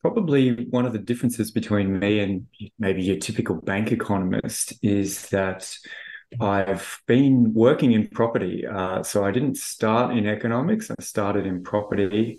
probably 0.00 0.66
one 0.70 0.86
of 0.86 0.92
the 0.92 0.98
differences 0.98 1.50
between 1.50 1.98
me 1.98 2.20
and 2.20 2.46
maybe 2.78 3.02
your 3.02 3.16
typical 3.16 3.56
bank 3.56 3.90
economist 3.90 4.74
is 4.82 5.28
that 5.30 5.76
I've 6.40 7.00
been 7.06 7.52
working 7.52 7.92
in 7.92 8.06
property. 8.06 8.64
Uh, 8.64 9.02
so 9.02 9.24
I 9.24 9.32
didn't 9.32 9.56
start 9.56 10.16
in 10.16 10.26
economics, 10.26 10.90
I 10.90 11.02
started 11.02 11.46
in 11.46 11.64
property. 11.64 12.38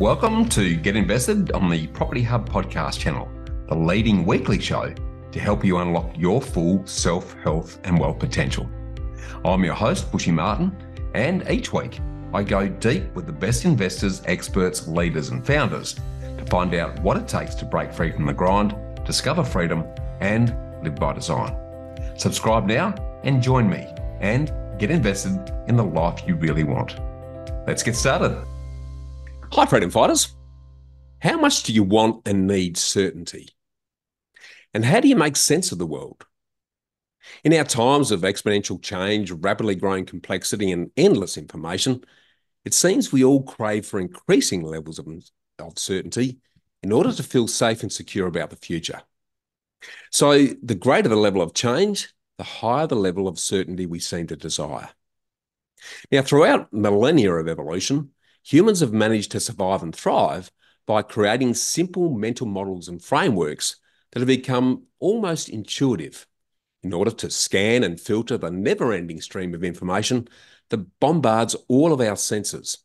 Welcome 0.00 0.48
to 0.50 0.74
Get 0.74 0.96
Invested 0.96 1.52
on 1.52 1.70
the 1.70 1.86
Property 1.88 2.22
Hub 2.22 2.48
podcast 2.48 2.98
channel, 2.98 3.30
the 3.68 3.76
leading 3.76 4.26
weekly 4.26 4.58
show 4.58 4.92
to 5.30 5.38
help 5.38 5.64
you 5.64 5.78
unlock 5.78 6.18
your 6.18 6.42
full 6.42 6.84
self, 6.84 7.34
health, 7.44 7.78
and 7.84 8.00
wealth 8.00 8.18
potential. 8.18 8.68
I'm 9.44 9.62
your 9.62 9.74
host, 9.74 10.10
Bushy 10.10 10.32
Martin, 10.32 10.76
and 11.14 11.48
each 11.48 11.72
week 11.72 12.00
I 12.34 12.42
go 12.42 12.66
deep 12.66 13.14
with 13.14 13.26
the 13.26 13.32
best 13.32 13.64
investors, 13.64 14.20
experts, 14.24 14.88
leaders, 14.88 15.28
and 15.28 15.46
founders 15.46 15.94
find 16.48 16.74
out 16.74 16.98
what 17.00 17.16
it 17.16 17.28
takes 17.28 17.54
to 17.56 17.64
break 17.64 17.92
free 17.92 18.10
from 18.10 18.26
the 18.26 18.32
grind, 18.32 18.74
discover 19.04 19.44
freedom, 19.44 19.84
and 20.20 20.56
live 20.82 20.96
by 20.96 21.12
design. 21.12 21.56
Subscribe 22.16 22.66
now 22.66 22.94
and 23.24 23.42
join 23.42 23.68
me 23.68 23.86
and 24.20 24.52
get 24.78 24.90
invested 24.90 25.52
in 25.68 25.76
the 25.76 25.84
life 25.84 26.22
you 26.26 26.34
really 26.36 26.64
want. 26.64 26.98
Let's 27.66 27.82
get 27.82 27.96
started. 27.96 28.44
Hi, 29.52 29.66
freedom 29.66 29.90
fighters. 29.90 30.34
How 31.20 31.38
much 31.38 31.64
do 31.64 31.72
you 31.72 31.82
want 31.82 32.26
and 32.26 32.46
need 32.46 32.76
certainty? 32.76 33.50
And 34.72 34.84
how 34.84 35.00
do 35.00 35.08
you 35.08 35.16
make 35.16 35.36
sense 35.36 35.72
of 35.72 35.78
the 35.78 35.86
world? 35.86 36.24
In 37.44 37.52
our 37.54 37.64
times 37.64 38.10
of 38.10 38.22
exponential 38.22 38.80
change, 38.80 39.30
rapidly 39.30 39.74
growing 39.74 40.06
complexity, 40.06 40.70
and 40.70 40.90
endless 40.96 41.36
information, 41.36 42.04
it 42.64 42.74
seems 42.74 43.12
we 43.12 43.24
all 43.24 43.42
crave 43.42 43.86
for 43.86 44.00
increasing 44.00 44.62
levels 44.62 44.98
of, 44.98 45.06
of 45.58 45.78
certainty 45.78 46.38
in 46.82 46.92
order 46.92 47.12
to 47.12 47.22
feel 47.22 47.48
safe 47.48 47.82
and 47.82 47.92
secure 47.92 48.26
about 48.26 48.50
the 48.50 48.56
future. 48.56 49.02
So, 50.10 50.46
the 50.62 50.74
greater 50.74 51.08
the 51.08 51.16
level 51.16 51.42
of 51.42 51.54
change, 51.54 52.12
the 52.36 52.44
higher 52.44 52.86
the 52.86 52.96
level 52.96 53.28
of 53.28 53.38
certainty 53.38 53.86
we 53.86 54.00
seem 54.00 54.26
to 54.28 54.36
desire. 54.36 54.90
Now, 56.10 56.22
throughout 56.22 56.72
millennia 56.72 57.32
of 57.34 57.48
evolution, 57.48 58.10
humans 58.42 58.80
have 58.80 58.92
managed 58.92 59.30
to 59.32 59.40
survive 59.40 59.82
and 59.82 59.94
thrive 59.94 60.50
by 60.86 61.02
creating 61.02 61.54
simple 61.54 62.10
mental 62.10 62.46
models 62.46 62.88
and 62.88 63.02
frameworks 63.02 63.76
that 64.12 64.20
have 64.20 64.26
become 64.26 64.84
almost 64.98 65.48
intuitive 65.48 66.26
in 66.82 66.92
order 66.92 67.10
to 67.10 67.30
scan 67.30 67.84
and 67.84 68.00
filter 68.00 68.38
the 68.38 68.50
never 68.50 68.92
ending 68.92 69.20
stream 69.20 69.54
of 69.54 69.64
information 69.64 70.28
that 70.70 70.98
bombards 71.00 71.54
all 71.68 71.92
of 71.92 72.00
our 72.00 72.16
senses. 72.16 72.78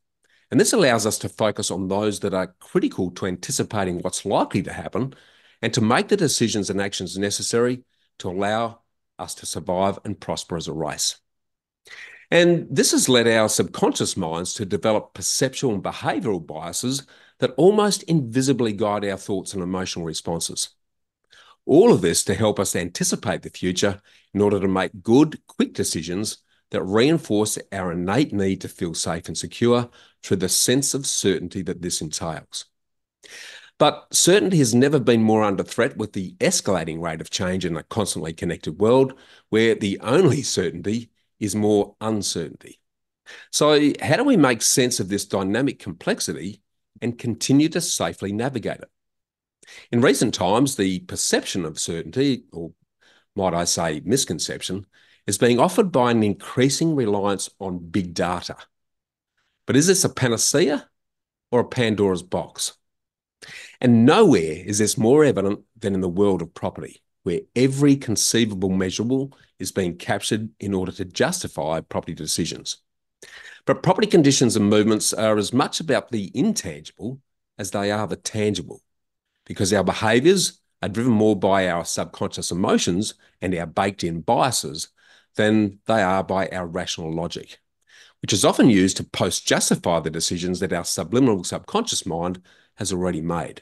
And 0.53 0.59
this 0.59 0.73
allows 0.73 1.07
us 1.07 1.17
to 1.17 1.29
focus 1.29 1.71
on 1.71 1.87
those 1.87 2.19
that 2.19 2.35
are 2.35 2.53
critical 2.59 3.09
to 3.13 3.25
anticipating 3.25 3.97
what's 3.97 4.23
likely 4.23 4.61
to 4.61 4.71
happen 4.71 5.15
and 5.63 5.73
to 5.73 5.81
make 5.81 6.09
the 6.09 6.15
decisions 6.15 6.69
and 6.69 6.79
actions 6.79 7.17
necessary 7.17 7.81
to 8.19 8.29
allow 8.29 8.81
us 9.17 9.33
to 9.33 9.47
survive 9.47 9.97
and 10.05 10.19
prosper 10.19 10.55
as 10.55 10.67
a 10.67 10.71
race. 10.71 11.19
And 12.29 12.67
this 12.69 12.91
has 12.91 13.09
led 13.09 13.27
our 13.27 13.49
subconscious 13.49 14.15
minds 14.15 14.53
to 14.53 14.63
develop 14.63 15.15
perceptual 15.15 15.73
and 15.73 15.83
behavioral 15.83 16.45
biases 16.45 17.07
that 17.39 17.55
almost 17.57 18.03
invisibly 18.03 18.73
guide 18.73 19.03
our 19.05 19.17
thoughts 19.17 19.55
and 19.55 19.63
emotional 19.63 20.05
responses. 20.05 20.69
All 21.65 21.91
of 21.91 22.01
this 22.01 22.23
to 22.25 22.35
help 22.35 22.59
us 22.59 22.75
anticipate 22.75 23.41
the 23.41 23.49
future 23.49 23.99
in 24.35 24.41
order 24.41 24.59
to 24.59 24.67
make 24.67 25.01
good, 25.01 25.41
quick 25.47 25.73
decisions 25.73 26.43
that 26.69 26.83
reinforce 26.83 27.57
our 27.71 27.91
innate 27.91 28.33
need 28.33 28.61
to 28.61 28.67
feel 28.67 28.93
safe 28.93 29.27
and 29.27 29.37
secure 29.37 29.89
through 30.23 30.37
the 30.37 30.49
sense 30.49 30.93
of 30.93 31.05
certainty 31.05 31.61
that 31.63 31.81
this 31.81 32.01
entails. 32.01 32.65
But 33.79 34.07
certainty 34.11 34.57
has 34.59 34.73
never 34.73 34.99
been 34.99 35.23
more 35.23 35.43
under 35.43 35.63
threat 35.63 35.97
with 35.97 36.13
the 36.13 36.35
escalating 36.35 37.01
rate 37.01 37.21
of 37.21 37.29
change 37.29 37.65
in 37.65 37.75
a 37.75 37.83
constantly 37.83 38.33
connected 38.33 38.79
world 38.79 39.13
where 39.49 39.75
the 39.75 39.99
only 40.01 40.41
certainty 40.41 41.09
is 41.39 41.55
more 41.55 41.95
uncertainty. 41.99 42.79
So, 43.51 43.91
how 44.01 44.17
do 44.17 44.23
we 44.23 44.37
make 44.37 44.61
sense 44.61 44.99
of 44.99 45.09
this 45.09 45.25
dynamic 45.25 45.79
complexity 45.79 46.61
and 47.01 47.17
continue 47.17 47.69
to 47.69 47.81
safely 47.81 48.31
navigate 48.31 48.79
it? 48.79 48.89
In 49.91 50.01
recent 50.01 50.33
times, 50.33 50.75
the 50.75 50.99
perception 50.99 51.65
of 51.65 51.79
certainty, 51.79 52.45
or 52.51 52.73
might 53.35 53.53
I 53.53 53.63
say 53.63 54.01
misconception, 54.03 54.85
is 55.25 55.37
being 55.37 55.59
offered 55.59 55.91
by 55.91 56.11
an 56.11 56.21
increasing 56.21 56.95
reliance 56.95 57.49
on 57.59 57.79
big 57.79 58.13
data. 58.13 58.57
But 59.65 59.75
is 59.75 59.87
this 59.87 60.03
a 60.03 60.09
panacea 60.09 60.89
or 61.51 61.61
a 61.61 61.67
Pandora's 61.67 62.23
box? 62.23 62.73
And 63.81 64.05
nowhere 64.05 64.63
is 64.65 64.77
this 64.77 64.97
more 64.97 65.23
evident 65.23 65.61
than 65.77 65.93
in 65.93 66.01
the 66.01 66.09
world 66.09 66.41
of 66.41 66.53
property, 66.53 67.01
where 67.23 67.41
every 67.55 67.95
conceivable 67.95 68.69
measurable 68.69 69.37
is 69.59 69.71
being 69.71 69.97
captured 69.97 70.49
in 70.59 70.73
order 70.73 70.91
to 70.93 71.05
justify 71.05 71.81
property 71.81 72.13
decisions. 72.13 72.77
But 73.65 73.83
property 73.83 74.07
conditions 74.07 74.55
and 74.55 74.69
movements 74.69 75.13
are 75.13 75.37
as 75.37 75.53
much 75.53 75.79
about 75.79 76.11
the 76.11 76.31
intangible 76.33 77.21
as 77.57 77.71
they 77.71 77.91
are 77.91 78.07
the 78.07 78.15
tangible 78.15 78.81
because 79.45 79.71
our 79.73 79.83
behaviors 79.83 80.59
are 80.81 80.89
driven 80.89 81.13
more 81.13 81.35
by 81.35 81.69
our 81.69 81.85
subconscious 81.85 82.51
emotions 82.51 83.13
and 83.41 83.55
our 83.55 83.65
baked 83.65 84.03
in 84.03 84.21
biases 84.21 84.89
than 85.35 85.79
they 85.85 86.01
are 86.01 86.23
by 86.23 86.47
our 86.49 86.67
rational 86.67 87.13
logic, 87.13 87.59
which 88.23 88.31
is 88.31 88.45
often 88.45 88.69
used 88.69 88.95
to 88.95 89.03
post 89.03 89.45
justify 89.45 89.99
the 89.99 90.09
decisions 90.09 90.61
that 90.61 90.71
our 90.71 90.85
subliminal 90.85 91.43
subconscious 91.43 92.05
mind 92.05 92.41
has 92.75 92.93
already 92.93 93.19
made. 93.19 93.61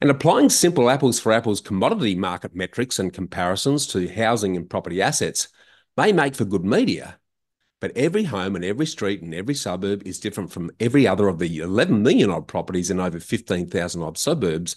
And 0.00 0.10
applying 0.10 0.48
simple 0.48 0.88
apples 0.88 1.20
for 1.20 1.32
apples 1.32 1.60
commodity 1.60 2.14
market 2.14 2.56
metrics 2.56 2.98
and 2.98 3.12
comparisons 3.12 3.86
to 3.88 4.08
housing 4.08 4.56
and 4.56 4.70
property 4.70 5.02
assets 5.02 5.48
may 5.98 6.12
make 6.12 6.34
for 6.34 6.46
good 6.46 6.64
media, 6.64 7.18
but 7.78 7.94
every 7.94 8.24
home 8.24 8.56
and 8.56 8.64
every 8.64 8.86
street 8.86 9.20
and 9.20 9.34
every 9.34 9.54
suburb 9.54 10.02
is 10.06 10.18
different 10.18 10.50
from 10.50 10.70
every 10.80 11.06
other 11.06 11.28
of 11.28 11.38
the 11.38 11.58
11 11.58 12.02
million 12.02 12.30
odd 12.30 12.48
properties 12.48 12.90
in 12.90 12.98
over 12.98 13.20
15,000 13.20 14.02
odd 14.02 14.16
suburbs 14.16 14.76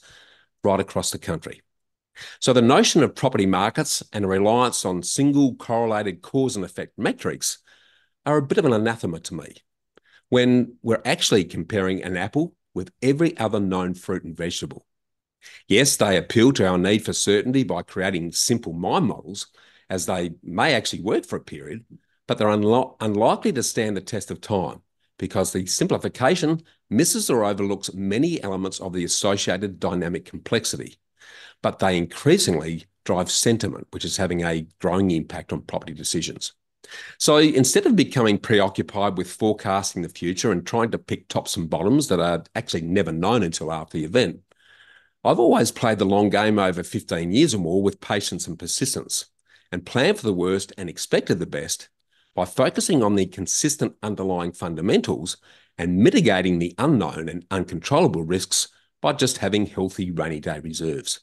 right 0.65 0.81
across 0.81 1.11
the 1.11 1.17
country. 1.17 1.61
So 2.41 2.51
the 2.51 2.61
notion 2.61 3.03
of 3.03 3.15
property 3.15 3.45
markets 3.45 4.03
and 4.11 4.25
a 4.25 4.27
reliance 4.27 4.83
on 4.83 5.01
single 5.01 5.55
correlated 5.55 6.21
cause 6.21 6.57
and 6.57 6.65
effect 6.65 6.99
metrics 6.99 7.59
are 8.25 8.37
a 8.37 8.41
bit 8.41 8.57
of 8.57 8.65
an 8.65 8.73
anathema 8.73 9.19
to 9.19 9.33
me 9.33 9.55
when 10.29 10.75
we're 10.81 11.01
actually 11.03 11.43
comparing 11.43 12.03
an 12.03 12.15
apple 12.15 12.55
with 12.73 12.91
every 13.01 13.37
other 13.37 13.59
known 13.59 13.93
fruit 13.93 14.23
and 14.23 14.35
vegetable. 14.35 14.85
Yes, 15.67 15.97
they 15.97 16.17
appeal 16.17 16.53
to 16.53 16.67
our 16.67 16.77
need 16.77 17.03
for 17.03 17.13
certainty 17.13 17.63
by 17.63 17.81
creating 17.81 18.31
simple 18.31 18.73
mind 18.73 19.07
models, 19.07 19.47
as 19.89 20.05
they 20.05 20.31
may 20.43 20.73
actually 20.73 21.01
work 21.01 21.25
for 21.25 21.35
a 21.35 21.41
period, 21.41 21.83
but 22.27 22.37
they're 22.37 22.47
unlo- 22.47 22.95
unlikely 23.01 23.51
to 23.53 23.63
stand 23.63 23.97
the 23.97 24.01
test 24.01 24.31
of 24.31 24.39
time 24.39 24.81
because 25.17 25.51
the 25.51 25.65
simplification 25.65 26.61
misses 26.89 27.29
or 27.29 27.43
overlooks 27.43 27.93
many 27.93 28.41
elements 28.41 28.79
of 28.79 28.93
the 28.93 29.03
associated 29.03 29.79
dynamic 29.79 30.25
complexity. 30.25 30.97
But 31.61 31.79
they 31.79 31.97
increasingly 31.97 32.85
drive 33.03 33.29
sentiment, 33.29 33.87
which 33.91 34.05
is 34.05 34.17
having 34.17 34.43
a 34.43 34.65
growing 34.79 35.11
impact 35.11 35.51
on 35.51 35.61
property 35.61 35.93
decisions. 35.93 36.53
So 37.17 37.37
instead 37.37 37.85
of 37.85 37.95
becoming 37.95 38.37
preoccupied 38.37 39.17
with 39.17 39.31
forecasting 39.31 40.01
the 40.01 40.09
future 40.09 40.51
and 40.51 40.65
trying 40.65 40.91
to 40.91 40.97
pick 40.97 41.27
tops 41.27 41.55
and 41.55 41.69
bottoms 41.69 42.07
that 42.07 42.19
are 42.19 42.43
actually 42.55 42.81
never 42.81 43.11
known 43.11 43.43
until 43.43 43.71
after 43.71 43.97
the 43.97 44.05
event, 44.05 44.41
I've 45.23 45.39
always 45.39 45.71
played 45.71 45.99
the 45.99 46.05
long 46.05 46.29
game 46.29 46.57
over 46.57 46.81
15 46.83 47.31
years 47.31 47.53
or 47.53 47.59
more 47.59 47.83
with 47.83 48.01
patience 48.01 48.47
and 48.47 48.57
persistence 48.57 49.25
and 49.71 49.85
planned 49.85 50.17
for 50.17 50.25
the 50.25 50.33
worst 50.33 50.73
and 50.77 50.89
expected 50.89 51.39
the 51.39 51.45
best 51.45 51.89
by 52.33 52.45
focusing 52.45 53.03
on 53.03 53.15
the 53.15 53.25
consistent 53.27 53.95
underlying 54.01 54.51
fundamentals 54.51 55.37
and 55.77 55.97
mitigating 55.97 56.59
the 56.59 56.73
unknown 56.77 57.29
and 57.29 57.45
uncontrollable 57.51 58.23
risks 58.23 58.69
by 59.01 59.13
just 59.13 59.37
having 59.37 59.65
healthy 59.65 60.11
rainy 60.11 60.39
day 60.39 60.59
reserves. 60.59 61.21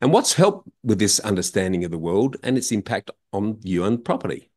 And 0.00 0.12
what's 0.12 0.34
helped 0.34 0.68
with 0.82 0.98
this 0.98 1.20
understanding 1.20 1.84
of 1.84 1.90
the 1.90 1.98
world 1.98 2.36
and 2.42 2.58
its 2.58 2.72
impact 2.72 3.10
on 3.32 3.60
you 3.62 3.84
and 3.84 4.04
property? 4.04 4.50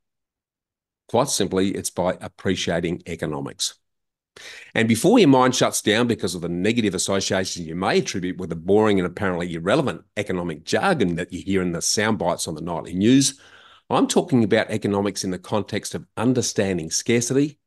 Quite 1.08 1.30
simply, 1.30 1.72
it's 1.72 1.90
by 1.90 2.18
appreciating 2.20 3.04
economics. 3.08 3.76
And 4.76 4.88
before 4.88 5.20
your 5.20 5.30
mind 5.30 5.56
shuts 5.56 5.82
down 5.82 6.08
because 6.08 6.36
of 6.36 6.42
the 6.42 6.50
negative 6.50 6.94
associations 6.94 7.66
you 7.66 7.76
may 7.76 8.00
attribute 8.00 8.38
with 8.38 8.50
the 8.50 8.56
boring 8.56 9.00
and 9.00 9.08
apparently 9.08 9.54
irrelevant 9.54 10.04
economic 10.16 10.64
jargon 10.64 11.16
that 11.16 11.34
you 11.34 11.42
hear 11.42 11.62
in 11.62 11.72
the 11.72 11.82
sound 11.82 12.20
bites 12.20 12.48
on 12.48 12.56
the 12.56 12.62
nightly 12.62 12.94
news, 12.94 13.40
I'm 13.90 14.08
talking 14.08 14.44
about 14.44 14.70
economics 14.70 15.24
in 15.24 15.32
the 15.32 15.40
context 15.40 15.96
of 15.96 16.06
understanding 16.18 16.92
scarcity 16.92 17.58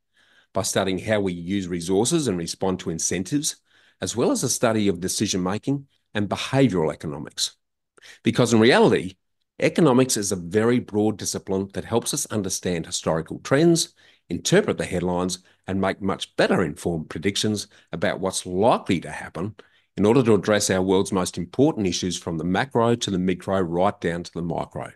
by 0.53 0.63
studying 0.63 0.99
how 0.99 1.21
we 1.21 1.33
use 1.33 1.67
resources 1.67 2.29
and 2.29 2.37
respond 2.37 2.81
to 2.81 2.91
incentives, 2.91 3.57
as 4.01 4.15
well 4.15 4.31
as 4.31 4.43
a 4.43 4.49
study 4.49 4.89
of 4.89 5.01
decision 5.01 5.43
making 5.43 5.87
and 6.13 6.29
behavioral 6.29 6.93
economics. 6.93 7.57
Because 8.23 8.53
in 8.53 8.61
reality, 8.61 9.17
economics 9.61 10.17
is 10.17 10.33
a 10.33 10.37
very 10.37 10.79
broad 10.79 11.19
discipline 11.19 11.71
that 11.75 11.85
helps 11.85 12.15
us 12.15 12.27
understand 12.27 12.87
historical 12.87 13.41
trends, 13.41 13.95
interpret 14.29 14.79
the 14.79 14.85
headlines, 14.85 15.41
and 15.67 15.81
make 15.81 16.01
much 16.01 16.35
better 16.37 16.63
informed 16.63 17.11
predictions 17.11 17.67
about 17.93 18.21
what's 18.21 18.47
likely 18.47 19.01
to 19.01 19.11
happen 19.11 19.55
in 19.97 20.07
order 20.07 20.23
to 20.23 20.35
address 20.35 20.71
our 20.71 20.83
world's 20.83 21.13
most 21.13 21.37
important 21.37 21.87
issues 21.87 22.17
from 22.17 22.39
the 22.39 22.45
macro 22.45 22.95
to 22.95 23.11
the 23.11 23.19
micro, 23.19 23.61
right 23.61 24.01
down 24.01 24.23
to 24.23 24.33
the 24.33 24.43
micro. 24.43 24.91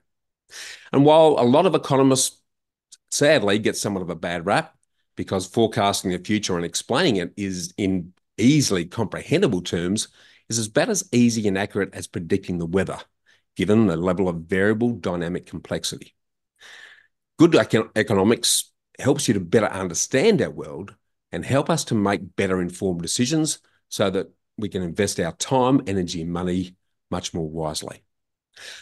And 0.93 1.05
while 1.05 1.37
a 1.39 1.45
lot 1.45 1.67
of 1.67 1.75
economists 1.75 2.41
sadly 3.11 3.59
get 3.59 3.77
somewhat 3.77 4.03
of 4.03 4.11
a 4.11 4.17
bad 4.17 4.47
rap 4.47 4.75
because 5.17 5.47
forecasting 5.47 6.11
the 6.11 6.19
future 6.19 6.57
and 6.57 6.65
explaining 6.65 7.17
it 7.17 7.33
is 7.37 7.73
in 7.77 8.13
easily 8.39 8.85
comprehensible 8.85 9.63
terms 9.63 10.09
is 10.49 10.59
as 10.59 10.67
about 10.67 10.89
as 10.89 11.09
easy 11.13 11.47
and 11.49 11.57
accurate 11.57 11.95
as 11.95 12.07
predicting 12.07 12.59
the 12.59 12.67
weather, 12.67 12.99
given 13.57 13.87
the 13.87 13.97
level 13.97 14.29
of 14.29 14.43
variable 14.43 14.93
dynamic 14.93 15.47
complexity. 15.47 16.15
Good 17.39 17.55
economics 17.97 18.71
helps 18.99 19.27
you 19.27 19.35
to 19.35 19.41
better 19.41 19.67
understand 19.67 20.41
our 20.41 20.51
world 20.51 20.95
and 21.33 21.45
help 21.45 21.69
us 21.69 21.85
to 21.87 21.95
make 21.95 22.37
better 22.37 22.61
informed 22.61 23.03
decisions 23.03 23.59
so 23.89 24.11
that 24.11 24.33
we 24.57 24.69
can 24.69 24.83
invest 24.83 25.19
our 25.19 25.33
time, 25.33 25.83
energy, 25.87 26.23
and 26.23 26.33
money 26.33 26.77
much 27.11 27.35
more 27.35 27.49
wisely. 27.49 28.05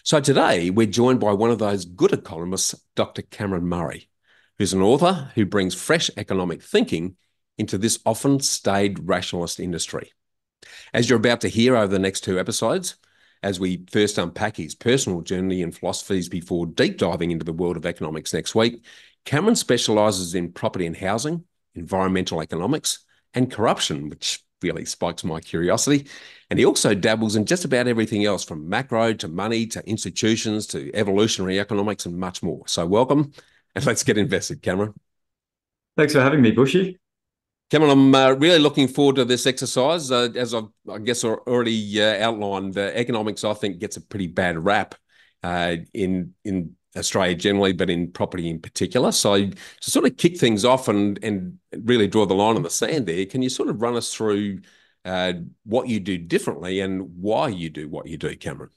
So 0.02 0.20
today 0.20 0.68
we're 0.68 0.86
joined 0.86 1.20
by 1.20 1.32
one 1.32 1.50
of 1.50 1.58
those 1.58 1.86
good 1.86 2.12
economists, 2.12 2.74
Dr. 2.94 3.22
Cameron 3.22 3.66
Murray, 3.66 4.10
who's 4.58 4.74
an 4.74 4.82
author 4.82 5.30
who 5.34 5.46
brings 5.46 5.74
fresh 5.74 6.10
economic 6.18 6.62
thinking 6.62 7.16
into 7.56 7.78
this 7.78 7.98
often 8.04 8.40
staid 8.40 9.08
rationalist 9.08 9.60
industry. 9.60 10.12
As 10.92 11.08
you're 11.08 11.18
about 11.18 11.40
to 11.42 11.48
hear 11.48 11.74
over 11.74 11.86
the 11.86 11.98
next 11.98 12.20
two 12.20 12.38
episodes, 12.38 12.96
as 13.42 13.58
we 13.58 13.84
first 13.90 14.18
unpack 14.18 14.56
his 14.56 14.74
personal 14.74 15.20
journey 15.20 15.62
and 15.62 15.76
philosophies 15.76 16.28
before 16.28 16.66
deep 16.66 16.98
diving 16.98 17.30
into 17.30 17.44
the 17.44 17.52
world 17.52 17.76
of 17.76 17.86
economics 17.86 18.32
next 18.32 18.54
week, 18.54 18.84
Cameron 19.24 19.56
specialises 19.56 20.34
in 20.34 20.52
property 20.52 20.86
and 20.86 20.96
housing, 20.96 21.44
environmental 21.74 22.40
economics, 22.40 23.04
and 23.34 23.50
corruption, 23.50 24.08
which 24.08 24.42
really 24.62 24.84
spikes 24.84 25.24
my 25.24 25.40
curiosity. 25.40 26.06
And 26.50 26.58
he 26.58 26.64
also 26.64 26.94
dabbles 26.94 27.36
in 27.36 27.46
just 27.46 27.64
about 27.64 27.88
everything 27.88 28.24
else 28.24 28.44
from 28.44 28.68
macro 28.68 29.12
to 29.14 29.28
money 29.28 29.66
to 29.68 29.88
institutions 29.88 30.66
to 30.68 30.90
evolutionary 30.94 31.58
economics 31.58 32.06
and 32.06 32.16
much 32.16 32.42
more. 32.42 32.62
So, 32.66 32.86
welcome 32.86 33.32
and 33.74 33.84
let's 33.86 34.04
get 34.04 34.18
invested, 34.18 34.62
Cameron. 34.62 34.94
Thanks 35.96 36.12
for 36.12 36.20
having 36.20 36.42
me, 36.42 36.52
Bushy. 36.52 37.01
Cameron, 37.72 37.90
I'm 37.90 38.14
uh, 38.14 38.32
really 38.32 38.58
looking 38.58 38.86
forward 38.86 39.16
to 39.16 39.24
this 39.24 39.46
exercise. 39.46 40.10
Uh, 40.10 40.28
as 40.36 40.52
I've, 40.52 40.68
I 40.90 40.98
guess, 40.98 41.24
already 41.24 42.02
uh, 42.02 42.22
outlined, 42.22 42.76
economics, 42.76 43.44
I 43.44 43.54
think, 43.54 43.78
gets 43.78 43.96
a 43.96 44.02
pretty 44.02 44.26
bad 44.26 44.62
rap 44.62 44.94
uh, 45.42 45.76
in 45.94 46.34
in 46.44 46.76
Australia 46.94 47.34
generally, 47.34 47.72
but 47.72 47.88
in 47.88 48.12
property 48.12 48.50
in 48.50 48.60
particular. 48.60 49.10
So, 49.10 49.46
to 49.46 49.90
sort 49.90 50.04
of 50.04 50.18
kick 50.18 50.36
things 50.36 50.66
off 50.66 50.88
and 50.88 51.18
and 51.24 51.60
really 51.72 52.08
draw 52.08 52.26
the 52.26 52.34
line 52.34 52.56
on 52.56 52.62
the 52.62 52.68
sand, 52.68 53.06
there, 53.06 53.24
can 53.24 53.40
you 53.40 53.48
sort 53.48 53.70
of 53.70 53.80
run 53.80 53.96
us 53.96 54.12
through 54.12 54.60
uh, 55.06 55.32
what 55.64 55.88
you 55.88 55.98
do 55.98 56.18
differently 56.18 56.80
and 56.80 57.16
why 57.22 57.48
you 57.48 57.70
do 57.70 57.88
what 57.88 58.06
you 58.06 58.18
do, 58.18 58.36
Cameron? 58.36 58.68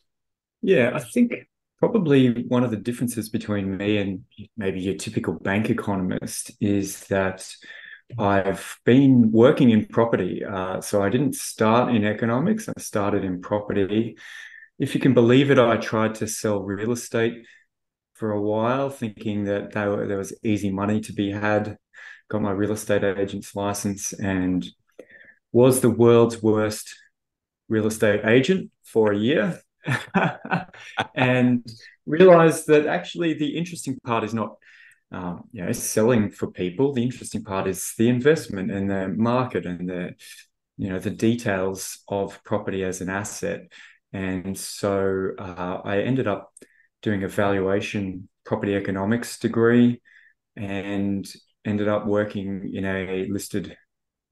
Yeah, 0.62 0.92
I 0.94 1.02
think 1.02 1.34
probably 1.80 2.46
one 2.46 2.64
of 2.64 2.72
the 2.72 2.78
differences 2.78 3.28
between 3.28 3.76
me 3.76 3.98
and 3.98 4.24
maybe 4.56 4.80
your 4.80 4.96
typical 4.96 5.34
bank 5.34 5.70
economist 5.70 6.52
is 6.62 7.02
that 7.08 7.46
I've 8.18 8.80
been 8.86 9.32
working 9.32 9.72
in 9.72 9.86
property. 9.86 10.44
Uh, 10.44 10.82
so 10.82 11.02
I 11.02 11.10
didn't 11.10 11.36
start 11.36 11.94
in 11.94 12.06
economics, 12.06 12.70
I 12.70 12.80
started 12.80 13.24
in 13.24 13.42
property. 13.42 14.18
If 14.78 14.94
you 14.94 15.02
can 15.02 15.14
believe 15.14 15.52
it, 15.52 15.60
I 15.60 15.78
tried 15.78 16.16
to 16.16 16.28
sell 16.28 16.62
real 16.62 16.92
estate 16.92 17.46
for 18.14 18.32
a 18.32 18.42
while, 18.42 18.90
thinking 18.90 19.46
that 19.46 19.76
were, 19.76 20.08
there 20.08 20.18
was 20.18 20.38
easy 20.44 20.72
money 20.72 21.02
to 21.02 21.14
be 21.14 21.32
had. 21.32 21.78
Got 22.30 22.42
my 22.42 22.52
real 22.52 22.72
estate 22.72 23.04
agent's 23.04 23.56
license 23.56 24.14
and 24.14 24.66
was 25.52 25.82
the 25.82 25.90
world's 25.90 26.42
worst 26.42 26.96
real 27.70 27.88
estate 27.88 28.26
agent 28.26 28.72
for 28.84 29.12
a 29.12 29.18
year. 29.18 29.60
and 31.16 31.66
realized 32.06 32.68
that 32.68 32.88
actually 32.88 33.34
the 33.34 33.58
interesting 33.58 33.98
part 34.04 34.24
is 34.24 34.34
not 34.34 34.56
um, 35.12 35.44
you 35.52 35.64
know 35.64 35.72
selling 35.72 36.32
for 36.32 36.52
people. 36.52 36.94
The 36.94 37.04
interesting 37.04 37.44
part 37.44 37.68
is 37.68 37.94
the 37.98 38.10
investment 38.10 38.72
and 38.72 38.90
the 38.90 39.08
market 39.08 39.66
and 39.66 39.90
the 39.90 40.16
you 40.78 40.90
know 40.90 41.00
the 41.00 41.12
details 41.12 42.00
of 42.08 42.44
property 42.44 42.84
as 42.84 43.02
an 43.02 43.10
asset. 43.10 43.62
And 44.14 44.58
so 44.58 45.32
uh, 45.38 45.82
i 45.84 46.00
ended 46.00 46.26
up 46.26 46.54
doing 47.02 47.24
a 47.24 47.28
valuation 47.28 48.30
property 48.46 48.76
economics 48.76 49.38
degree 49.40 50.02
and 50.56 51.26
ended 51.66 51.88
up 51.88 52.06
working 52.06 52.72
in 52.74 52.86
a 52.86 53.26
listed 53.30 53.76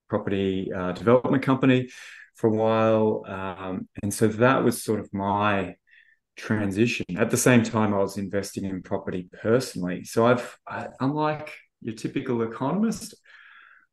property 0.09 0.71
uh, 0.71 0.91
development 0.93 1.43
company 1.43 1.89
for 2.35 2.47
a 2.47 2.53
while. 2.53 3.23
Um, 3.27 3.87
and 4.01 4.13
so 4.13 4.27
that 4.27 4.63
was 4.63 4.83
sort 4.83 4.99
of 4.99 5.13
my 5.13 5.75
transition. 6.35 7.05
At 7.17 7.29
the 7.29 7.37
same 7.37 7.63
time, 7.63 7.93
I 7.93 7.99
was 7.99 8.17
investing 8.17 8.65
in 8.65 8.81
property 8.81 9.29
personally. 9.41 10.03
So 10.03 10.25
I've, 10.25 10.57
I, 10.67 10.87
unlike 10.99 11.51
your 11.81 11.95
typical 11.95 12.41
economist, 12.41 13.15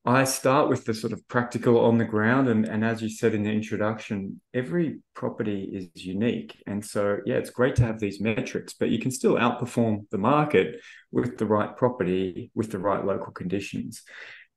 I 0.05 0.25
start 0.25 0.71
with 0.71 0.87
the 0.87 0.95
sort 0.95 1.13
of 1.13 1.29
practical 1.29 1.79
on 1.79 1.99
the 1.99 2.07
ground. 2.07 2.49
And, 2.49 2.67
and 2.67 2.83
as 2.83 3.03
you 3.03 3.11
said 3.11 3.35
in 3.35 3.43
the 3.43 3.51
introduction, 3.51 4.41
every 4.55 5.01
property 5.15 5.69
is 5.95 6.05
unique. 6.05 6.63
And 6.67 6.83
so, 6.83 7.19
yeah, 7.27 7.35
it's 7.35 7.51
great 7.51 7.77
to 7.77 7.83
have 7.83 8.01
these 8.01 8.21
metrics, 8.21 8.73
but 8.73 8.89
you 8.89 8.99
can 8.99 9.11
still 9.11 9.35
outperform 9.35 10.09
the 10.11 10.19
market 10.19 10.81
with 11.13 11.37
the 11.37 11.45
right 11.45 11.77
property, 11.77 12.51
with 12.55 12.71
the 12.71 12.79
right 12.79 13.05
local 13.05 13.33
conditions. 13.33 14.03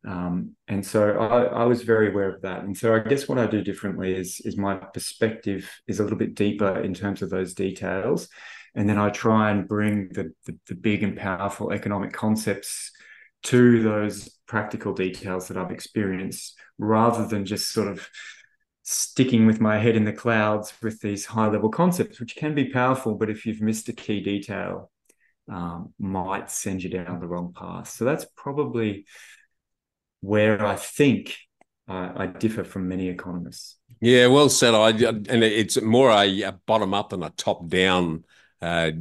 Um, 0.06 0.56
and 0.68 0.86
so 0.86 1.18
I, 1.18 1.44
I, 1.44 1.64
was 1.64 1.84
very 1.84 2.10
aware 2.10 2.30
of 2.30 2.42
that. 2.42 2.64
And 2.64 2.78
so 2.78 2.94
I 2.94 3.00
guess 3.00 3.30
what 3.30 3.38
I 3.38 3.46
do 3.46 3.64
differently 3.64 4.14
is 4.14 4.42
is 4.44 4.58
my 4.58 4.76
perspective 4.76 5.70
is 5.88 6.00
a 6.00 6.04
little 6.04 6.18
bit 6.18 6.36
deeper 6.36 6.82
in 6.82 6.94
terms 6.94 7.22
of 7.22 7.30
those 7.30 7.54
details. 7.54 8.28
And 8.76 8.90
then 8.90 8.98
I 8.98 9.12
try 9.12 9.52
and 9.52 9.68
bring 9.68 10.10
the, 10.10 10.34
the, 10.46 10.58
the 10.68 10.76
big 10.76 11.04
and 11.04 11.16
powerful 11.16 11.72
economic 11.72 12.12
concepts 12.12 12.92
to 13.44 13.82
those 13.82 14.30
practical 14.46 14.94
details 14.94 15.48
that 15.48 15.58
I've 15.58 15.72
experienced 15.72 16.58
rather 16.78 17.26
than 17.26 17.46
just 17.46 17.70
sort 17.70 17.88
of 17.88 18.08
sticking 18.84 19.46
with 19.46 19.62
my 19.62 19.78
head 19.78 19.96
in 19.96 20.04
the 20.04 20.14
clouds 20.14 20.74
with 20.82 21.00
these 21.00 21.26
high 21.26 21.48
level 21.48 21.70
concepts, 21.70 22.20
which 22.20 22.36
can 22.36 22.54
be 22.54 22.70
powerful, 22.70 23.16
but 23.16 23.30
if 23.30 23.46
you've 23.46 23.62
missed 23.62 23.88
a 23.90 23.94
key 23.94 24.22
detail, 24.22 24.92
um, 25.50 25.94
might 26.00 26.50
send 26.50 26.84
you 26.84 26.90
down 26.90 27.20
the 27.20 27.28
wrong 27.28 27.54
path. 27.54 27.90
So 27.90 28.06
that's 28.06 28.26
probably 28.36 29.06
where 30.24 30.66
I 30.66 30.78
think 30.78 31.36
uh, 31.88 32.14
I 32.16 32.28
differ 32.28 32.64
from 32.64 32.88
many 32.88 33.10
economists. 33.10 33.76
Yeah, 34.00 34.28
well 34.28 34.50
said. 34.50 34.74
I 34.74 34.90
and 34.90 35.44
it's 35.44 35.80
more 35.82 36.10
a, 36.12 36.54
bottom 36.66 36.94
up 36.94 37.10
than 37.10 37.24
a 37.24 37.30
top 37.32 37.68
down 37.68 38.24
uh, 38.62 38.92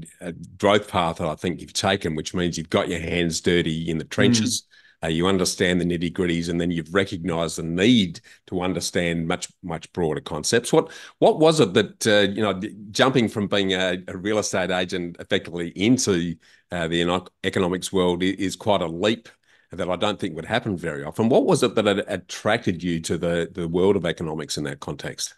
growth 0.59 0.89
path 0.89 1.19
that 1.19 1.29
I 1.29 1.37
think 1.37 1.61
you've 1.61 1.73
taken, 1.73 2.17
which 2.17 2.35
means 2.35 2.59
you've 2.59 2.71
got 2.71 2.89
your 2.89 2.99
hands 2.99 3.41
dirty 3.41 3.89
in 3.89 3.99
the 3.99 4.05
trenches. 4.05 4.63
Mm. 4.63 4.67
Uh, 5.05 5.09
you 5.09 5.27
understand 5.27 5.81
the 5.81 5.85
nitty 5.85 6.13
gritties, 6.13 6.49
and 6.49 6.61
then 6.61 6.71
you've 6.71 6.93
recognised 6.95 7.59
the 7.59 7.63
need 7.63 8.21
to 8.47 8.61
understand 8.61 9.27
much 9.27 9.49
much 9.63 9.93
broader 9.93 10.21
concepts. 10.21 10.73
What 10.73 10.91
what 11.19 11.39
was 11.39 11.61
it 11.61 11.73
that 11.75 12.07
uh, 12.07 12.33
you 12.33 12.43
know, 12.43 12.61
jumping 12.91 13.29
from 13.29 13.47
being 13.47 13.75
a, 13.75 14.03
a, 14.09 14.17
real 14.17 14.39
estate 14.39 14.71
agent 14.71 15.17
effectively 15.21 15.69
into 15.71 16.35
uh, 16.73 16.89
the 16.89 17.29
economics 17.45 17.93
world 17.93 18.23
is 18.23 18.57
quite 18.57 18.83
a 18.83 18.87
leap 18.87 19.29
that 19.73 19.89
I 19.89 19.97
don't 19.97 20.19
think 20.19 20.37
would 20.37 20.45
happen 20.45 20.77
very 20.77 21.03
often. 21.03 21.29
What 21.29 21.47
was 21.47 21.63
it 21.63 21.75
that 21.75 22.05
attracted 22.09 22.83
you 22.83 23.01
to 23.01 23.19
the, 23.19 23.49
the 23.51 23.69
world 23.69 23.97
of 23.97 24.05
economics 24.05 24.59
in 24.59 24.65
that 24.65 24.81
context? 24.81 25.35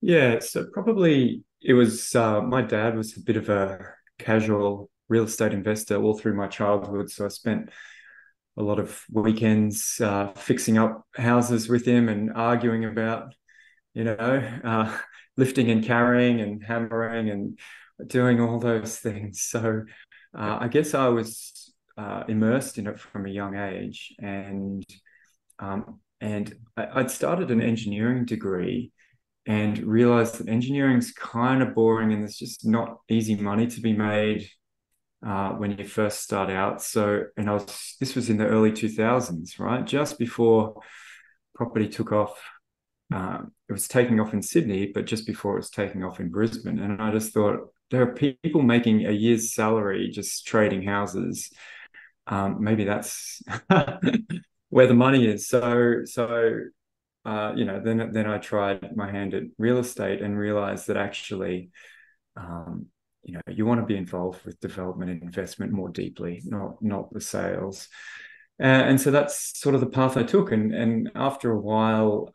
Yeah, 0.00 0.38
so 0.40 0.66
probably 0.72 1.44
it 1.60 1.74
was 1.74 2.14
uh, 2.14 2.40
my 2.40 2.62
dad 2.62 2.96
was 2.96 3.16
a 3.16 3.20
bit 3.20 3.36
of 3.36 3.48
a 3.48 3.94
casual 4.18 4.90
real 5.08 5.24
estate 5.24 5.52
investor 5.52 5.96
all 5.96 6.18
through 6.18 6.34
my 6.34 6.46
childhood. 6.46 7.10
So 7.10 7.24
I 7.24 7.28
spent 7.28 7.70
a 8.56 8.62
lot 8.62 8.78
of 8.78 9.02
weekends 9.10 10.00
uh, 10.00 10.32
fixing 10.34 10.78
up 10.78 11.06
houses 11.16 11.68
with 11.68 11.84
him 11.84 12.08
and 12.08 12.32
arguing 12.32 12.84
about, 12.84 13.34
you 13.94 14.04
know, 14.04 14.60
uh, 14.64 14.98
lifting 15.36 15.70
and 15.70 15.84
carrying 15.84 16.40
and 16.40 16.62
hammering 16.62 17.30
and 17.30 17.58
doing 18.06 18.40
all 18.40 18.58
those 18.58 18.98
things. 18.98 19.42
So 19.42 19.84
uh, 20.36 20.58
I 20.60 20.68
guess 20.68 20.94
I 20.94 21.08
was 21.08 21.67
uh, 21.98 22.22
immersed 22.28 22.78
in 22.78 22.86
it 22.86 22.98
from 22.98 23.26
a 23.26 23.30
young 23.30 23.56
age, 23.56 24.14
and 24.20 24.86
um, 25.58 26.00
and 26.20 26.54
I, 26.76 26.96
would 26.96 27.10
started 27.10 27.50
an 27.50 27.60
engineering 27.60 28.24
degree 28.24 28.92
and 29.46 29.78
realized 29.78 30.38
that 30.38 30.48
engineering's 30.48 31.12
kind 31.12 31.62
of 31.62 31.74
boring 31.74 32.12
and 32.12 32.22
there's 32.22 32.36
just 32.36 32.66
not 32.66 32.98
easy 33.08 33.34
money 33.34 33.66
to 33.66 33.80
be 33.80 33.92
made 33.92 34.48
uh, 35.26 35.50
when 35.52 35.76
you 35.76 35.86
first 35.86 36.20
start 36.22 36.50
out. 36.50 36.82
So, 36.82 37.24
and 37.36 37.50
I 37.50 37.54
was 37.54 37.96
this 37.98 38.14
was 38.14 38.30
in 38.30 38.36
the 38.36 38.46
early 38.46 38.70
2000s, 38.70 39.58
right, 39.58 39.84
just 39.84 40.18
before 40.18 40.80
property 41.54 41.88
took 41.88 42.12
off. 42.12 42.40
Um, 43.12 43.52
it 43.68 43.72
was 43.72 43.88
taking 43.88 44.20
off 44.20 44.34
in 44.34 44.42
Sydney, 44.42 44.92
but 44.94 45.06
just 45.06 45.26
before 45.26 45.54
it 45.54 45.60
was 45.60 45.70
taking 45.70 46.04
off 46.04 46.20
in 46.20 46.28
Brisbane, 46.28 46.78
and 46.78 47.00
I 47.02 47.10
just 47.10 47.32
thought 47.32 47.72
there 47.90 48.02
are 48.02 48.14
people 48.14 48.62
making 48.62 49.06
a 49.06 49.12
year's 49.12 49.54
salary 49.54 50.10
just 50.12 50.46
trading 50.46 50.82
houses 50.82 51.50
um, 52.28 52.62
maybe 52.62 52.84
that's 52.84 53.42
where 54.68 54.86
the 54.86 54.94
money 54.94 55.26
is. 55.26 55.48
So, 55.48 56.02
so 56.04 56.60
uh, 57.24 57.52
you 57.56 57.64
know, 57.64 57.80
then 57.84 58.10
then 58.12 58.26
I 58.26 58.38
tried 58.38 58.96
my 58.96 59.10
hand 59.10 59.34
at 59.34 59.42
real 59.58 59.78
estate 59.78 60.22
and 60.22 60.38
realized 60.38 60.86
that 60.86 60.96
actually, 60.96 61.70
um, 62.36 62.86
you 63.22 63.34
know, 63.34 63.40
you 63.48 63.66
want 63.66 63.80
to 63.80 63.86
be 63.86 63.96
involved 63.96 64.44
with 64.46 64.60
development 64.60 65.10
and 65.10 65.22
investment 65.22 65.72
more 65.72 65.88
deeply, 65.90 66.40
not 66.44 66.80
not 66.82 67.12
the 67.12 67.20
sales. 67.20 67.88
Uh, 68.60 68.64
and 68.66 69.00
so 69.00 69.10
that's 69.10 69.58
sort 69.60 69.74
of 69.74 69.80
the 69.80 69.86
path 69.86 70.16
I 70.16 70.22
took. 70.22 70.52
And 70.52 70.74
and 70.74 71.10
after 71.14 71.50
a 71.50 71.60
while, 71.60 72.32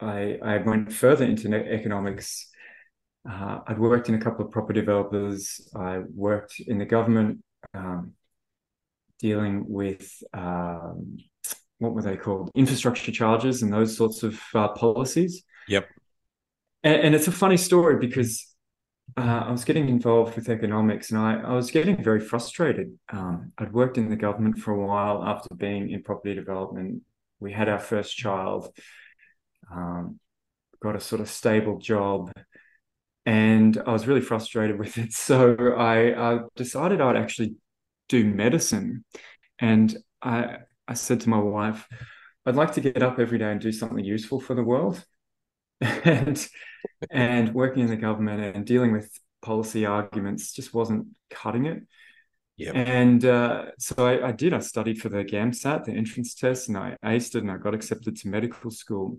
I 0.00 0.38
I 0.42 0.58
went 0.58 0.92
further 0.92 1.24
into 1.24 1.52
economics. 1.54 2.50
Uh, 3.28 3.60
I'd 3.66 3.78
worked 3.78 4.10
in 4.10 4.14
a 4.16 4.20
couple 4.20 4.44
of 4.44 4.50
property 4.50 4.80
developers. 4.80 5.66
I 5.74 6.02
worked 6.14 6.60
in 6.60 6.78
the 6.78 6.84
government, 6.84 7.42
um, 7.72 8.12
dealing 9.18 9.64
with 9.68 10.22
um, 10.32 11.16
what 11.78 11.94
were 11.94 12.02
they 12.02 12.16
called? 12.16 12.50
Infrastructure 12.54 13.12
charges 13.12 13.62
and 13.62 13.72
those 13.72 13.96
sorts 13.96 14.22
of 14.22 14.40
uh, 14.54 14.68
policies. 14.68 15.42
Yep. 15.68 15.88
And, 16.82 17.02
and, 17.02 17.14
it's 17.14 17.28
a 17.28 17.32
funny 17.32 17.56
story 17.56 17.98
because 17.98 18.54
uh, 19.16 19.44
I 19.46 19.50
was 19.50 19.64
getting 19.64 19.88
involved 19.88 20.36
with 20.36 20.48
economics 20.48 21.10
and 21.10 21.18
I, 21.18 21.40
I 21.40 21.52
was 21.52 21.70
getting 21.70 22.02
very 22.02 22.20
frustrated. 22.20 22.98
Um, 23.10 23.52
I'd 23.58 23.72
worked 23.72 23.98
in 23.98 24.10
the 24.10 24.16
government 24.16 24.58
for 24.58 24.72
a 24.72 24.86
while 24.86 25.22
after 25.22 25.54
being 25.54 25.90
in 25.90 26.02
property 26.02 26.34
development. 26.34 27.02
We 27.40 27.52
had 27.52 27.68
our 27.68 27.78
first 27.78 28.16
child, 28.16 28.70
um, 29.72 30.18
got 30.82 30.96
a 30.96 31.00
sort 31.00 31.20
of 31.20 31.30
stable 31.30 31.78
job, 31.78 32.32
and 33.26 33.80
I 33.86 33.92
was 33.92 34.06
really 34.06 34.20
frustrated 34.20 34.78
with 34.78 34.98
it. 34.98 35.12
So 35.12 35.74
I, 35.76 36.34
I 36.34 36.40
decided 36.56 37.00
I'd 37.00 37.16
actually 37.16 37.54
do 38.08 38.24
medicine. 38.24 39.04
And 39.58 39.96
I, 40.22 40.58
I 40.86 40.94
said 40.94 41.20
to 41.22 41.28
my 41.28 41.38
wife, 41.38 41.86
I'd 42.46 42.56
like 42.56 42.74
to 42.74 42.80
get 42.80 43.02
up 43.02 43.18
every 43.18 43.38
day 43.38 43.50
and 43.50 43.60
do 43.60 43.72
something 43.72 44.04
useful 44.04 44.40
for 44.40 44.54
the 44.54 44.62
world. 44.62 45.04
and 45.80 46.46
and 47.10 47.54
working 47.54 47.82
in 47.82 47.88
the 47.88 47.96
government 47.96 48.56
and 48.56 48.64
dealing 48.64 48.92
with 48.92 49.10
policy 49.42 49.86
arguments 49.86 50.52
just 50.52 50.72
wasn't 50.72 51.08
cutting 51.30 51.66
it. 51.66 51.82
Yep. 52.56 52.74
And 52.76 53.24
uh, 53.24 53.64
so 53.78 54.06
I, 54.06 54.28
I, 54.28 54.32
did. 54.32 54.54
I 54.54 54.60
studied 54.60 55.00
for 55.00 55.08
the 55.08 55.24
GAMSAT, 55.24 55.84
the 55.84 55.92
entrance 55.92 56.34
test, 56.34 56.68
and 56.68 56.78
I 56.78 56.96
aced 57.04 57.34
it 57.34 57.42
and 57.42 57.50
I 57.50 57.56
got 57.56 57.74
accepted 57.74 58.16
to 58.16 58.28
medical 58.28 58.70
school. 58.70 59.18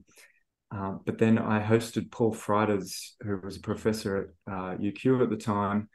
Uh, 0.72 0.94
but 1.06 1.18
then 1.18 1.38
I 1.38 1.62
hosted 1.62 2.12
Paul 2.12 2.34
Frijters, 2.34 3.12
who 3.22 3.38
was 3.38 3.58
a 3.58 3.62
professor 3.62 4.34
at 4.48 4.54
uh, 4.54 4.77
UQ 4.77 5.24
at 5.24 5.30
the 5.30 5.38
time, 5.38 5.89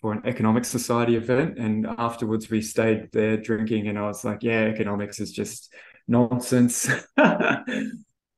for 0.00 0.12
an 0.12 0.22
economics 0.24 0.68
society 0.68 1.16
event 1.16 1.58
and 1.58 1.86
afterwards 1.98 2.48
we 2.50 2.60
stayed 2.60 3.08
there 3.12 3.36
drinking 3.36 3.88
and 3.88 3.98
i 3.98 4.02
was 4.02 4.24
like 4.24 4.42
yeah 4.42 4.62
economics 4.62 5.18
is 5.18 5.32
just 5.32 5.72
nonsense. 6.08 6.88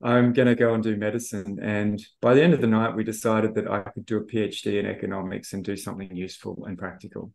I'm 0.03 0.33
going 0.33 0.47
to 0.47 0.55
go 0.55 0.73
and 0.73 0.83
do 0.83 0.95
medicine. 0.97 1.59
And 1.61 2.03
by 2.21 2.33
the 2.33 2.43
end 2.43 2.53
of 2.53 2.61
the 2.61 2.67
night 2.67 2.95
we 2.95 3.03
decided 3.03 3.55
that 3.55 3.69
i 3.69 3.81
could 3.81 4.05
do 4.05 4.17
a 4.17 4.23
phd 4.23 4.65
in 4.79 4.85
economics 4.85 5.53
and 5.53 5.63
do 5.63 5.75
something 5.77 6.15
useful 6.15 6.65
and 6.67 6.77
practical. 6.77 7.31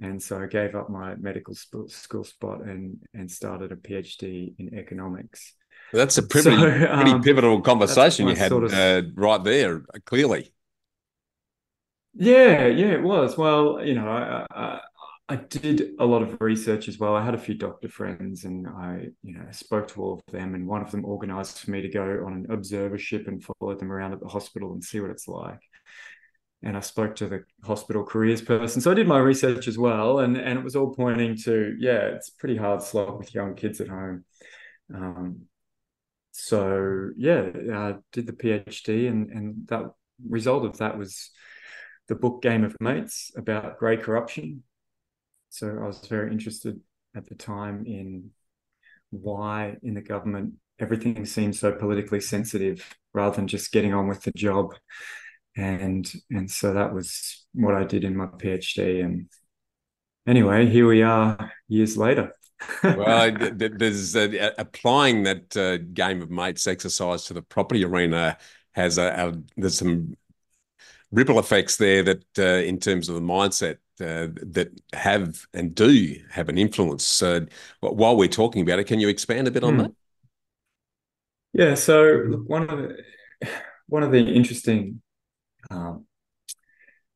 And 0.00 0.22
so 0.22 0.40
i 0.40 0.46
gave 0.46 0.74
up 0.74 0.90
my 0.90 1.16
medical 1.16 1.54
school 1.54 2.24
spot 2.24 2.62
and 2.62 2.98
and 3.14 3.30
started 3.30 3.72
a 3.72 3.76
phd 3.76 4.54
in 4.58 4.74
economics. 4.74 5.54
Well, 5.92 6.00
that's 6.00 6.18
a 6.18 6.22
pretty, 6.22 6.50
so, 6.50 6.88
um, 6.90 7.02
pretty 7.02 7.18
pivotal 7.20 7.60
conversation 7.60 8.26
you 8.26 8.34
had 8.34 8.48
sort 8.48 8.64
of, 8.64 8.72
uh, 8.72 9.02
right 9.14 9.42
there 9.44 9.82
clearly 10.06 10.52
yeah, 12.14 12.66
yeah, 12.66 12.92
it 12.92 13.02
was. 13.02 13.36
Well, 13.36 13.84
you 13.84 13.94
know, 13.94 14.08
I, 14.08 14.46
I, 14.50 14.80
I 15.28 15.36
did 15.36 15.92
a 15.98 16.04
lot 16.04 16.22
of 16.22 16.36
research 16.40 16.88
as 16.88 16.98
well. 16.98 17.16
I 17.16 17.24
had 17.24 17.34
a 17.34 17.38
few 17.38 17.54
doctor 17.54 17.88
friends, 17.88 18.44
and 18.44 18.66
I, 18.68 19.08
you 19.22 19.34
know, 19.34 19.46
spoke 19.50 19.88
to 19.88 20.02
all 20.02 20.12
of 20.14 20.32
them. 20.32 20.54
And 20.54 20.66
one 20.66 20.82
of 20.82 20.90
them 20.90 21.04
organised 21.04 21.60
for 21.60 21.70
me 21.70 21.82
to 21.82 21.88
go 21.88 22.24
on 22.26 22.32
an 22.32 22.46
observership 22.48 23.26
and 23.26 23.42
follow 23.42 23.74
them 23.74 23.90
around 23.90 24.12
at 24.12 24.20
the 24.20 24.28
hospital 24.28 24.72
and 24.72 24.84
see 24.84 25.00
what 25.00 25.10
it's 25.10 25.26
like. 25.26 25.60
And 26.62 26.76
I 26.76 26.80
spoke 26.80 27.16
to 27.16 27.26
the 27.26 27.44
hospital 27.64 28.04
careers 28.04 28.40
person, 28.40 28.80
so 28.80 28.90
I 28.90 28.94
did 28.94 29.06
my 29.06 29.18
research 29.18 29.68
as 29.68 29.76
well, 29.76 30.20
and 30.20 30.36
and 30.36 30.58
it 30.58 30.64
was 30.64 30.76
all 30.76 30.94
pointing 30.94 31.36
to 31.44 31.76
yeah, 31.78 32.06
it's 32.14 32.30
pretty 32.30 32.56
hard 32.56 32.82
slog 32.82 33.18
with 33.18 33.34
young 33.34 33.54
kids 33.54 33.80
at 33.80 33.88
home. 33.88 34.24
Um, 34.94 35.42
so 36.32 37.10
yeah, 37.16 37.50
I 37.72 37.96
did 38.12 38.26
the 38.26 38.32
PhD, 38.32 39.08
and 39.08 39.30
and 39.30 39.68
that 39.68 39.90
result 40.26 40.64
of 40.64 40.78
that 40.78 40.96
was 40.96 41.30
the 42.08 42.14
book 42.14 42.42
Game 42.42 42.64
of 42.64 42.76
Mates 42.80 43.32
about 43.36 43.78
grey 43.78 43.96
corruption. 43.96 44.62
So 45.50 45.78
I 45.82 45.86
was 45.86 45.98
very 46.06 46.30
interested 46.32 46.80
at 47.16 47.28
the 47.28 47.34
time 47.34 47.84
in 47.86 48.30
why 49.10 49.76
in 49.82 49.94
the 49.94 50.02
government 50.02 50.54
everything 50.80 51.24
seems 51.24 51.60
so 51.60 51.72
politically 51.72 52.20
sensitive 52.20 52.96
rather 53.12 53.36
than 53.36 53.46
just 53.46 53.72
getting 53.72 53.94
on 53.94 54.08
with 54.08 54.22
the 54.22 54.32
job. 54.32 54.74
And 55.56 56.10
and 56.30 56.50
so 56.50 56.74
that 56.74 56.92
was 56.92 57.46
what 57.54 57.74
I 57.74 57.84
did 57.84 58.04
in 58.04 58.16
my 58.16 58.26
PhD. 58.26 59.04
And 59.04 59.28
anyway, 60.26 60.66
here 60.66 60.88
we 60.88 61.02
are 61.02 61.52
years 61.68 61.96
later. 61.96 62.32
well, 62.82 63.36
there's 63.52 64.16
uh, 64.16 64.50
applying 64.58 65.22
that 65.24 65.56
uh, 65.56 65.78
game 65.78 66.22
of 66.22 66.30
mates 66.30 66.66
exercise 66.66 67.24
to 67.24 67.34
the 67.34 67.42
property 67.42 67.84
arena 67.84 68.36
has 68.72 68.98
a, 68.98 69.06
a 69.06 69.42
there's 69.56 69.78
some 69.78 70.16
ripple 71.14 71.38
effects 71.38 71.76
there 71.76 72.02
that 72.02 72.24
uh, 72.38 72.66
in 72.66 72.78
terms 72.78 73.08
of 73.08 73.14
the 73.14 73.20
mindset 73.20 73.76
uh, 74.00 74.28
that 74.42 74.70
have 74.92 75.46
and 75.54 75.74
do 75.74 76.16
have 76.30 76.48
an 76.48 76.58
influence. 76.58 77.04
So 77.04 77.46
while 77.80 78.16
we're 78.16 78.28
talking 78.28 78.62
about 78.62 78.80
it, 78.80 78.84
can 78.84 79.00
you 79.00 79.08
expand 79.08 79.48
a 79.48 79.50
bit 79.50 79.64
on 79.64 79.74
hmm. 79.74 79.80
that? 79.80 79.90
Yeah. 81.52 81.74
So 81.74 82.42
one 82.46 82.68
of 82.68 82.78
the 82.78 82.96
one 83.86 84.02
of 84.02 84.10
the 84.10 84.18
interesting 84.18 85.00
um, 85.70 86.06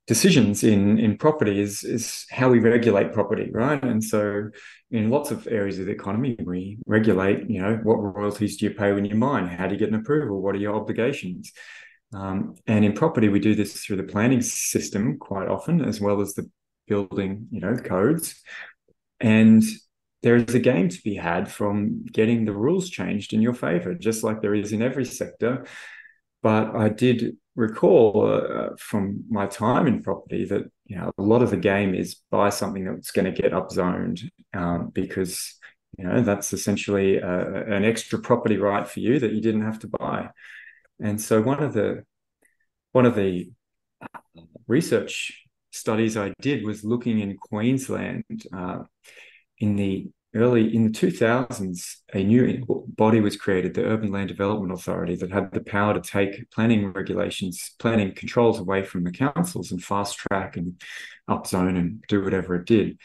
decisions 0.06 0.62
in 0.62 0.98
in 0.98 1.18
property 1.18 1.60
is 1.60 1.82
is 1.82 2.24
how 2.30 2.48
we 2.48 2.60
regulate 2.60 3.12
property, 3.12 3.50
right? 3.52 3.82
And 3.82 4.02
so 4.02 4.50
in 4.92 5.10
lots 5.10 5.32
of 5.32 5.48
areas 5.48 5.80
of 5.80 5.86
the 5.86 5.92
economy, 5.92 6.36
we 6.38 6.78
regulate. 6.86 7.50
You 7.50 7.62
know, 7.62 7.80
what 7.82 7.96
royalties 7.96 8.56
do 8.56 8.66
you 8.66 8.74
pay 8.74 8.92
when 8.92 9.04
you 9.04 9.16
mine? 9.16 9.48
How 9.48 9.66
do 9.66 9.74
you 9.74 9.78
get 9.78 9.88
an 9.88 9.96
approval? 9.96 10.40
What 10.40 10.54
are 10.54 10.58
your 10.58 10.76
obligations? 10.76 11.52
Um, 12.12 12.54
and 12.66 12.84
in 12.84 12.94
property, 12.94 13.28
we 13.28 13.40
do 13.40 13.54
this 13.54 13.82
through 13.82 13.96
the 13.96 14.02
planning 14.02 14.40
system 14.40 15.18
quite 15.18 15.48
often, 15.48 15.84
as 15.84 16.00
well 16.00 16.20
as 16.20 16.34
the 16.34 16.50
building, 16.86 17.48
you 17.50 17.60
know, 17.60 17.76
codes. 17.76 18.42
And 19.20 19.62
there 20.22 20.36
is 20.36 20.54
a 20.54 20.60
game 20.60 20.88
to 20.88 21.02
be 21.02 21.14
had 21.14 21.50
from 21.50 22.04
getting 22.06 22.44
the 22.44 22.52
rules 22.52 22.90
changed 22.90 23.32
in 23.32 23.42
your 23.42 23.54
favor, 23.54 23.94
just 23.94 24.24
like 24.24 24.40
there 24.40 24.54
is 24.54 24.72
in 24.72 24.82
every 24.82 25.04
sector. 25.04 25.66
But 26.42 26.74
I 26.74 26.88
did 26.88 27.36
recall 27.54 28.26
uh, 28.26 28.76
from 28.78 29.24
my 29.28 29.46
time 29.46 29.88
in 29.88 30.02
property 30.02 30.44
that 30.44 30.62
you 30.86 30.96
know 30.96 31.10
a 31.18 31.22
lot 31.22 31.42
of 31.42 31.50
the 31.50 31.56
game 31.56 31.94
is 31.94 32.16
buy 32.30 32.50
something 32.50 32.84
that's 32.84 33.10
going 33.10 33.24
to 33.24 33.42
get 33.42 33.52
upzoned 33.52 34.30
um, 34.54 34.90
because 34.92 35.56
you 35.98 36.04
know 36.04 36.22
that's 36.22 36.52
essentially 36.52 37.20
uh, 37.20 37.64
an 37.66 37.84
extra 37.84 38.20
property 38.20 38.56
right 38.56 38.86
for 38.86 39.00
you 39.00 39.18
that 39.18 39.32
you 39.32 39.40
didn't 39.40 39.62
have 39.62 39.80
to 39.80 39.88
buy. 39.88 40.30
And 41.00 41.20
so 41.20 41.40
one 41.40 41.62
of 41.62 41.72
the 41.72 42.04
one 42.92 43.06
of 43.06 43.14
the 43.14 43.50
research 44.66 45.44
studies 45.70 46.16
I 46.16 46.32
did 46.40 46.64
was 46.64 46.84
looking 46.84 47.20
in 47.20 47.36
Queensland 47.36 48.24
uh, 48.52 48.80
in 49.58 49.76
the 49.76 50.10
early 50.34 50.74
in 50.74 50.84
the 50.84 50.90
2000s 50.90 51.96
a 52.12 52.22
new 52.22 52.62
body 52.86 53.18
was 53.20 53.36
created 53.36 53.72
the 53.72 53.84
urban 53.84 54.12
land 54.12 54.28
development 54.28 54.72
authority 54.72 55.16
that 55.16 55.32
had 55.32 55.50
the 55.52 55.60
power 55.60 55.94
to 55.94 56.00
take 56.00 56.50
planning 56.50 56.92
regulations 56.92 57.74
planning 57.78 58.14
controls 58.14 58.58
away 58.58 58.84
from 58.84 59.04
the 59.04 59.10
councils 59.10 59.72
and 59.72 59.82
fast 59.82 60.18
track 60.18 60.58
and 60.58 60.80
upzone 61.30 61.78
and 61.78 62.04
do 62.08 62.22
whatever 62.22 62.56
it 62.56 62.66
did 62.66 62.98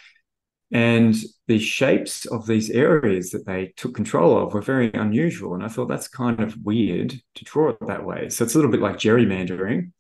and 0.73 1.15
the 1.47 1.59
shapes 1.59 2.25
of 2.25 2.47
these 2.47 2.71
areas 2.71 3.29
that 3.29 3.45
they 3.45 3.73
took 3.77 3.93
control 3.93 4.35
of 4.37 4.53
were 4.55 4.61
very 4.61 4.91
unusual. 4.93 5.53
And 5.53 5.63
I 5.63 5.67
thought 5.67 5.87
that's 5.87 6.07
kind 6.07 6.39
of 6.39 6.57
weird 6.63 7.11
to 7.11 7.45
draw 7.45 7.69
it 7.69 7.77
that 7.87 8.03
way. 8.03 8.29
So 8.29 8.43
it's 8.43 8.55
a 8.55 8.57
little 8.57 8.71
bit 8.71 8.81
like 8.81 8.97
gerrymandering 8.97 9.91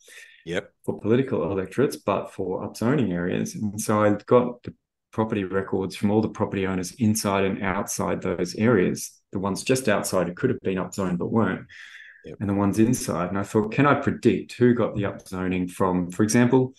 yep. 0.45 0.71
for 0.83 0.99
political 0.99 1.51
electorates, 1.51 1.95
but 1.95 2.33
for 2.33 2.67
upzoning 2.67 3.11
areas. 3.11 3.53
And 3.53 3.79
so 3.79 4.03
I 4.03 4.15
got 4.25 4.63
the 4.63 4.73
property 5.11 5.43
records 5.43 5.95
from 5.95 6.09
all 6.09 6.21
the 6.21 6.29
property 6.29 6.65
owners 6.65 6.93
inside 6.93 7.45
and 7.45 7.61
outside 7.61 8.23
those 8.23 8.55
areas, 8.55 9.11
the 9.31 9.37
ones 9.37 9.63
just 9.63 9.87
outside 9.87 10.27
who 10.27 10.33
could 10.33 10.49
have 10.49 10.59
been 10.61 10.79
upzoned 10.79 11.19
but 11.19 11.31
weren't. 11.31 11.67
Yep. 12.25 12.37
And 12.39 12.49
the 12.49 12.55
ones 12.55 12.79
inside. 12.79 13.29
And 13.29 13.37
I 13.37 13.43
thought, 13.43 13.73
can 13.73 13.85
I 13.85 13.93
predict 13.93 14.53
who 14.53 14.73
got 14.73 14.95
the 14.95 15.03
upzoning 15.03 15.69
from, 15.69 16.09
for 16.09 16.23
example, 16.23 16.73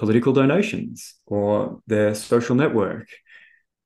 political 0.00 0.32
donations 0.32 1.16
or 1.26 1.82
their 1.86 2.14
social 2.14 2.56
network. 2.56 3.06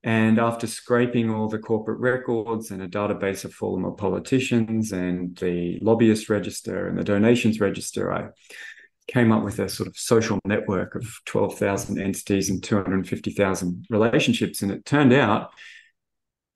And 0.04 0.38
after 0.38 0.68
scraping 0.68 1.28
all 1.28 1.48
the 1.48 1.58
corporate 1.58 1.98
records 1.98 2.70
and 2.70 2.80
a 2.80 2.88
database 2.88 3.44
of 3.44 3.52
former 3.52 3.90
politicians 3.90 4.92
and 4.92 5.36
the 5.38 5.80
lobbyist 5.82 6.28
register 6.30 6.86
and 6.86 6.96
the 6.96 7.02
donations 7.02 7.58
register, 7.58 8.12
I 8.12 8.28
came 9.08 9.32
up 9.32 9.42
with 9.42 9.58
a 9.58 9.68
sort 9.68 9.88
of 9.88 9.96
social 9.96 10.38
network 10.44 10.94
of 10.94 11.04
12,000 11.26 12.00
entities 12.00 12.48
and 12.48 12.62
250,000 12.62 13.86
relationships. 13.90 14.62
And 14.62 14.70
it 14.70 14.84
turned 14.84 15.12
out 15.12 15.50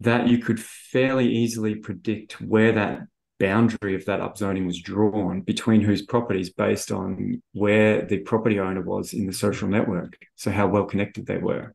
that 0.01 0.29
you 0.29 0.39
could 0.39 0.61
fairly 0.61 1.29
easily 1.29 1.75
predict 1.75 2.41
where 2.41 2.73
that 2.73 3.01
boundary 3.39 3.95
of 3.95 4.05
that 4.07 4.21
upzoning 4.21 4.67
was 4.67 4.81
drawn 4.81 5.41
between 5.41 5.81
whose 5.81 6.03
properties 6.03 6.51
based 6.51 6.91
on 6.91 7.43
where 7.53 8.03
the 8.03 8.19
property 8.19 8.59
owner 8.59 8.83
was 8.83 9.13
in 9.13 9.27
the 9.27 9.33
social 9.33 9.69
network. 9.69 10.19
So, 10.37 10.51
how 10.51 10.67
well 10.67 10.85
connected 10.85 11.27
they 11.27 11.39
were. 11.39 11.75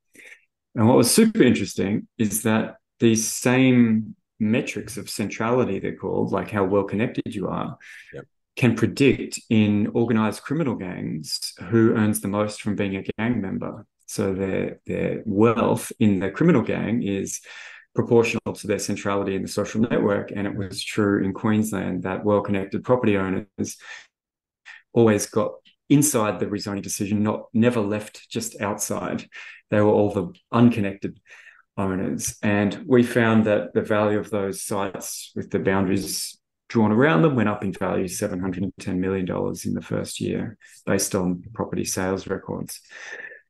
And 0.75 0.88
what 0.88 0.98
was 0.98 1.12
super 1.12 1.43
interesting 1.43 2.08
is 2.17 2.43
that 2.43 2.77
these 3.00 3.27
same 3.27 4.15
metrics 4.39 4.98
of 4.98 5.10
centrality, 5.10 5.79
they're 5.79 5.96
called, 5.96 6.32
like 6.32 6.50
how 6.50 6.63
well 6.63 6.84
connected 6.84 7.36
you 7.36 7.48
are, 7.48 7.77
yep. 8.13 8.25
can 8.55 8.75
predict 8.75 9.39
in 9.50 9.88
organized 9.93 10.41
criminal 10.41 10.75
gangs 10.75 11.53
who 11.70 11.93
earns 11.96 12.22
the 12.22 12.27
most 12.27 12.62
from 12.62 12.75
being 12.75 12.96
a 12.96 13.03
gang 13.17 13.41
member. 13.41 13.86
So 14.05 14.34
their 14.34 14.79
their 14.86 15.24
wealth 15.25 15.91
in 16.00 16.20
the 16.20 16.29
criminal 16.29 16.62
gang 16.62 17.03
is 17.03 17.41
proportional 17.95 18.53
to 18.53 18.67
their 18.67 18.79
centrality 18.79 19.35
in 19.35 19.41
the 19.41 19.47
social 19.47 19.81
network. 19.81 20.31
And 20.35 20.47
it 20.47 20.55
was 20.55 20.83
true 20.83 21.23
in 21.23 21.33
Queensland 21.33 22.03
that 22.03 22.23
well 22.23 22.41
connected 22.41 22.83
property 22.83 23.17
owners 23.17 23.77
always 24.93 25.25
got 25.27 25.53
inside 25.89 26.39
the 26.39 26.45
rezoning 26.45 26.81
decision, 26.81 27.23
not 27.23 27.45
never 27.53 27.81
left 27.81 28.29
just 28.29 28.59
outside. 28.62 29.27
They 29.69 29.81
were 29.81 29.91
all 29.91 30.12
the 30.12 30.33
unconnected 30.51 31.19
owners. 31.77 32.38
And 32.41 32.83
we 32.88 33.03
found 33.03 33.45
that 33.45 33.73
the 33.73 33.81
value 33.81 34.19
of 34.19 34.29
those 34.29 34.63
sites 34.63 35.31
with 35.35 35.50
the 35.50 35.59
boundaries 35.59 36.38
drawn 36.69 36.91
around 36.91 37.21
them 37.21 37.35
went 37.35 37.50
up 37.50 37.63
in 37.63 37.73
value 37.73 38.05
$710 38.05 38.97
million 38.97 39.27
in 39.27 39.73
the 39.73 39.81
first 39.81 40.19
year 40.19 40.57
based 40.85 41.13
on 41.13 41.43
property 41.53 41.85
sales 41.85 42.27
records. 42.27 42.79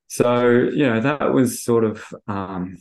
So, 0.07 0.49
you 0.49 0.85
know, 0.85 0.99
that 1.01 1.33
was 1.33 1.63
sort 1.63 1.85
of 1.85 2.05
um, 2.27 2.77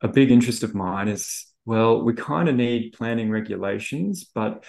a 0.00 0.08
big 0.08 0.30
interest 0.30 0.62
of 0.62 0.74
mine 0.74 1.08
is 1.08 1.46
well, 1.68 2.02
we 2.02 2.14
kind 2.14 2.48
of 2.48 2.54
need 2.54 2.94
planning 2.94 3.30
regulations, 3.30 4.24
but 4.34 4.64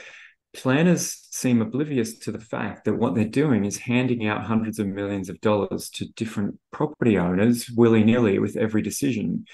planners 0.53 1.27
seem 1.31 1.61
oblivious 1.61 2.17
to 2.19 2.31
the 2.31 2.39
fact 2.39 2.83
that 2.83 2.95
what 2.95 3.15
they're 3.15 3.23
doing 3.23 3.63
is 3.63 3.77
handing 3.77 4.27
out 4.27 4.43
hundreds 4.43 4.79
of 4.79 4.87
millions 4.87 5.29
of 5.29 5.39
dollars 5.39 5.89
to 5.91 6.11
different 6.13 6.59
property 6.71 7.17
owners 7.17 7.69
willy 7.69 8.03
nilly 8.03 8.37
with 8.37 8.57
every 8.57 8.81
decision. 8.81 9.45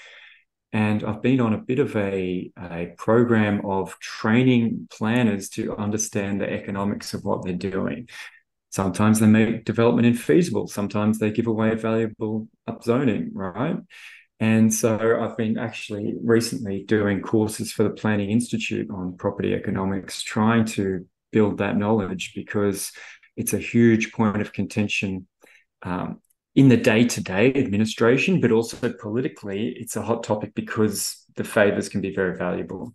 And 0.72 1.04
I've 1.04 1.22
been 1.22 1.40
on 1.40 1.54
a 1.54 1.58
bit 1.58 1.78
of 1.78 1.94
a, 1.94 2.50
a 2.58 2.94
program 2.98 3.64
of 3.64 3.96
training 4.00 4.88
planners 4.90 5.48
to 5.50 5.76
understand 5.76 6.40
the 6.40 6.52
economics 6.52 7.14
of 7.14 7.22
what 7.22 7.44
they're 7.44 7.54
doing. 7.54 8.08
Sometimes 8.70 9.20
they 9.20 9.26
make 9.26 9.64
development 9.64 10.12
infeasible, 10.12 10.68
sometimes 10.68 11.18
they 11.18 11.30
give 11.30 11.46
away 11.46 11.76
valuable 11.76 12.48
upzoning, 12.68 13.28
right? 13.32 13.76
And 14.38 14.72
so 14.72 15.20
I've 15.20 15.36
been 15.36 15.56
actually 15.56 16.14
recently 16.22 16.84
doing 16.84 17.22
courses 17.22 17.72
for 17.72 17.84
the 17.84 17.90
Planning 17.90 18.30
Institute 18.30 18.90
on 18.90 19.16
property 19.16 19.54
economics, 19.54 20.22
trying 20.22 20.66
to 20.66 21.06
build 21.32 21.58
that 21.58 21.76
knowledge 21.76 22.32
because 22.34 22.92
it's 23.36 23.54
a 23.54 23.58
huge 23.58 24.12
point 24.12 24.40
of 24.42 24.52
contention 24.52 25.26
um, 25.82 26.20
in 26.54 26.68
the 26.68 26.76
day 26.76 27.04
to 27.04 27.22
day 27.22 27.52
administration, 27.54 28.40
but 28.40 28.50
also 28.50 28.92
politically, 28.92 29.74
it's 29.78 29.96
a 29.96 30.02
hot 30.02 30.22
topic 30.22 30.54
because 30.54 31.24
the 31.36 31.44
favors 31.44 31.88
can 31.88 32.00
be 32.00 32.14
very 32.14 32.36
valuable. 32.36 32.94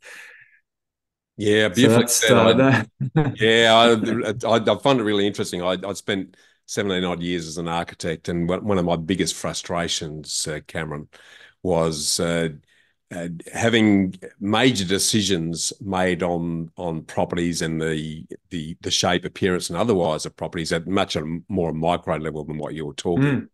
Yeah, 1.38 1.70
beautifully 1.70 2.08
so 2.08 2.56
said. 2.56 2.62
I, 2.62 3.34
yeah, 3.40 3.74
I, 3.74 4.48
I, 4.48 4.74
I, 4.74 4.78
find 4.80 5.00
it 5.00 5.04
really 5.04 5.26
interesting. 5.26 5.64
I, 5.64 5.78
I 5.84 5.94
spent 5.94 6.36
17 6.72 7.04
odd 7.04 7.22
years 7.22 7.48
as 7.48 7.58
an 7.58 7.68
architect. 7.68 8.30
And 8.30 8.48
one 8.48 8.78
of 8.78 8.86
my 8.86 8.96
biggest 8.96 9.36
frustrations, 9.36 10.48
uh, 10.48 10.62
Cameron, 10.68 11.10
was 11.64 12.18
uh, 12.22 12.48
uh, 13.14 13.28
having 13.54 14.16
major 14.40 14.86
decisions 14.86 15.74
made 15.82 16.24
on 16.24 16.72
on 16.78 17.04
properties 17.04 17.62
and 17.62 17.82
the 17.82 18.26
the 18.52 18.78
the 18.80 18.90
shape, 18.90 19.26
appearance, 19.26 19.70
and 19.70 19.78
otherwise 19.78 20.26
of 20.26 20.38
properties 20.38 20.72
at 20.72 20.88
much 20.88 21.18
a 21.18 21.40
more 21.50 21.74
micro 21.74 22.16
level 22.16 22.46
than 22.46 22.58
what 22.58 22.74
you 22.74 22.86
were 22.86 22.94
talking. 22.94 23.24
Mm. 23.26 23.50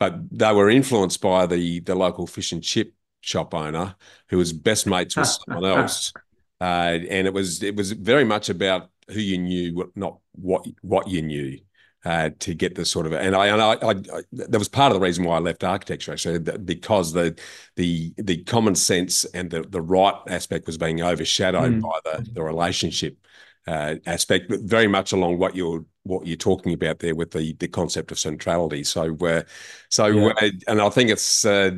But 0.00 0.16
they 0.36 0.52
were 0.52 0.68
influenced 0.68 1.20
by 1.20 1.46
the 1.46 1.78
the 1.80 1.94
local 1.94 2.26
fish 2.26 2.50
and 2.50 2.64
chip 2.64 2.94
shop 3.20 3.54
owner 3.54 3.94
who 4.28 4.38
was 4.38 4.52
best 4.52 4.88
mates 4.88 5.16
with 5.16 5.28
someone 5.46 5.64
else. 5.64 6.12
Uh, 6.60 6.98
and 7.10 7.28
it 7.28 7.32
was 7.32 7.62
it 7.62 7.76
was 7.76 7.92
very 7.92 8.24
much 8.24 8.48
about 8.48 8.90
who 9.08 9.20
you 9.20 9.38
knew, 9.38 9.92
not 9.94 10.18
what 10.32 10.66
what 10.82 11.06
you 11.06 11.22
knew 11.22 11.60
uh, 12.06 12.30
to 12.38 12.54
get 12.54 12.76
this 12.76 12.88
sort 12.88 13.04
of 13.04 13.12
and 13.12 13.34
I, 13.34 13.48
and 13.48 13.60
I, 13.60 13.72
I, 13.72 13.90
I, 13.90 14.22
that 14.32 14.58
was 14.58 14.68
part 14.68 14.92
of 14.92 14.94
the 14.94 15.04
reason 15.04 15.24
why 15.24 15.36
I 15.36 15.40
left 15.40 15.64
architecture 15.64 16.12
actually 16.12 16.38
because 16.38 17.12
the 17.12 17.36
the 17.74 18.14
the 18.16 18.44
common 18.44 18.76
sense 18.76 19.24
and 19.26 19.50
the 19.50 19.62
the 19.62 19.82
right 19.82 20.14
aspect 20.28 20.66
was 20.66 20.78
being 20.78 21.02
overshadowed 21.02 21.72
mm. 21.72 21.82
by 21.82 21.98
the 22.04 22.30
the 22.32 22.42
relationship 22.42 23.18
uh, 23.66 23.96
aspect, 24.06 24.48
but 24.48 24.60
very 24.60 24.86
much 24.86 25.10
along 25.10 25.38
what 25.38 25.56
you're 25.56 25.84
what 26.04 26.24
you're 26.24 26.36
talking 26.36 26.72
about 26.72 27.00
there 27.00 27.16
with 27.16 27.32
the 27.32 27.54
the 27.54 27.66
concept 27.66 28.12
of 28.12 28.18
centrality. 28.20 28.84
So, 28.84 29.16
uh, 29.26 29.42
so 29.88 30.06
yeah. 30.06 30.50
and 30.68 30.80
I 30.80 30.88
think 30.88 31.10
it's 31.10 31.44
uh, 31.44 31.72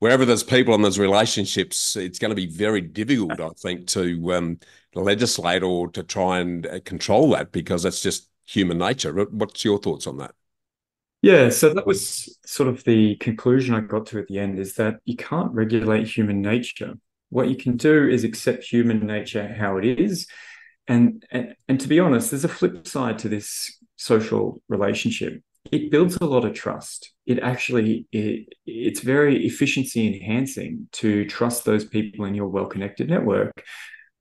wherever 0.00 0.26
there's 0.26 0.42
people 0.42 0.74
and 0.74 0.84
there's 0.84 0.98
relationships, 0.98 1.96
it's 1.96 2.18
going 2.18 2.28
to 2.28 2.34
be 2.34 2.46
very 2.46 2.82
difficult, 2.82 3.40
I 3.40 3.48
think, 3.56 3.86
to 3.88 4.34
um, 4.34 4.58
legislate 4.94 5.62
or 5.62 5.88
to 5.92 6.02
try 6.02 6.40
and 6.40 6.66
uh, 6.66 6.80
control 6.84 7.30
that 7.30 7.52
because 7.52 7.82
that's 7.84 8.02
just 8.02 8.28
human 8.46 8.78
nature. 8.78 9.12
What's 9.12 9.64
your 9.64 9.78
thoughts 9.78 10.06
on 10.06 10.18
that? 10.18 10.32
Yeah, 11.22 11.48
so 11.48 11.74
that 11.74 11.86
was 11.86 12.38
sort 12.46 12.68
of 12.68 12.84
the 12.84 13.16
conclusion 13.16 13.74
I 13.74 13.80
got 13.80 14.06
to 14.06 14.18
at 14.18 14.28
the 14.28 14.38
end 14.38 14.58
is 14.58 14.74
that 14.74 14.96
you 15.04 15.16
can't 15.16 15.52
regulate 15.52 16.06
human 16.06 16.40
nature. 16.40 16.94
What 17.30 17.48
you 17.48 17.56
can 17.56 17.76
do 17.76 18.08
is 18.08 18.22
accept 18.22 18.64
human 18.64 19.04
nature 19.06 19.52
how 19.52 19.78
it 19.78 19.84
is. 19.98 20.26
And, 20.86 21.24
and, 21.32 21.54
and 21.68 21.80
to 21.80 21.88
be 21.88 21.98
honest, 21.98 22.30
there's 22.30 22.44
a 22.44 22.48
flip 22.48 22.86
side 22.86 23.18
to 23.20 23.28
this 23.28 23.76
social 23.96 24.62
relationship. 24.68 25.42
It 25.72 25.90
builds 25.90 26.16
a 26.20 26.26
lot 26.26 26.44
of 26.44 26.54
trust. 26.54 27.12
It 27.26 27.40
actually 27.40 28.06
it, 28.12 28.46
it's 28.66 29.00
very 29.00 29.46
efficiency 29.46 30.06
enhancing 30.06 30.88
to 30.92 31.24
trust 31.24 31.64
those 31.64 31.84
people 31.84 32.24
in 32.24 32.36
your 32.36 32.46
well-connected 32.46 33.08
network 33.08 33.64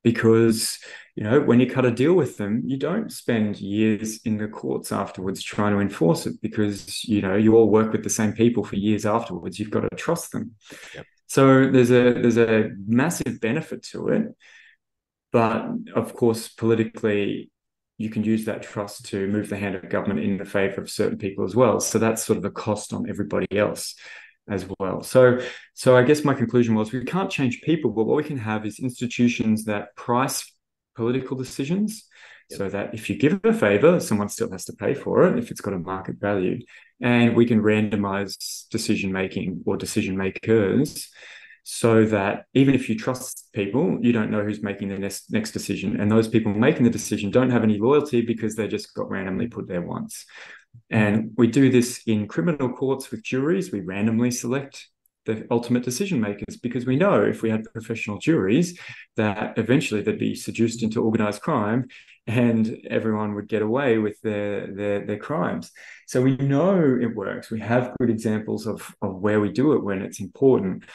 because 0.06 0.78
you 1.15 1.24
know 1.24 1.41
when 1.41 1.60
you 1.60 1.68
cut 1.68 1.84
a 1.84 1.91
deal 1.91 2.13
with 2.13 2.38
them 2.38 2.62
you 2.63 2.78
don't 2.78 3.12
spend 3.12 3.60
years 3.60 4.20
in 4.24 4.38
the 4.38 4.48
courts 4.48 4.91
afterwards 4.91 5.41
trying 5.41 5.74
to 5.74 5.80
enforce 5.80 6.28
it 6.28 6.39
because 6.44 7.04
you 7.06 7.22
know 7.24 7.36
you 7.36 7.56
all 7.56 7.70
work 7.70 7.91
with 7.91 8.04
the 8.04 8.10
same 8.10 8.32
people 8.32 8.63
for 8.63 8.76
years 8.76 9.06
afterwards. 9.06 9.60
You've 9.60 9.72
got 9.72 9.82
to 9.82 9.96
trust 9.98 10.32
them. 10.32 10.52
Yep. 10.94 11.06
so 11.28 11.72
there's 11.72 11.89
a 11.89 12.13
there's 12.13 12.38
a 12.38 12.70
massive 12.88 13.41
benefit 13.41 13.84
to 13.91 14.10
it. 14.10 14.28
But 15.32 15.65
of 15.96 16.13
course 16.15 16.48
politically 16.48 17.50
you 17.98 18.10
can 18.10 18.24
use 18.24 18.46
that 18.46 18.62
trust 18.62 19.06
to 19.06 19.26
move 19.28 19.50
the 19.50 19.58
hand 19.58 19.74
of 19.74 19.89
government 19.89 20.20
in 20.20 20.38
the 20.38 20.46
favor 20.46 20.82
of 20.82 20.89
certain 20.89 21.18
people 21.18 21.46
as 21.46 21.56
well. 21.56 21.80
So 21.80 21.98
that's 21.98 22.24
sort 22.24 22.38
of 22.38 22.46
a 22.46 22.52
cost 22.52 22.94
on 22.94 23.10
everybody 23.10 23.48
else 23.58 23.96
as 24.49 24.67
well. 24.79 25.01
So, 25.03 25.39
so 25.73 25.97
I 25.97 26.03
guess 26.03 26.23
my 26.23 26.34
conclusion 26.34 26.75
was 26.75 26.91
we 26.91 27.03
can't 27.03 27.29
change 27.29 27.62
people, 27.62 27.91
but 27.91 28.05
what 28.05 28.17
we 28.17 28.23
can 28.23 28.38
have 28.38 28.65
is 28.65 28.79
institutions 28.79 29.65
that 29.65 29.95
price 29.95 30.51
political 30.95 31.36
decisions. 31.36 32.05
Yep. 32.51 32.58
So 32.60 32.69
that 32.69 32.93
if 32.93 33.10
you 33.10 33.15
give 33.15 33.39
a 33.43 33.53
favor, 33.53 33.99
someone 33.99 34.29
still 34.29 34.51
has 34.51 34.65
to 34.65 34.73
pay 34.73 34.93
for 34.93 35.27
it 35.27 35.39
if 35.39 35.49
it's 35.49 35.62
got 35.62 35.73
a 35.73 35.79
market 35.79 36.17
value. 36.19 36.60
And 37.01 37.36
we 37.36 37.47
can 37.47 37.62
randomize 37.62 38.69
decision 38.69 39.12
making 39.12 39.63
or 39.65 39.77
decision 39.77 40.15
makers 40.15 41.10
so 41.63 42.05
that 42.05 42.45
even 42.53 42.75
if 42.75 42.88
you 42.88 42.95
trust 42.95 43.49
people, 43.51 43.97
you 43.99 44.12
don't 44.12 44.29
know 44.29 44.43
who's 44.43 44.62
making 44.62 44.89
the 44.89 44.99
next 44.99 45.31
next 45.31 45.51
decision. 45.51 45.99
And 45.99 46.12
those 46.12 46.27
people 46.27 46.53
making 46.53 46.84
the 46.84 46.91
decision 46.91 47.31
don't 47.31 47.49
have 47.49 47.63
any 47.63 47.79
loyalty 47.79 48.21
because 48.21 48.55
they 48.55 48.67
just 48.67 48.93
got 48.93 49.10
randomly 49.10 49.47
put 49.47 49.67
there 49.67 49.81
once. 49.81 50.25
And 50.90 51.32
we 51.38 51.48
do 51.48 51.70
this 51.70 52.02
in 52.06 52.28
criminal 52.28 52.72
courts 52.72 53.12
with 53.12 53.24
juries. 53.24 53.72
We 53.72 53.82
randomly 53.82 54.32
select 54.32 54.88
the 55.26 55.48
ultimate 55.50 55.84
decision 55.84 56.22
makers 56.22 56.58
because 56.62 56.86
we 56.86 56.96
know 56.96 57.24
if 57.24 57.42
we 57.42 57.50
had 57.50 57.64
professional 57.74 58.20
juries 58.20 58.80
that 59.16 59.58
eventually 59.58 60.02
they'd 60.02 60.20
be 60.20 60.36
seduced 60.36 60.84
into 60.84 61.04
organized 61.04 61.42
crime 61.42 61.88
and 62.28 62.80
everyone 62.90 63.36
would 63.36 63.48
get 63.48 63.62
away 63.62 63.98
with 63.98 64.20
their, 64.22 64.74
their, 64.74 65.06
their 65.06 65.18
crimes. 65.18 65.72
So 66.08 66.22
we 66.22 66.38
know 66.38 66.98
it 67.00 67.16
works. 67.16 67.52
We 67.52 67.60
have 67.60 67.96
good 68.00 68.10
examples 68.10 68.66
of, 68.68 68.96
of 69.02 69.16
where 69.16 69.40
we 69.40 69.52
do 69.52 69.74
it 69.74 69.84
when 69.84 70.02
it's 70.02 70.20
important, 70.20 70.86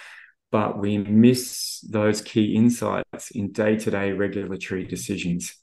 but 0.51 0.79
we 0.79 0.99
miss 0.99 1.81
those 1.89 2.21
key 2.21 2.55
insights 2.55 3.31
in 3.33 3.53
day 3.53 3.77
to 3.77 3.91
day 3.91 4.13
regulatory 4.13 4.85
decisions. 4.85 5.55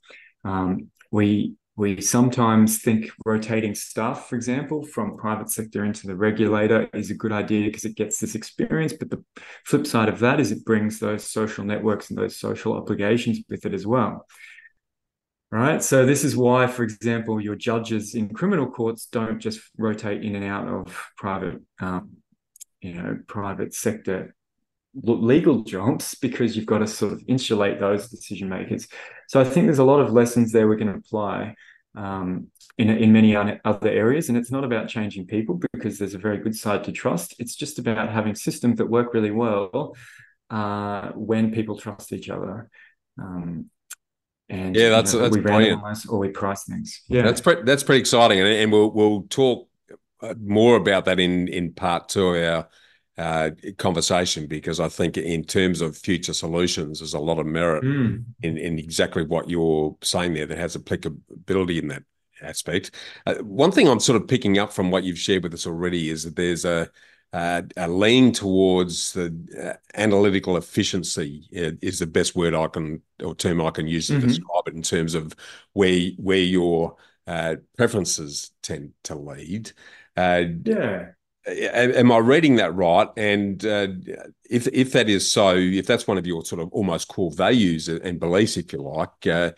Um, 0.44 0.90
we 1.12 1.56
we 1.78 2.02
sometimes 2.02 2.80
think 2.80 3.12
rotating 3.24 3.76
staff, 3.76 4.28
for 4.28 4.36
example, 4.36 4.84
from 4.84 5.16
private 5.16 5.52
sector 5.52 5.86
into 5.86 6.08
the 6.08 6.16
regulator 6.16 6.90
is 6.92 7.12
a 7.12 7.14
good 7.14 7.32
idea 7.32 7.66
because 7.66 7.86
it 7.86 7.96
gets 7.96 8.20
this 8.20 8.34
experience. 8.34 8.94
But 8.94 9.12
the 9.12 9.24
flip 9.64 9.86
side 9.86 10.10
of 10.10 10.18
that 10.20 10.40
is 10.40 10.52
it 10.52 10.66
brings 10.66 10.98
those 10.98 11.30
social 11.30 11.64
networks 11.64 12.10
and 12.10 12.18
those 12.18 12.36
social 12.36 12.74
obligations 12.74 13.42
with 13.48 13.64
it 13.64 13.76
as 13.76 13.86
well. 13.86 14.26
Right. 15.52 15.82
So 15.84 16.06
this 16.06 16.24
is 16.24 16.36
why, 16.36 16.66
for 16.66 16.82
example, 16.82 17.40
your 17.40 17.56
judges 17.56 18.16
in 18.16 18.34
criminal 18.34 18.70
courts 18.70 19.06
don't 19.06 19.40
just 19.40 19.62
rotate 19.78 20.24
in 20.24 20.36
and 20.36 20.44
out 20.44 20.68
of 20.68 21.08
private, 21.16 21.62
um, 21.80 22.18
you 22.82 22.96
know, 22.96 23.20
private 23.28 23.76
sector 23.76 24.36
legal 25.04 25.64
jobs 25.64 26.16
because 26.16 26.56
you've 26.56 26.66
got 26.66 26.80
to 26.80 26.88
sort 26.88 27.14
of 27.14 27.24
insulate 27.28 27.80
those 27.80 28.10
decision 28.10 28.50
makers. 28.50 28.88
So 29.28 29.40
I 29.40 29.44
think 29.44 29.68
there's 29.68 29.80
a 29.80 29.84
lot 29.84 30.00
of 30.00 30.12
lessons 30.12 30.52
there 30.52 30.68
we 30.68 30.78
can 30.78 30.90
apply 30.90 31.56
um, 31.96 32.48
in 32.78 32.90
in 32.90 33.12
many 33.12 33.36
other 33.36 33.90
areas, 33.90 34.30
and 34.30 34.38
it's 34.38 34.52
not 34.52 34.64
about 34.64 34.88
changing 34.88 35.26
people 35.26 35.60
because 35.74 35.98
there's 35.98 36.14
a 36.14 36.20
very 36.20 36.38
good 36.38 36.56
side 36.56 36.84
to 36.86 36.92
trust. 36.92 37.36
It's 37.40 37.56
just 37.56 37.80
about 37.80 38.10
having 38.12 38.36
systems 38.36 38.78
that 38.78 38.86
work 38.86 39.14
really 39.14 39.32
well 39.32 39.96
uh, 40.50 41.10
when 41.14 41.52
people 41.52 41.78
trust 41.78 42.14
each 42.14 42.30
other. 42.30 42.70
Um, 43.20 43.70
and 44.50 44.76
yeah, 44.76 44.90
that's 44.90 45.14
you 45.14 45.20
know, 45.20 45.26
that's 45.26 45.36
we 45.36 45.42
brilliant. 45.42 45.82
or 46.08 46.20
we 46.20 46.30
price 46.30 46.64
things. 46.64 47.02
Yeah, 47.08 47.24
that's 47.24 47.42
pretty 47.42 47.64
that's 47.64 47.84
pretty 47.84 48.00
exciting, 48.00 48.40
and, 48.40 48.48
and 48.48 48.72
we'll 48.72 48.92
we'll 48.92 49.24
talk 49.24 49.68
uh, 50.22 50.36
more 50.40 50.78
about 50.78 51.06
that 51.06 51.20
in 51.20 51.48
in 51.48 51.74
part 51.74 52.10
two 52.10 52.28
of 52.30 52.44
our 52.44 52.68
uh, 53.18 53.52
conversation 53.78 54.46
because 54.46 54.80
I 54.80 54.90
think 54.90 55.18
in 55.18 55.44
terms 55.44 55.82
of 55.82 55.98
future 55.98 56.34
solutions, 56.34 57.00
there's 57.00 57.14
a 57.14 57.20
lot 57.20 57.40
of 57.40 57.46
merit 57.46 57.84
mm. 57.84 58.24
in 58.44 58.58
in 58.58 58.80
exactly 58.80 59.24
what 59.24 59.50
you're 59.50 59.96
saying 60.02 60.34
there 60.34 60.46
that 60.46 60.58
has 60.58 60.76
applicability 60.76 61.80
in 61.80 61.88
that 61.88 62.04
aspect. 62.42 62.92
Uh, 63.26 63.36
one 63.36 63.72
thing 63.72 63.88
I'm 63.88 64.00
sort 64.00 64.22
of 64.22 64.28
picking 64.28 64.60
up 64.60 64.72
from 64.72 64.92
what 64.92 65.04
you've 65.04 65.18
shared 65.18 65.44
with 65.44 65.54
us 65.54 65.66
already 65.66 66.10
is 66.10 66.24
that 66.24 66.36
there's 66.36 66.66
a 66.66 66.90
uh, 67.34 67.62
a 67.76 67.88
lean 67.88 68.32
towards 68.32 69.12
the 69.14 69.36
uh, 69.62 69.74
analytical 69.96 70.56
efficiency 70.56 71.44
uh, 71.58 71.72
is 71.82 72.00
the 72.00 72.08
best 72.08 72.36
word 72.36 72.56
I 72.56 72.68
can 72.68 73.02
or 73.22 73.36
term 73.36 73.62
I 73.62 73.72
can 73.72 73.88
use 73.88 74.08
to 74.08 74.14
mm-hmm. 74.14 74.28
describe 74.28 74.68
it 74.68 74.76
in 74.76 74.82
terms 74.82 75.14
of 75.14 75.36
where 75.74 76.10
where 76.18 76.38
your 76.38 76.96
uh, 77.26 77.56
preferences 77.78 78.52
tend 78.64 78.94
to 79.04 79.16
lead. 79.16 79.72
Uh, 80.16 80.44
yeah. 80.64 81.10
Am 81.48 82.12
I 82.12 82.18
reading 82.18 82.58
that 82.58 82.76
right? 82.76 83.08
And 83.16 83.66
uh, 83.66 83.88
if 84.50 84.68
if 84.68 84.92
that 84.92 85.08
is 85.10 85.30
so, 85.30 85.56
if 85.56 85.88
that's 85.88 86.08
one 86.08 86.18
of 86.18 86.28
your 86.28 86.44
sort 86.44 86.62
of 86.62 86.70
almost 86.74 87.08
core 87.08 87.32
values 87.32 87.88
and 87.88 88.20
beliefs, 88.20 88.58
if 88.58 88.74
you 88.74 88.82
like, 88.82 89.56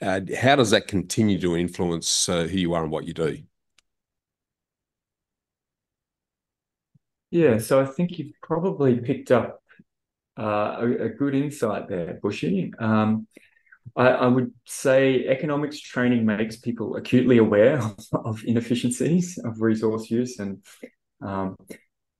how 0.00 0.56
does 0.56 0.70
that 0.70 0.86
continue 0.86 1.40
to 1.40 1.56
influence 1.56 2.26
who 2.26 2.46
you 2.46 2.74
are 2.74 2.82
and 2.82 2.92
what 2.92 3.06
you 3.06 3.14
do? 3.14 3.38
Yeah, 7.30 7.58
so 7.58 7.80
I 7.80 7.86
think 7.86 8.18
you've 8.18 8.32
probably 8.42 8.98
picked 8.98 9.30
up 9.30 9.62
uh, 10.38 10.76
a, 10.80 11.04
a, 11.04 11.08
good 11.10 11.34
insight 11.34 11.88
there, 11.88 12.18
Bushy. 12.20 12.72
Um, 12.78 13.28
I, 13.94 14.08
I, 14.08 14.26
would 14.26 14.52
say 14.64 15.26
economics 15.28 15.80
training 15.80 16.26
makes 16.26 16.56
people 16.56 16.96
acutely 16.96 17.38
aware 17.38 17.78
of, 17.78 17.98
of 18.12 18.44
inefficiencies 18.44 19.38
of 19.38 19.60
resource 19.60 20.10
use, 20.10 20.40
and 20.40 20.64
um, 21.20 21.56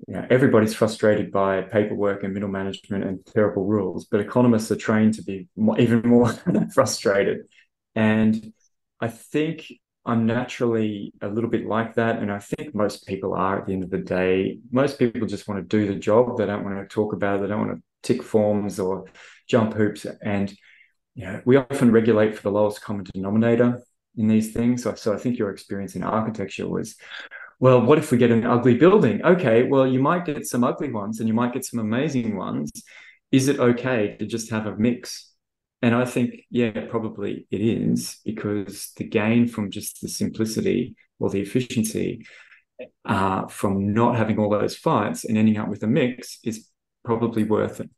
know, 0.08 0.26
everybody's 0.30 0.74
frustrated 0.74 1.30
by 1.30 1.62
paperwork 1.62 2.22
and 2.24 2.34
middle 2.34 2.48
management 2.48 3.04
and 3.04 3.24
terrible 3.26 3.64
rules, 3.64 4.06
but 4.06 4.20
economists 4.20 4.70
are 4.70 4.76
trained 4.76 5.14
to 5.14 5.22
be 5.22 5.48
more, 5.56 5.78
even 5.78 6.08
more 6.08 6.32
frustrated. 6.74 7.46
And 7.94 8.52
I 9.00 9.08
think 9.08 9.72
I'm 10.04 10.26
naturally 10.26 11.12
a 11.20 11.28
little 11.28 11.50
bit 11.50 11.66
like 11.66 11.94
that. 11.94 12.18
And 12.18 12.30
I 12.30 12.38
think 12.38 12.74
most 12.74 13.06
people 13.06 13.34
are 13.34 13.60
at 13.60 13.66
the 13.66 13.72
end 13.72 13.84
of 13.84 13.90
the 13.90 13.98
day. 13.98 14.58
Most 14.70 14.98
people 14.98 15.26
just 15.26 15.48
want 15.48 15.60
to 15.60 15.78
do 15.78 15.86
the 15.86 15.98
job. 15.98 16.36
They 16.36 16.46
don't 16.46 16.64
want 16.64 16.76
to 16.76 16.92
talk 16.92 17.12
about 17.12 17.38
it. 17.38 17.42
They 17.42 17.48
don't 17.48 17.66
want 17.66 17.78
to 17.78 17.82
tick 18.02 18.22
forms 18.22 18.78
or 18.78 19.06
jump 19.48 19.74
hoops. 19.74 20.06
And 20.22 20.52
we 21.44 21.56
often 21.56 21.92
regulate 21.92 22.34
for 22.34 22.42
the 22.42 22.52
lowest 22.52 22.80
common 22.80 23.04
denominator 23.12 23.82
in 24.16 24.28
these 24.28 24.52
things. 24.52 24.82
So, 24.82 24.94
so 24.94 25.12
I 25.12 25.18
think 25.18 25.38
your 25.38 25.50
experience 25.50 25.96
in 25.96 26.02
architecture 26.02 26.68
was, 26.68 26.96
well, 27.60 27.82
what 27.82 27.98
if 27.98 28.10
we 28.10 28.16
get 28.16 28.30
an 28.30 28.46
ugly 28.46 28.74
building? 28.74 29.22
Okay, 29.22 29.64
well, 29.64 29.86
you 29.86 30.00
might 30.00 30.24
get 30.24 30.46
some 30.46 30.64
ugly 30.64 30.90
ones 30.90 31.20
and 31.20 31.28
you 31.28 31.34
might 31.34 31.52
get 31.52 31.64
some 31.64 31.78
amazing 31.78 32.34
ones. 32.34 32.72
Is 33.30 33.48
it 33.48 33.60
okay 33.60 34.16
to 34.18 34.26
just 34.26 34.50
have 34.50 34.66
a 34.66 34.74
mix? 34.76 35.30
And 35.82 35.94
I 35.94 36.06
think, 36.06 36.42
yeah, 36.50 36.86
probably 36.88 37.46
it 37.50 37.60
is 37.60 38.18
because 38.24 38.92
the 38.96 39.04
gain 39.04 39.46
from 39.46 39.70
just 39.70 40.00
the 40.00 40.08
simplicity 40.08 40.96
or 41.18 41.28
the 41.28 41.40
efficiency 41.40 42.26
uh, 43.04 43.46
from 43.46 43.92
not 43.92 44.16
having 44.16 44.38
all 44.38 44.50
those 44.50 44.76
fights 44.76 45.24
and 45.24 45.36
ending 45.36 45.58
up 45.58 45.68
with 45.68 45.82
a 45.82 45.86
mix 45.86 46.38
is 46.42 46.66
probably 47.04 47.44
worth 47.44 47.80
it. 47.80 47.90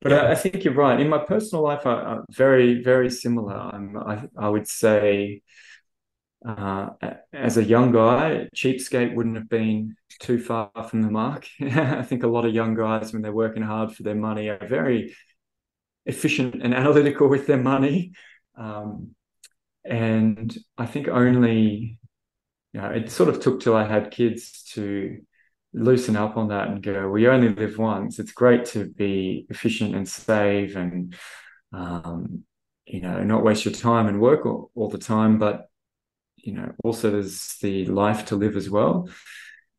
But 0.00 0.12
yeah. 0.12 0.18
I, 0.18 0.32
I, 0.32 0.34
think 0.34 0.64
you're 0.64 0.74
right. 0.74 1.00
In 1.00 1.08
my 1.08 1.18
personal 1.18 1.64
life, 1.64 1.86
I, 1.86 2.16
am 2.16 2.24
very, 2.30 2.82
very 2.82 3.10
similar. 3.10 3.54
I'm, 3.54 3.96
I, 3.96 4.24
I 4.36 4.48
would 4.48 4.68
say, 4.68 5.42
uh, 6.44 6.90
as 7.32 7.56
a 7.56 7.64
young 7.64 7.92
guy, 7.92 8.48
cheapskate 8.54 9.14
wouldn't 9.14 9.36
have 9.36 9.48
been 9.48 9.96
too 10.20 10.38
far 10.38 10.70
from 10.88 11.02
the 11.02 11.10
mark. 11.10 11.48
I 11.60 12.02
think 12.02 12.22
a 12.22 12.28
lot 12.28 12.44
of 12.44 12.54
young 12.54 12.74
guys, 12.74 13.12
when 13.12 13.22
they're 13.22 13.32
working 13.32 13.62
hard 13.62 13.92
for 13.92 14.02
their 14.02 14.14
money, 14.14 14.48
are 14.48 14.66
very 14.66 15.14
efficient 16.04 16.62
and 16.62 16.74
analytical 16.74 17.28
with 17.28 17.46
their 17.46 17.62
money. 17.62 18.12
Um, 18.56 19.14
and 19.84 20.56
I 20.76 20.86
think 20.86 21.08
only, 21.08 21.98
you 22.72 22.80
know, 22.80 22.90
it 22.90 23.10
sort 23.10 23.28
of 23.28 23.40
took 23.40 23.60
till 23.60 23.76
I 23.76 23.84
had 23.84 24.10
kids 24.10 24.64
to 24.74 25.18
loosen 25.72 26.16
up 26.16 26.36
on 26.36 26.48
that 26.48 26.68
and 26.68 26.82
go, 26.82 27.08
we 27.08 27.28
only 27.28 27.50
live 27.50 27.78
once. 27.78 28.18
It's 28.18 28.32
great 28.32 28.64
to 28.66 28.86
be 28.86 29.46
efficient 29.50 29.94
and 29.94 30.08
save 30.08 30.76
and, 30.76 31.14
um, 31.72 32.44
you 32.86 33.00
know, 33.00 33.22
not 33.22 33.44
waste 33.44 33.64
your 33.64 33.74
time 33.74 34.06
and 34.06 34.20
work 34.20 34.46
all, 34.46 34.70
all 34.74 34.88
the 34.88 34.98
time, 34.98 35.38
but, 35.38 35.68
you 36.36 36.52
know, 36.52 36.72
also 36.84 37.10
there's 37.10 37.56
the 37.60 37.86
life 37.86 38.26
to 38.26 38.36
live 38.36 38.56
as 38.56 38.70
well. 38.70 39.08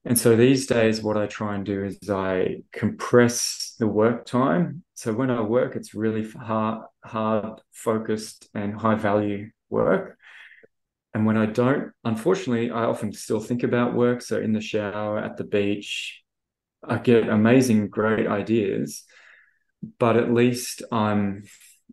And 0.06 0.18
so 0.18 0.36
these 0.36 0.68
days, 0.68 1.02
what 1.02 1.18
I 1.18 1.28
try 1.28 1.56
and 1.56 1.66
do 1.66 1.84
is 1.84 2.10
I 2.10 2.64
compress 2.72 3.76
the 3.78 3.88
work 3.88 4.26
time. 4.26 4.84
So 4.94 5.14
when 5.14 5.30
I 5.30 5.42
work, 5.42 5.76
it's 5.76 5.94
really 5.94 6.30
hard, 6.30 6.86
hard, 7.04 7.62
focused, 7.74 8.48
and 8.54 8.74
high 8.74 8.96
value 8.96 9.50
work. 9.70 10.18
And 11.14 11.26
when 11.26 11.36
I 11.36 11.46
don't, 11.46 11.92
unfortunately, 12.06 12.72
I 12.72 12.84
often 12.84 13.12
still 13.12 13.40
think 13.40 13.64
about 13.64 13.96
work. 13.96 14.22
So 14.22 14.40
in 14.40 14.54
the 14.54 14.62
shower, 14.62 15.18
at 15.20 15.36
the 15.36 15.44
beach, 15.44 16.22
I 16.88 17.00
get 17.00 17.28
amazing, 17.28 17.90
great 17.90 18.28
ideas. 18.28 19.04
But 20.00 20.16
at 20.16 20.34
least 20.34 20.84
I'm, 20.92 21.44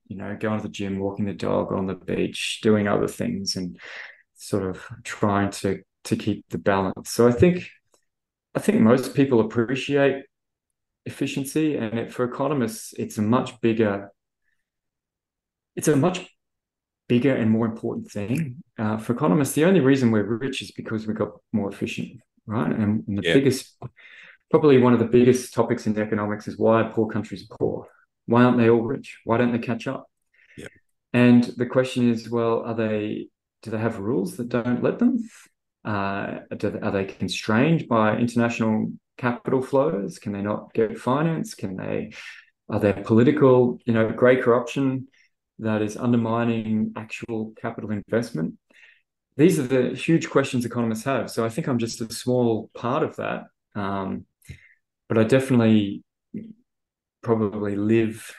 you 0.07 0.17
know, 0.17 0.37
going 0.39 0.59
to 0.59 0.63
the 0.63 0.73
gym, 0.73 0.99
walking 1.01 1.25
the 1.25 1.33
dog 1.33 1.73
on 1.73 1.87
the 1.87 1.95
beach, 1.95 2.61
doing 2.63 2.87
other 2.87 3.09
things, 3.09 3.57
and 3.57 3.79
sort 4.47 4.65
of 4.65 4.83
trying 5.03 5.51
to 5.51 5.83
to 6.05 6.17
keep 6.17 6.45
the 6.51 6.59
balance. 6.59 7.11
So 7.11 7.27
I 7.27 7.33
think 7.33 7.67
I 8.55 8.61
think 8.61 8.81
most 8.81 9.15
people 9.15 9.41
appreciate 9.41 10.25
efficiency, 11.07 11.77
and 11.77 11.99
it, 11.99 12.13
for 12.13 12.25
economists, 12.25 12.95
it's 12.99 13.19
a 13.19 13.23
much 13.23 13.61
bigger. 13.61 14.11
It's 15.77 15.89
a 15.89 15.97
much 15.97 16.29
bigger 17.09 17.35
and 17.35 17.51
more 17.51 17.67
important 17.67 18.11
thing 18.11 18.63
uh, 18.79 18.97
for 18.97 19.13
economists. 19.13 19.55
The 19.55 19.65
only 19.65 19.81
reason 19.81 20.11
we're 20.11 20.23
rich 20.23 20.63
is 20.63 20.71
because 20.71 21.07
we 21.07 21.15
got 21.15 21.33
more 21.53 21.69
efficient, 21.69 22.21
right? 22.47 22.71
And, 22.71 23.07
and 23.09 23.19
the 23.19 23.23
yeah. 23.23 23.35
biggest, 23.35 23.77
probably 24.51 24.79
one 24.79 24.93
of 24.93 25.01
the 25.01 25.05
biggest 25.07 25.53
topics 25.53 25.87
in 25.87 25.99
economics 25.99 26.47
is 26.49 26.57
why 26.57 26.83
are 26.83 26.93
poor 26.93 27.09
countries 27.09 27.47
poor. 27.59 27.89
Why 28.27 28.45
aren't 28.45 28.57
they 28.57 28.71
all 28.71 28.83
rich? 28.83 29.19
Why 29.25 29.37
don't 29.37 29.53
they 29.53 29.59
catch 29.59 29.87
up? 29.87 30.07
Yeah. 30.57 30.69
And 31.13 31.45
the 31.45 31.67
question 31.67 32.11
is, 32.11 32.31
well, 32.31 32.63
are 32.65 32.75
they? 32.75 33.29
Do 33.65 33.71
they 33.71 33.79
have 33.79 33.99
rules 33.99 34.37
that 34.37 34.51
don't 34.51 34.83
let 34.83 34.99
them? 34.99 35.27
Uh, 35.87 36.41
are 36.51 36.91
they 36.91 37.07
constrained 37.07 37.89
by 37.89 38.17
international 38.17 38.93
capital 39.17 39.63
flows? 39.63 40.19
Can 40.19 40.33
they 40.33 40.43
not 40.43 40.75
get 40.75 40.99
finance? 40.99 41.55
Can 41.55 41.75
they? 41.77 42.13
Are 42.69 42.79
there 42.79 42.93
political, 42.93 43.79
you 43.87 43.95
know, 43.95 44.11
grey 44.11 44.37
corruption 44.37 45.09
that 45.61 45.81
is 45.81 45.97
undermining 45.97 46.93
actual 46.95 47.55
capital 47.59 47.91
investment? 47.91 48.55
These 49.39 49.59
are 49.59 49.67
the 49.67 49.97
huge 49.97 50.29
questions 50.29 50.67
economists 50.67 51.05
have. 51.05 51.31
So 51.31 51.43
I 51.43 51.49
think 51.49 51.67
I'm 51.67 51.79
just 51.79 52.03
a 52.03 52.13
small 52.13 52.71
part 52.75 53.03
of 53.03 53.17
that, 53.17 53.45
um, 53.75 54.27
but 55.09 55.17
I 55.17 55.25
definitely 55.25 56.05
probably 57.23 57.77
live 57.77 58.31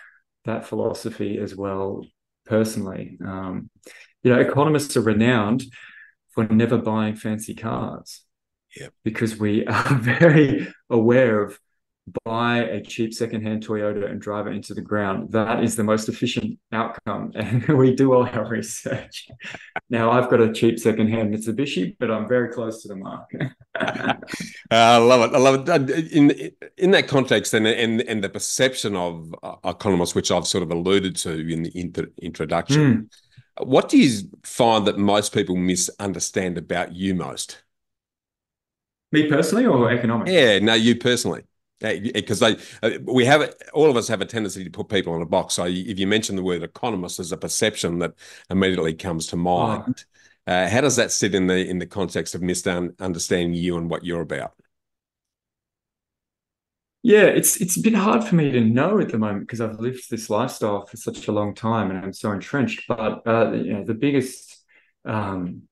that 0.45 0.67
philosophy 0.67 1.39
as 1.39 1.55
well 1.55 2.05
personally. 2.45 3.17
Um, 3.25 3.71
you 4.25 4.33
know, 4.33 4.39
economists 4.39 4.97
are 4.97 5.01
renowned 5.01 5.63
for 6.31 6.45
never 6.47 6.79
buying 6.79 7.15
fancy 7.15 7.53
cars. 7.53 8.23
Yeah. 8.75 8.87
Because 9.03 9.37
we 9.37 9.65
are 9.67 9.95
very 9.99 10.67
aware 10.89 11.43
of 11.43 11.59
buy 12.23 12.57
a 12.57 12.81
cheap 12.81 13.13
secondhand 13.13 13.65
Toyota 13.65 14.09
and 14.09 14.21
drive 14.21 14.45
it 14.47 14.51
into 14.51 14.73
the 14.73 14.81
ground. 14.81 15.31
That 15.31 15.63
is 15.63 15.75
the 15.75 15.83
most 15.83 16.09
efficient 16.09 16.59
outcome. 16.71 17.31
And 17.35 17.67
we 17.67 17.95
do 17.95 18.13
all 18.13 18.25
our 18.27 18.47
research. 18.47 19.27
now 19.89 20.11
I've 20.11 20.29
got 20.29 20.41
a 20.41 20.51
cheap 20.51 20.79
secondhand 20.79 21.33
Mitsubishi, 21.33 21.95
but 21.99 22.09
I'm 22.11 22.27
very 22.27 22.49
close 22.49 22.81
to 22.81 22.87
the 22.87 22.95
mark. 22.95 23.31
uh, 23.75 24.15
I 24.71 24.97
love 24.97 25.29
it. 25.29 25.35
I 25.35 25.39
love 25.39 25.69
it. 25.69 26.11
In 26.11 26.51
in 26.77 26.91
that 26.91 27.07
context 27.07 27.53
and 27.53 27.67
and, 27.67 28.01
and 28.01 28.23
the 28.23 28.29
perception 28.29 28.95
of 28.95 29.33
uh, 29.41 29.55
economists, 29.65 30.15
which 30.15 30.31
I've 30.31 30.47
sort 30.47 30.63
of 30.63 30.71
alluded 30.71 31.15
to 31.17 31.31
in 31.31 31.63
the 31.63 31.71
inter- 31.79 32.11
introduction. 32.21 32.81
Mm 32.81 33.09
what 33.59 33.89
do 33.89 33.97
you 33.97 34.29
find 34.43 34.85
that 34.87 34.97
most 34.97 35.33
people 35.33 35.55
misunderstand 35.55 36.57
about 36.57 36.93
you 36.93 37.15
most? 37.15 37.63
Me 39.11 39.29
personally 39.29 39.65
or 39.65 39.91
economics? 39.91 40.31
Yeah, 40.31 40.59
no, 40.59 40.73
you 40.73 40.95
personally. 40.95 41.43
because 41.79 42.39
they 42.39 42.57
uh, 42.83 42.91
we 43.03 43.25
have 43.25 43.53
all 43.73 43.89
of 43.89 43.97
us 43.97 44.07
have 44.07 44.21
a 44.21 44.25
tendency 44.25 44.63
to 44.63 44.69
put 44.69 44.89
people 44.89 45.15
in 45.15 45.21
a 45.21 45.25
box. 45.25 45.55
So 45.55 45.65
if 45.65 45.99
you 45.99 46.07
mention 46.07 46.35
the 46.35 46.43
word 46.43 46.63
economist, 46.63 47.17
there's 47.17 47.31
a 47.31 47.37
perception 47.37 47.99
that 47.99 48.13
immediately 48.49 48.93
comes 48.93 49.27
to 49.27 49.35
mind. 49.35 50.05
Oh. 50.47 50.51
Uh, 50.51 50.69
how 50.69 50.81
does 50.81 50.95
that 50.95 51.11
sit 51.11 51.33
in 51.33 51.47
the 51.47 51.67
in 51.67 51.79
the 51.79 51.87
context 51.87 52.35
of 52.35 52.41
misunderstanding 52.41 53.53
you 53.53 53.77
and 53.77 53.89
what 53.89 54.05
you're 54.05 54.21
about? 54.21 54.53
Yeah, 57.05 57.25
it's 57.25 57.61
it's 57.61 57.77
a 57.77 57.81
bit 57.81 57.93
hard 57.93 58.23
for 58.23 58.33
me 58.33 58.49
to 58.49 58.61
know 58.61 58.99
at 58.99 59.09
the 59.09 59.19
moment 59.19 59.41
because 59.41 59.61
I've 59.61 59.79
lived 59.79 60.09
this 60.09 60.27
lifestyle 60.27 60.87
for 60.87 60.97
such 60.97 61.27
a 61.27 61.31
long 61.31 61.53
time 61.53 61.91
and 61.91 61.99
I'm 62.03 62.13
so 62.13 62.31
entrenched. 62.31 62.85
But 62.87 63.21
uh, 63.27 63.51
you 63.51 63.73
know, 63.73 63.83
the 63.83 63.93
biggest 63.93 64.65
um, 65.05 65.67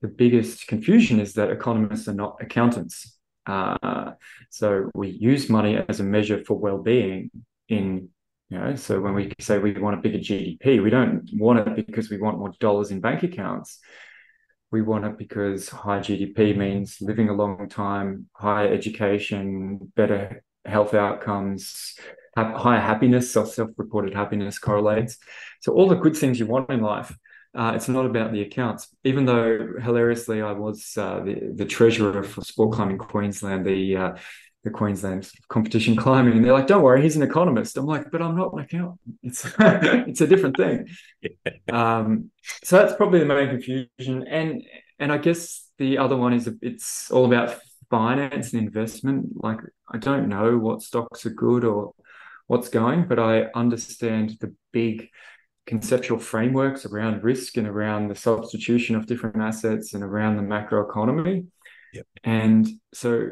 the 0.00 0.06
biggest 0.06 0.68
confusion 0.68 1.18
is 1.18 1.32
that 1.34 1.50
economists 1.50 2.06
are 2.06 2.14
not 2.14 2.36
accountants. 2.40 3.18
Uh, 3.46 4.12
so 4.48 4.92
we 4.94 5.08
use 5.08 5.48
money 5.50 5.76
as 5.88 5.98
a 5.98 6.04
measure 6.04 6.44
for 6.44 6.56
well-being 6.56 7.28
in 7.68 8.08
you 8.48 8.58
know 8.58 8.76
so 8.76 9.00
when 9.00 9.14
we 9.14 9.32
say 9.40 9.58
we 9.58 9.72
want 9.72 9.98
a 9.98 10.00
bigger 10.02 10.18
gdp 10.18 10.80
we 10.80 10.90
don't 10.90 11.28
want 11.34 11.58
it 11.58 11.86
because 11.86 12.10
we 12.10 12.18
want 12.18 12.38
more 12.38 12.52
dollars 12.60 12.92
in 12.92 13.00
bank 13.00 13.24
accounts 13.24 13.80
we 14.72 14.82
want 14.82 15.04
it 15.04 15.16
because 15.18 15.68
high 15.68 16.00
gdp 16.00 16.56
means 16.56 16.98
living 17.00 17.28
a 17.28 17.34
long 17.34 17.68
time 17.68 18.26
higher 18.32 18.72
education 18.72 19.78
better 19.94 20.42
health 20.64 20.94
outcomes 20.94 21.94
higher 22.34 22.80
happiness 22.80 23.30
self-reported 23.30 24.14
happiness 24.14 24.58
correlates. 24.58 25.18
So 25.60 25.74
all 25.74 25.86
the 25.86 25.96
good 25.96 26.16
things 26.16 26.40
you 26.40 26.46
want 26.46 26.70
in 26.70 26.80
life 26.80 27.14
uh, 27.54 27.72
it's 27.74 27.88
not 27.88 28.06
about 28.06 28.32
the 28.32 28.40
accounts, 28.40 28.88
even 29.04 29.26
though 29.26 29.74
hilariously 29.80 30.40
I 30.40 30.52
was 30.52 30.96
uh, 30.96 31.20
the 31.20 31.52
the 31.54 31.66
treasurer 31.66 32.22
for 32.22 32.40
Sport 32.40 32.74
Climbing 32.74 32.96
Queensland, 32.98 33.66
the 33.66 33.96
uh, 33.96 34.12
the 34.64 34.70
Queensland 34.70 35.30
competition 35.48 35.96
climbing, 35.96 36.34
and 36.34 36.44
they're 36.44 36.52
like, 36.52 36.66
"Don't 36.66 36.82
worry, 36.82 37.02
he's 37.02 37.16
an 37.16 37.22
economist." 37.22 37.76
I'm 37.76 37.86
like, 37.86 38.10
"But 38.10 38.22
I'm 38.22 38.36
not 38.36 38.52
an 38.52 38.60
accountant. 38.60 39.00
It's 39.22 39.44
it's 39.58 40.20
a 40.20 40.26
different 40.26 40.56
thing." 40.56 40.88
Um, 41.70 42.30
so 42.62 42.76
that's 42.76 42.94
probably 42.94 43.18
the 43.18 43.26
main 43.26 43.48
confusion, 43.48 44.26
and 44.28 44.62
and 44.98 45.12
I 45.12 45.18
guess 45.18 45.68
the 45.78 45.98
other 45.98 46.16
one 46.16 46.32
is 46.32 46.48
it's 46.62 47.10
all 47.10 47.26
about 47.26 47.58
finance 47.90 48.52
and 48.52 48.62
investment. 48.62 49.30
Like 49.34 49.58
I 49.90 49.98
don't 49.98 50.28
know 50.28 50.58
what 50.58 50.82
stocks 50.82 51.26
are 51.26 51.30
good 51.30 51.64
or 51.64 51.94
what's 52.46 52.68
going, 52.68 53.06
but 53.08 53.18
I 53.18 53.46
understand 53.54 54.36
the 54.40 54.54
big 54.72 55.08
conceptual 55.66 56.18
frameworks 56.18 56.86
around 56.86 57.22
risk 57.22 57.56
and 57.56 57.66
around 57.66 58.08
the 58.08 58.14
substitution 58.14 58.96
of 58.96 59.06
different 59.06 59.36
assets 59.36 59.94
and 59.94 60.02
around 60.02 60.36
the 60.36 60.42
macroeconomy. 60.42 61.46
Yep. 61.92 62.06
And 62.24 62.68
so 62.94 63.30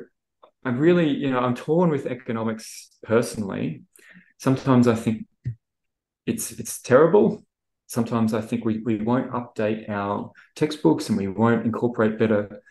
I'm 0.65 0.79
really, 0.79 1.09
you 1.09 1.31
know, 1.31 1.39
I'm 1.39 1.55
torn 1.55 1.91
with 1.91 2.07
economics 2.07 2.91
personally. 3.03 3.83
Sometimes 4.39 4.89
I 4.89 4.95
think 4.95 5.27
it's 6.27 6.53
it's 6.53 6.81
terrible. 6.81 7.43
Sometimes 7.87 8.35
I 8.35 8.41
think 8.41 8.65
we, 8.65 8.79
we 8.79 8.97
won't 8.99 9.33
update 9.33 9.89
our 9.89 10.31
textbooks 10.55 11.09
and 11.09 11.19
we 11.19 11.29
won't 11.29 11.67
incorporate 11.67 12.19
better 12.19 12.63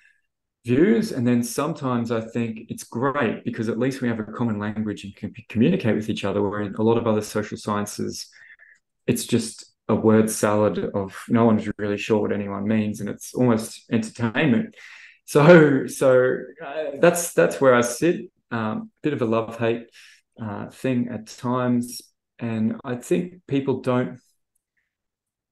views. 0.66 1.12
And 1.12 1.28
then 1.28 1.44
sometimes 1.44 2.12
I 2.12 2.22
think 2.22 2.62
it's 2.70 2.84
great 2.84 3.44
because 3.44 3.70
at 3.70 3.80
least 3.80 4.02
we 4.02 4.08
have 4.08 4.20
a 4.20 4.24
common 4.24 4.60
language 4.60 5.04
and 5.04 5.16
can 5.16 5.34
communicate 5.50 5.96
with 5.96 6.10
each 6.10 6.24
other. 6.24 6.42
Where 6.42 6.62
in 6.62 6.76
a 6.76 6.84
lot 6.84 6.98
of 6.98 7.08
other 7.08 7.22
social 7.22 7.58
sciences, 7.58 8.28
it's 9.08 9.26
just 9.26 9.66
a 9.90 9.96
word 9.96 10.30
salad 10.30 10.78
of 10.94 11.22
no 11.28 11.46
one's 11.46 11.68
really 11.78 11.98
sure 11.98 12.22
what 12.22 12.32
anyone 12.32 12.68
means, 12.68 13.00
and 13.00 13.10
it's 13.10 13.34
almost 13.34 13.92
entertainment. 13.92 14.76
So, 15.30 15.86
so 15.86 16.40
uh, 16.66 16.84
that's 17.00 17.34
that's 17.34 17.62
where 17.62 17.76
I 17.76 17.82
sit. 17.82 18.32
Um, 18.50 18.90
bit 19.04 19.14
of 19.14 19.22
a 19.22 19.26
love 19.26 19.60
hate 19.60 19.86
uh, 20.42 20.72
thing 20.72 21.10
at 21.10 21.28
times, 21.28 22.02
and 22.40 22.78
I 22.84 22.96
think 22.96 23.42
people 23.48 23.82
don't. 23.82 24.20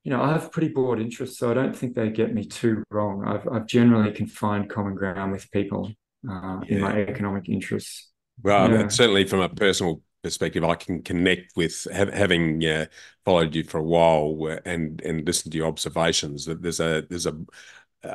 You 0.03 0.13
know, 0.13 0.23
I 0.23 0.31
have 0.31 0.51
pretty 0.51 0.69
broad 0.69 0.99
interests, 0.99 1.37
so 1.37 1.51
I 1.51 1.53
don't 1.53 1.75
think 1.75 1.93
they 1.93 2.09
get 2.09 2.33
me 2.33 2.43
too 2.43 2.83
wrong. 2.89 3.23
I've 3.23 3.47
I've 3.47 3.67
generally 3.67 4.11
can 4.13 4.25
find 4.25 4.67
common 4.67 4.95
ground 4.95 5.31
with 5.31 5.51
people 5.51 5.91
uh, 6.27 6.61
yeah. 6.65 6.75
in 6.75 6.81
my 6.81 6.99
economic 7.01 7.47
interests. 7.47 8.09
Well, 8.41 8.71
yeah. 8.71 8.87
certainly 8.87 9.27
from 9.27 9.41
a 9.41 9.49
personal 9.49 10.01
perspective, 10.23 10.63
I 10.63 10.73
can 10.73 11.03
connect 11.03 11.55
with 11.55 11.85
having 11.93 12.65
uh, 12.65 12.87
followed 13.25 13.53
you 13.53 13.63
for 13.63 13.77
a 13.77 13.83
while 13.83 14.57
and 14.65 14.99
and 15.01 15.23
listened 15.27 15.51
to 15.51 15.59
your 15.59 15.67
observations. 15.67 16.45
That 16.45 16.63
there's 16.63 16.79
a 16.79 17.05
there's 17.07 17.27
a, 17.27 17.37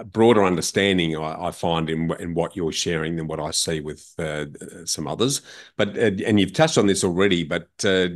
broader 0.04 0.44
understanding 0.44 1.16
I, 1.16 1.48
I, 1.48 1.50
find 1.50 1.90
in 1.90 2.10
in 2.20 2.34
what 2.34 2.56
you're 2.56 2.72
sharing 2.72 3.16
than 3.16 3.26
what 3.26 3.40
I 3.40 3.50
see 3.50 3.80
with 3.80 4.14
uh, 4.18 4.46
some 4.84 5.06
others. 5.06 5.42
But 5.76 5.98
uh, 5.98 6.10
and 6.26 6.38
you've 6.38 6.52
touched 6.52 6.78
on 6.78 6.86
this 6.86 7.04
already. 7.04 7.44
But 7.44 7.68
uh, 7.84 8.08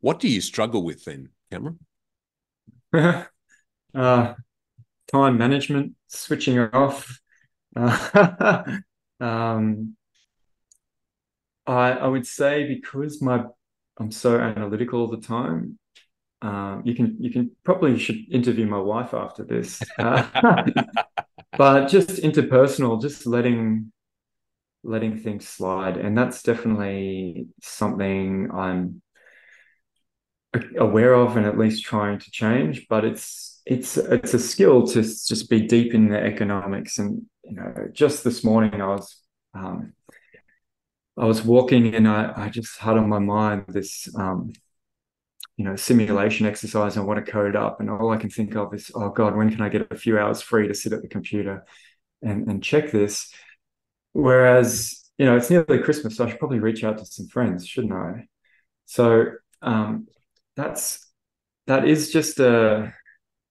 what 0.00 0.20
do 0.20 0.28
you 0.28 0.40
struggle 0.40 0.82
with 0.82 1.04
then, 1.04 1.30
Cameron? 1.50 1.78
Uh, 3.94 4.32
time 5.12 5.36
management, 5.36 5.92
switching 6.06 6.58
off. 6.58 7.20
um, 7.76 8.80
I 9.20 9.94
I 11.66 12.06
would 12.06 12.26
say 12.26 12.66
because 12.66 13.20
my 13.20 13.44
I'm 13.98 14.10
so 14.10 14.38
analytical 14.38 15.00
all 15.00 15.08
the 15.08 15.20
time. 15.20 15.78
Um, 16.42 16.82
you 16.84 16.94
can 16.94 17.16
you 17.20 17.30
can 17.30 17.52
probably 17.64 17.98
should 17.98 18.16
interview 18.30 18.66
my 18.66 18.78
wife 18.78 19.14
after 19.14 19.44
this, 19.44 19.80
uh, 19.98 20.26
but 21.56 21.88
just 21.88 22.10
interpersonal, 22.22 23.00
just 23.00 23.26
letting 23.26 23.92
letting 24.82 25.18
things 25.18 25.48
slide, 25.48 25.96
and 25.96 26.18
that's 26.18 26.42
definitely 26.42 27.46
something 27.62 28.50
I'm 28.52 29.02
aware 30.76 31.14
of 31.14 31.36
and 31.36 31.46
at 31.46 31.56
least 31.58 31.84
trying 31.84 32.18
to 32.18 32.30
change. 32.30 32.86
But 32.88 33.04
it's 33.04 33.62
it's 33.64 33.96
it's 33.96 34.34
a 34.34 34.38
skill 34.40 34.86
to 34.88 35.02
just 35.02 35.48
be 35.48 35.60
deep 35.66 35.94
in 35.94 36.08
the 36.08 36.18
economics, 36.18 36.98
and 36.98 37.22
you 37.44 37.54
know, 37.54 37.88
just 37.92 38.24
this 38.24 38.42
morning 38.42 38.82
I 38.82 38.86
was 38.86 39.16
um, 39.54 39.92
I 41.16 41.26
was 41.26 41.44
walking 41.44 41.94
and 41.94 42.08
I, 42.08 42.32
I 42.34 42.48
just 42.48 42.78
had 42.78 42.96
on 42.96 43.08
my 43.08 43.18
mind 43.18 43.64
this, 43.68 44.08
um, 44.16 44.52
you 45.56 45.64
know, 45.64 45.76
simulation 45.76 46.46
exercise. 46.46 46.96
I 46.96 47.00
want 47.00 47.24
to 47.24 47.30
code 47.30 47.56
up, 47.56 47.80
and 47.80 47.90
all 47.90 48.10
I 48.10 48.16
can 48.16 48.30
think 48.30 48.56
of 48.56 48.72
is, 48.74 48.90
oh 48.94 49.10
God, 49.10 49.36
when 49.36 49.50
can 49.50 49.60
I 49.60 49.68
get 49.68 49.90
a 49.90 49.96
few 49.96 50.18
hours 50.18 50.42
free 50.42 50.68
to 50.68 50.74
sit 50.74 50.92
at 50.92 51.02
the 51.02 51.08
computer 51.08 51.64
and 52.22 52.48
and 52.48 52.62
check 52.62 52.90
this? 52.90 53.32
Whereas, 54.12 55.10
you 55.18 55.26
know, 55.26 55.36
it's 55.36 55.50
nearly 55.50 55.78
Christmas, 55.78 56.16
so 56.16 56.24
I 56.24 56.30
should 56.30 56.38
probably 56.38 56.60
reach 56.60 56.84
out 56.84 56.98
to 56.98 57.06
some 57.06 57.28
friends, 57.28 57.66
shouldn't 57.66 57.92
I? 57.92 58.26
So 58.86 59.26
um, 59.62 60.06
that's 60.56 61.06
that 61.66 61.86
is 61.86 62.12
just 62.12 62.40
a. 62.40 62.92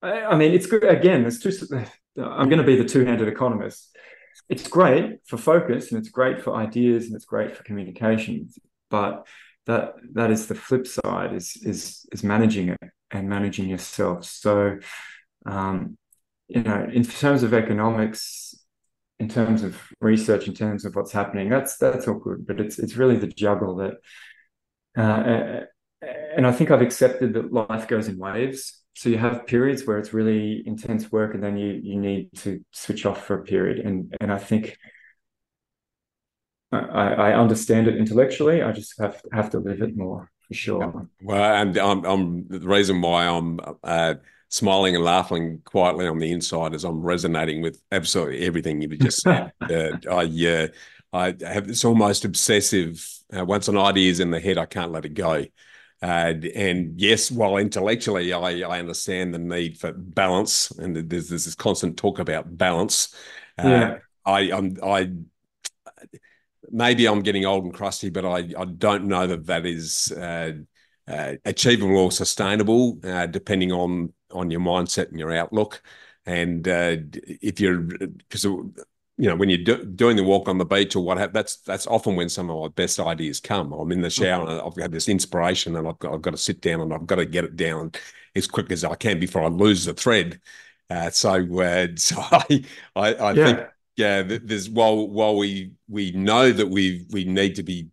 I 0.04 0.36
mean, 0.36 0.54
it's 0.54 0.66
good. 0.66 0.84
Again, 0.84 1.26
it's 1.26 1.40
just. 1.40 1.72
I'm 2.18 2.50
going 2.50 2.60
to 2.60 2.66
be 2.66 2.76
the 2.76 2.84
two-handed 2.84 3.30
economist 3.30 3.92
it's 4.50 4.68
great 4.68 5.20
for 5.26 5.38
focus 5.38 5.92
and 5.92 6.00
it's 6.00 6.10
great 6.10 6.42
for 6.42 6.56
ideas 6.56 7.06
and 7.06 7.16
it's 7.16 7.26
great 7.26 7.56
for 7.56 7.64
communications 7.64 8.60
but 8.90 9.26
that 9.68 9.94
that 10.14 10.32
is 10.32 10.48
the 10.48 10.56
flip 10.56 10.88
side 10.88 11.34
is 11.34 11.58
is 11.64 12.06
is 12.12 12.24
managing 12.24 12.70
it 12.70 12.80
and 13.12 13.30
managing 13.30 13.70
yourself. 13.70 14.26
So 14.26 14.80
um, 15.46 15.98
you 16.52 16.64
know 16.64 16.88
in 16.92 17.04
terms 17.04 17.44
of 17.44 17.54
economics 17.54 18.56
in 19.20 19.30
terms 19.30 19.64
of 19.64 19.80
research 20.02 20.48
in 20.48 20.54
terms 20.54 20.84
of 20.84 20.96
what's 20.96 21.12
happening 21.12 21.48
that's 21.48 21.78
that's 21.78 22.08
all 22.08 22.20
good 22.20 22.46
but 22.46 22.60
it's 22.60 22.78
it's 22.78 22.98
really 22.98 23.16
the 23.16 23.28
juggle 23.28 23.76
that 23.76 23.94
uh, 24.98 25.66
and 26.36 26.46
i 26.46 26.52
think 26.52 26.72
i've 26.72 26.82
accepted 26.82 27.34
that 27.34 27.54
life 27.54 27.88
goes 27.88 28.08
in 28.08 28.18
waves. 28.18 28.78
So 28.94 29.08
you 29.08 29.18
have 29.18 29.48
periods 29.48 29.88
where 29.88 29.98
it's 29.98 30.14
really 30.14 30.64
intense 30.66 31.12
work 31.12 31.34
and 31.34 31.42
then 31.42 31.58
you 31.58 31.80
you 31.82 31.98
need 31.98 32.30
to 32.40 32.60
switch 32.74 33.06
off 33.06 33.26
for 33.26 33.36
a 33.40 33.44
period. 33.44 33.80
And 33.86 34.14
and 34.20 34.32
i 34.32 34.38
think 34.38 34.78
i 36.72 37.14
i 37.14 37.34
understand 37.34 37.88
it 37.88 37.98
intellectually 37.98 38.62
i 38.62 38.72
just 38.72 39.00
have 39.00 39.22
have 39.32 39.50
to 39.50 39.60
live 39.60 39.82
it 39.82 39.96
more 39.96 40.32
for 40.48 40.54
sure. 40.54 41.08
Well 41.22 41.56
and 41.62 41.78
i'm, 41.78 42.06
I'm 42.06 42.48
the 42.48 42.60
reason 42.60 43.02
why 43.02 43.28
i'm 43.28 43.60
uh, 43.84 44.16
smiling 44.50 44.96
and 44.96 45.04
laughing 45.04 45.62
quietly 45.64 46.08
on 46.08 46.20
the 46.20 46.32
inside 46.32 46.74
is 46.74 46.84
i'm 46.84 47.02
resonating 47.02 47.62
with 47.62 47.82
absolutely 47.92 48.46
everything 48.46 48.82
you 48.82 48.88
just 48.98 49.22
said. 49.22 49.52
Uh, 49.62 49.92
i 50.10 50.24
yeah 50.24 50.68
i 51.14 51.36
have 51.42 51.68
this 51.68 51.86
almost 51.86 52.26
obsessive. 52.26 53.08
Uh, 53.36 53.46
once 53.46 53.68
an 53.68 53.78
idea 53.78 54.12
is 54.12 54.20
in 54.20 54.32
the 54.32 54.40
head 54.40 54.58
i 54.58 54.66
can't 54.66 54.92
let 54.92 55.06
it 55.06 55.14
go. 55.14 55.46
Uh, 56.04 56.34
and 56.56 57.00
yes, 57.00 57.30
while 57.30 57.58
intellectually 57.58 58.34
I, 58.34 58.62
I 58.68 58.80
understand 58.80 59.36
the 59.36 59.38
need 59.38 59.78
for 59.78 59.92
balance, 59.92 60.72
and 60.72 60.96
there's, 60.96 61.30
there's 61.30 61.46
this 61.46 61.54
constant 61.54 61.96
talk 61.96 62.18
about 62.18 62.58
balance. 62.58 63.14
Uh, 63.56 63.68
yeah. 63.68 63.98
I 64.26 64.52
I'm, 64.52 64.78
I 64.84 65.12
maybe 66.72 67.08
I'm 67.08 67.22
getting 67.22 67.46
old 67.46 67.66
and 67.66 67.74
crusty, 67.74 68.10
but 68.10 68.26
I, 68.26 68.50
I 68.58 68.66
don't 68.66 69.06
know 69.06 69.28
that 69.28 69.46
that 69.48 69.66
is 69.66 70.12
uh, 70.12 70.54
uh, 71.08 71.34
achievable 71.46 71.98
or 71.98 72.12
sustainable, 72.12 73.00
uh, 73.04 73.26
depending 73.28 73.72
on 73.72 74.14
on 74.32 74.50
your 74.50 74.62
mindset 74.62 75.10
and 75.10 75.20
your 75.20 75.34
outlook. 75.34 75.82
And 76.26 76.68
uh, 76.68 76.98
if 77.14 77.60
you're 77.60 77.80
because 77.80 78.46
you 79.22 79.30
know, 79.30 79.36
when 79.36 79.50
you're 79.50 79.64
do, 79.64 79.86
doing 79.86 80.16
the 80.16 80.24
walk 80.24 80.48
on 80.48 80.58
the 80.58 80.66
beach 80.66 80.96
or 80.96 81.04
what 81.04 81.20
have, 81.20 81.32
that's 81.32 81.58
that's 81.58 81.86
often 81.86 82.16
when 82.16 82.28
some 82.28 82.50
of 82.50 82.60
my 82.60 82.68
best 82.70 83.00
ideas 83.00 83.40
come. 83.40 83.72
I'm 83.72 83.92
in 83.92 84.02
the 84.02 84.10
shower 84.10 84.50
and 84.50 84.62
I've 84.62 84.76
got 84.76 84.90
this 84.90 85.10
inspiration 85.10 85.76
and 85.76 85.88
I've 85.88 86.00
got, 86.00 86.14
I've 86.14 86.22
got 86.24 86.32
to 86.32 86.38
sit 86.38 86.60
down 86.62 86.82
and 86.82 86.92
I've 86.94 87.06
got 87.06 87.18
to 87.18 87.26
get 87.26 87.44
it 87.44 87.56
down 87.56 87.92
as 88.36 88.48
quick 88.48 88.72
as 88.72 88.84
I 88.84 88.96
can 88.96 89.20
before 89.20 89.44
I 89.44 89.48
lose 89.50 89.86
the 89.86 89.94
thread. 89.94 90.40
Uh, 90.90 91.10
so, 91.10 91.62
uh, 91.62 91.88
so 91.96 92.18
I, 92.20 92.66
I, 92.96 93.14
I 93.14 93.34
yeah. 93.34 93.46
think, 93.46 93.60
yeah, 93.96 94.24
there's 94.24 94.70
while 94.70 95.08
while 95.08 95.36
we 95.36 95.74
we 95.88 96.12
know 96.12 96.52
that 96.52 96.68
we 96.68 97.06
we 97.12 97.26
need 97.26 97.56
to 97.56 97.64
be 97.64 97.90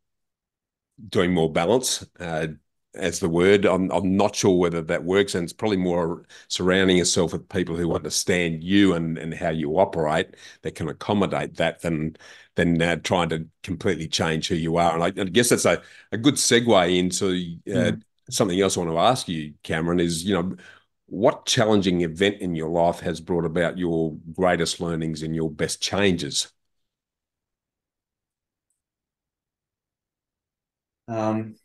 doing 1.08 1.32
more 1.32 1.52
balance, 1.52 2.04
uh, 2.20 2.48
as 2.94 3.20
the 3.20 3.28
word. 3.28 3.64
I'm, 3.64 3.90
I'm 3.90 4.16
not 4.16 4.34
sure 4.34 4.58
whether 4.58 4.82
that 4.82 5.04
works, 5.04 5.34
and 5.34 5.44
it's 5.44 5.52
probably 5.52 5.76
more 5.76 6.24
surrounding 6.48 6.96
yourself 6.96 7.32
with 7.32 7.48
people 7.48 7.76
who 7.76 7.94
understand 7.94 8.62
you 8.64 8.94
and, 8.94 9.18
and 9.18 9.34
how 9.34 9.50
you 9.50 9.78
operate 9.78 10.34
that 10.62 10.74
can 10.74 10.88
accommodate 10.88 11.56
that 11.56 11.82
than 11.82 12.16
than 12.56 12.80
uh, 12.82 12.96
trying 12.96 13.28
to 13.28 13.46
completely 13.62 14.08
change 14.08 14.48
who 14.48 14.56
you 14.56 14.76
are. 14.76 14.94
And 14.94 15.02
I, 15.02 15.22
I 15.22 15.24
guess 15.26 15.50
that's 15.50 15.64
a, 15.64 15.80
a 16.10 16.18
good 16.18 16.34
segue 16.34 16.98
into 16.98 17.28
uh, 17.70 17.92
mm. 17.92 18.02
something 18.30 18.60
else 18.60 18.76
I 18.76 18.80
want 18.80 18.92
to 18.92 18.98
ask 18.98 19.28
you, 19.28 19.54
Cameron. 19.62 20.00
Is 20.00 20.24
you 20.24 20.34
know 20.34 20.56
what 21.08 21.46
challenging 21.46 22.02
event 22.02 22.40
in 22.40 22.54
your 22.54 22.68
life 22.68 23.00
has 23.00 23.20
brought 23.20 23.44
about 23.44 23.78
your 23.78 24.16
greatest 24.34 24.80
learnings 24.80 25.22
and 25.22 25.34
your 25.34 25.50
best 25.50 25.82
changes? 25.82 26.52
Um, 31.08 31.56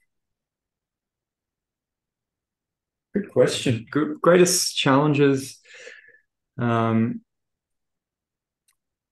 Good 3.13 3.31
question. 3.31 3.85
Good, 3.91 4.19
greatest 4.21 4.75
challenges. 4.75 5.59
Um, 6.57 7.21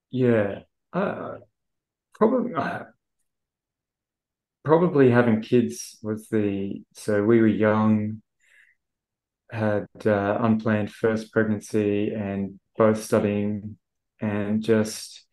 yeah, 0.10 0.60
uh, 0.94 1.36
probably 2.16 2.54
uh, 2.56 2.84
probably 4.64 5.10
having 5.10 5.42
kids 5.42 5.98
was 6.02 6.28
the 6.30 6.82
so 6.94 7.24
we 7.24 7.42
were 7.42 7.48
young, 7.48 8.22
had 9.52 9.88
uh, 10.06 10.38
unplanned 10.42 10.92
first 10.92 11.32
pregnancy, 11.32 12.14
and 12.14 12.60
both 12.78 13.04
studying, 13.04 13.78
and 14.20 14.64
just 14.64 15.26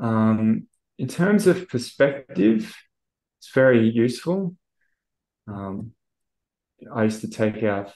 um, 0.00 0.66
in 0.98 1.08
terms 1.08 1.46
of 1.46 1.68
perspective, 1.68 2.74
it's 3.38 3.50
very 3.54 3.88
useful. 3.88 4.56
Um, 5.48 5.92
I 6.94 7.04
used 7.04 7.20
to 7.22 7.30
take 7.30 7.62
our 7.62 7.88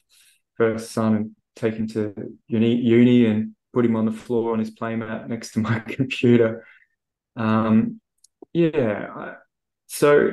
first 0.56 0.92
son 0.92 1.14
and 1.14 1.30
take 1.54 1.74
him 1.74 1.88
to 1.88 2.14
uni, 2.48 2.76
uni 2.76 3.26
and 3.26 3.54
put 3.72 3.84
him 3.84 3.96
on 3.96 4.06
the 4.06 4.12
floor 4.12 4.52
on 4.52 4.58
his 4.58 4.74
playmat 4.74 5.28
next 5.28 5.52
to 5.52 5.60
my 5.60 5.78
computer. 5.96 6.66
Um, 7.36 8.00
yeah, 8.52 9.34
so 9.86 10.30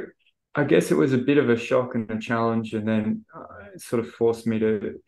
I 0.56 0.64
guess 0.66 0.92
it 0.92 0.96
was 0.96 1.14
a 1.14 1.18
bit 1.18 1.38
of 1.38 1.50
a 1.50 1.58
shock 1.58 1.96
and 1.96 2.10
a 2.12 2.20
challenge, 2.20 2.74
and 2.74 2.88
then 2.88 3.26
uh, 3.36 3.72
it 3.74 3.82
sort 3.82 4.00
of 4.00 4.12
forced 4.12 4.46
me 4.46 4.60
to 4.60 5.00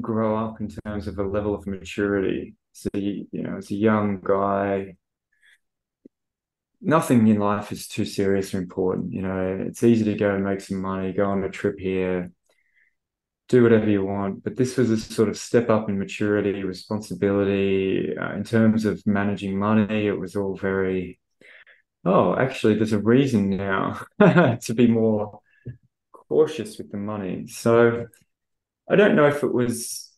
grow 0.00 0.36
up 0.36 0.60
in 0.60 0.68
terms 0.68 1.06
of 1.06 1.18
a 1.18 1.22
level 1.22 1.54
of 1.54 1.66
maturity. 1.66 2.56
So 2.72 2.88
you 2.94 3.26
know, 3.32 3.58
as 3.58 3.70
a 3.70 3.74
young 3.74 4.20
guy, 4.22 4.96
nothing 6.80 7.26
in 7.28 7.38
life 7.38 7.70
is 7.72 7.86
too 7.86 8.04
serious 8.04 8.54
or 8.54 8.58
important. 8.58 9.12
You 9.12 9.22
know, 9.22 9.64
it's 9.66 9.84
easy 9.84 10.04
to 10.04 10.14
go 10.14 10.34
and 10.34 10.44
make 10.44 10.60
some 10.60 10.80
money, 10.80 11.12
go 11.12 11.26
on 11.26 11.44
a 11.44 11.50
trip 11.50 11.78
here, 11.78 12.32
do 13.48 13.62
whatever 13.62 13.88
you 13.88 14.04
want. 14.04 14.42
But 14.42 14.56
this 14.56 14.76
was 14.76 14.90
a 14.90 14.96
sort 14.98 15.28
of 15.28 15.38
step 15.38 15.70
up 15.70 15.88
in 15.88 15.98
maturity, 15.98 16.64
responsibility. 16.64 18.16
Uh, 18.16 18.32
in 18.34 18.44
terms 18.44 18.84
of 18.84 19.06
managing 19.06 19.58
money, 19.58 20.06
it 20.06 20.18
was 20.18 20.34
all 20.34 20.56
very, 20.56 21.20
oh, 22.04 22.36
actually, 22.36 22.74
there's 22.74 22.92
a 22.92 22.98
reason 22.98 23.50
now 23.50 24.00
to 24.20 24.74
be 24.74 24.86
more 24.86 25.40
cautious 26.12 26.78
with 26.78 26.90
the 26.90 26.98
money. 26.98 27.46
So 27.46 28.06
I 28.90 28.96
don't 28.96 29.16
know 29.16 29.26
if 29.26 29.42
it 29.42 29.52
was 29.52 30.10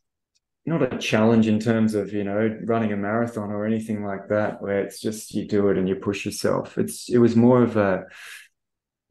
not 0.67 0.95
a 0.95 0.99
challenge 0.99 1.47
in 1.47 1.61
terms 1.61 1.95
of 1.95 2.13
you 2.15 2.25
know 2.25 2.59
running 2.65 2.93
a 2.93 2.97
marathon 2.97 3.51
or 3.51 3.67
anything 3.67 4.03
like 4.03 4.29
that 4.29 4.63
where 4.63 4.81
it's 4.81 4.99
just 4.99 5.35
you 5.35 5.47
do 5.47 5.69
it 5.69 5.77
and 5.77 5.87
you 5.87 5.95
push 5.95 6.25
yourself 6.25 6.79
it's 6.79 7.11
it 7.11 7.19
was 7.19 7.37
more 7.37 7.63
of 7.63 7.77
a 7.77 8.05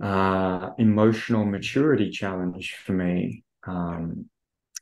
uh, 0.01 0.71
emotional 0.79 1.45
maturity 1.45 2.09
challenge 2.09 2.75
for 2.83 2.93
me 2.93 3.43
um, 3.67 4.25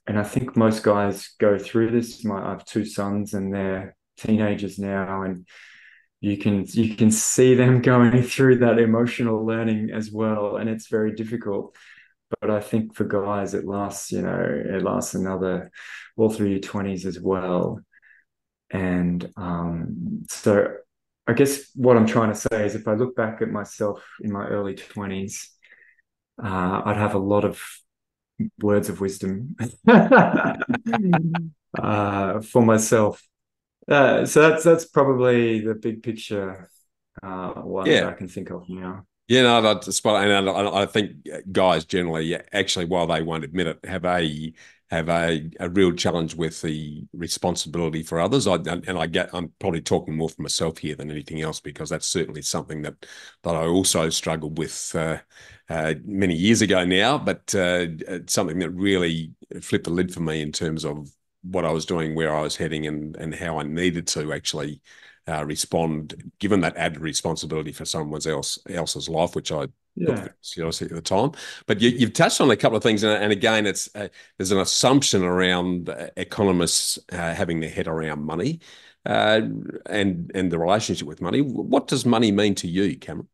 and 0.07 0.17
I 0.17 0.23
think 0.23 0.55
most 0.55 0.83
guys 0.83 1.29
go 1.39 1.57
through 1.57 1.91
this. 1.91 2.23
My, 2.25 2.45
I 2.45 2.49
have 2.49 2.65
two 2.65 2.85
sons, 2.85 3.33
and 3.33 3.53
they're 3.53 3.95
teenagers 4.17 4.79
now, 4.79 5.23
and 5.23 5.47
you 6.21 6.37
can 6.37 6.65
you 6.69 6.95
can 6.95 7.11
see 7.11 7.55
them 7.55 7.81
going 7.91 8.23
through 8.23 8.59
that 8.59 8.79
emotional 8.79 9.45
learning 9.45 9.89
as 9.91 10.11
well, 10.11 10.55
and 10.57 10.69
it's 10.69 10.87
very 10.87 11.13
difficult. 11.13 11.75
But 12.39 12.49
I 12.49 12.61
think 12.61 12.95
for 12.95 13.03
guys, 13.03 13.53
it 13.53 13.65
lasts. 13.65 14.11
You 14.11 14.21
know, 14.21 14.39
it 14.39 14.83
lasts 14.83 15.15
another 15.15 15.71
all 16.15 16.29
through 16.29 16.49
your 16.49 16.59
twenties 16.59 17.05
as 17.05 17.19
well. 17.19 17.81
And 18.71 19.29
um, 19.35 20.23
so, 20.29 20.75
I 21.27 21.33
guess 21.33 21.71
what 21.75 21.97
I'm 21.97 22.05
trying 22.05 22.29
to 22.29 22.35
say 22.35 22.65
is, 22.65 22.75
if 22.75 22.87
I 22.87 22.93
look 22.93 23.15
back 23.15 23.41
at 23.41 23.49
myself 23.49 24.05
in 24.21 24.31
my 24.31 24.45
early 24.45 24.75
twenties, 24.75 25.49
uh, 26.41 26.83
I'd 26.85 26.97
have 26.97 27.15
a 27.15 27.19
lot 27.19 27.43
of 27.43 27.61
words 28.61 28.89
of 28.89 29.01
wisdom 29.01 29.55
uh, 29.87 30.55
for 32.41 32.61
myself. 32.63 33.21
Uh, 33.91 34.25
so 34.25 34.41
that's 34.41 34.63
that's 34.63 34.85
probably 34.85 35.59
the 35.59 35.75
big 35.75 36.01
picture 36.01 36.69
uh, 37.21 37.53
one 37.55 37.85
yeah. 37.85 38.01
that 38.01 38.09
I 38.09 38.13
can 38.13 38.27
think 38.27 38.49
of 38.49 38.69
now. 38.69 39.05
Yeah, 39.27 39.43
no, 39.43 39.61
that's 39.61 39.95
spot. 39.95 40.27
And 40.27 40.49
I, 40.49 40.81
I 40.81 40.85
think 40.85 41.27
guys 41.51 41.85
generally, 41.85 42.35
actually, 42.53 42.85
while 42.85 43.07
they 43.07 43.21
won't 43.21 43.43
admit 43.43 43.67
it, 43.67 43.79
have 43.85 44.05
a 44.05 44.53
have 44.89 45.07
a, 45.07 45.49
a 45.59 45.69
real 45.69 45.93
challenge 45.93 46.35
with 46.35 46.61
the 46.61 47.05
responsibility 47.13 48.03
for 48.03 48.19
others. 48.19 48.45
I, 48.45 48.55
and 48.55 48.97
I 48.97 49.07
get, 49.07 49.29
I'm 49.31 49.53
probably 49.57 49.79
talking 49.79 50.17
more 50.17 50.27
for 50.27 50.41
myself 50.41 50.79
here 50.79 50.95
than 50.95 51.09
anything 51.09 51.41
else 51.41 51.61
because 51.61 51.89
that's 51.89 52.07
certainly 52.07 52.41
something 52.41 52.81
that 52.81 53.05
that 53.43 53.55
I 53.55 53.65
also 53.67 54.09
struggled 54.09 54.57
with 54.57 54.93
uh, 54.93 55.19
uh, 55.69 55.93
many 56.03 56.35
years 56.35 56.61
ago 56.61 56.83
now. 56.83 57.17
But 57.17 57.55
uh, 57.55 57.87
something 58.27 58.59
that 58.59 58.71
really 58.71 59.31
flipped 59.61 59.85
the 59.85 59.91
lid 59.91 60.13
for 60.13 60.21
me 60.21 60.41
in 60.41 60.51
terms 60.51 60.83
of 60.83 61.09
what 61.43 61.65
I 61.65 61.71
was 61.71 61.85
doing, 61.85 62.15
where 62.15 62.35
I 62.35 62.41
was 62.41 62.55
heading, 62.55 62.87
and 62.87 63.15
and 63.15 63.33
how 63.33 63.59
I 63.59 63.63
needed 63.63 64.07
to 64.07 64.33
actually 64.33 64.81
uh, 65.27 65.45
respond, 65.45 66.31
given 66.39 66.61
that 66.61 66.77
added 66.77 66.99
responsibility 66.99 67.71
for 67.71 67.85
someone 67.85 68.21
else 68.27 68.59
else's 68.69 69.09
life, 69.09 69.35
which 69.35 69.51
I 69.51 69.67
yeah. 69.95 70.27
seriously 70.41 70.87
at 70.87 70.93
the 70.93 71.01
time. 71.01 71.31
But 71.65 71.81
you, 71.81 71.97
have 71.99 72.13
touched 72.13 72.41
on 72.41 72.51
a 72.51 72.55
couple 72.55 72.77
of 72.77 72.83
things, 72.83 73.03
and, 73.03 73.23
and 73.23 73.31
again, 73.31 73.65
it's 73.65 73.89
uh, 73.95 74.07
there's 74.37 74.51
an 74.51 74.59
assumption 74.59 75.23
around 75.23 75.89
uh, 75.89 76.07
economists 76.17 76.99
uh, 77.11 77.33
having 77.33 77.59
their 77.59 77.69
head 77.69 77.87
around 77.87 78.23
money 78.23 78.59
uh, 79.05 79.41
and 79.87 80.31
and 80.33 80.51
the 80.51 80.59
relationship 80.59 81.07
with 81.07 81.21
money. 81.21 81.41
What 81.41 81.87
does 81.87 82.05
money 82.05 82.31
mean 82.31 82.55
to 82.55 82.67
you, 82.67 82.97
Cameron? 82.97 83.27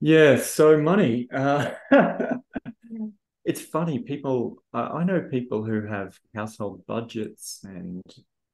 Yeah, 0.00 0.36
so 0.38 0.80
money. 0.80 1.28
It's 3.44 3.60
funny. 3.60 3.98
People, 3.98 4.56
I 4.72 5.04
know 5.04 5.28
people 5.30 5.64
who 5.64 5.86
have 5.86 6.18
household 6.34 6.86
budgets 6.86 7.60
and 7.64 8.02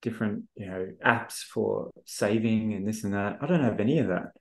different, 0.03 0.45
you 0.57 0.67
know, 0.67 0.89
apps 1.05 1.39
for 1.39 1.91
saving 2.05 2.75
and 2.75 2.87
this 2.87 3.05
and 3.05 3.15
that. 3.15 3.39
I 3.41 3.47
don't 3.47 3.63
have 3.63 3.79
any 3.81 3.99
of 3.99 4.09
that. 4.09 4.33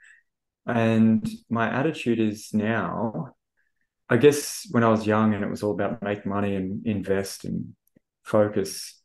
And 0.65 1.27
my 1.49 1.69
attitude 1.71 2.19
is 2.19 2.49
now, 2.53 3.33
I 4.09 4.17
guess 4.17 4.67
when 4.71 4.83
I 4.83 4.89
was 4.89 5.05
young 5.05 5.33
and 5.33 5.43
it 5.43 5.49
was 5.49 5.61
all 5.61 5.73
about 5.73 6.01
make 6.01 6.25
money 6.25 6.55
and 6.55 6.85
invest 6.85 7.45
and 7.45 7.75
focus, 8.23 8.99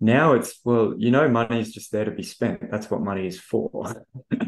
now 0.00 0.34
it's, 0.34 0.60
well, 0.64 0.94
you 0.98 1.10
know, 1.10 1.28
money 1.28 1.60
is 1.60 1.72
just 1.72 1.92
there 1.92 2.04
to 2.04 2.10
be 2.10 2.22
spent. 2.22 2.70
That's 2.70 2.90
what 2.90 3.00
money 3.00 3.26
is 3.26 3.40
for. 3.40 4.04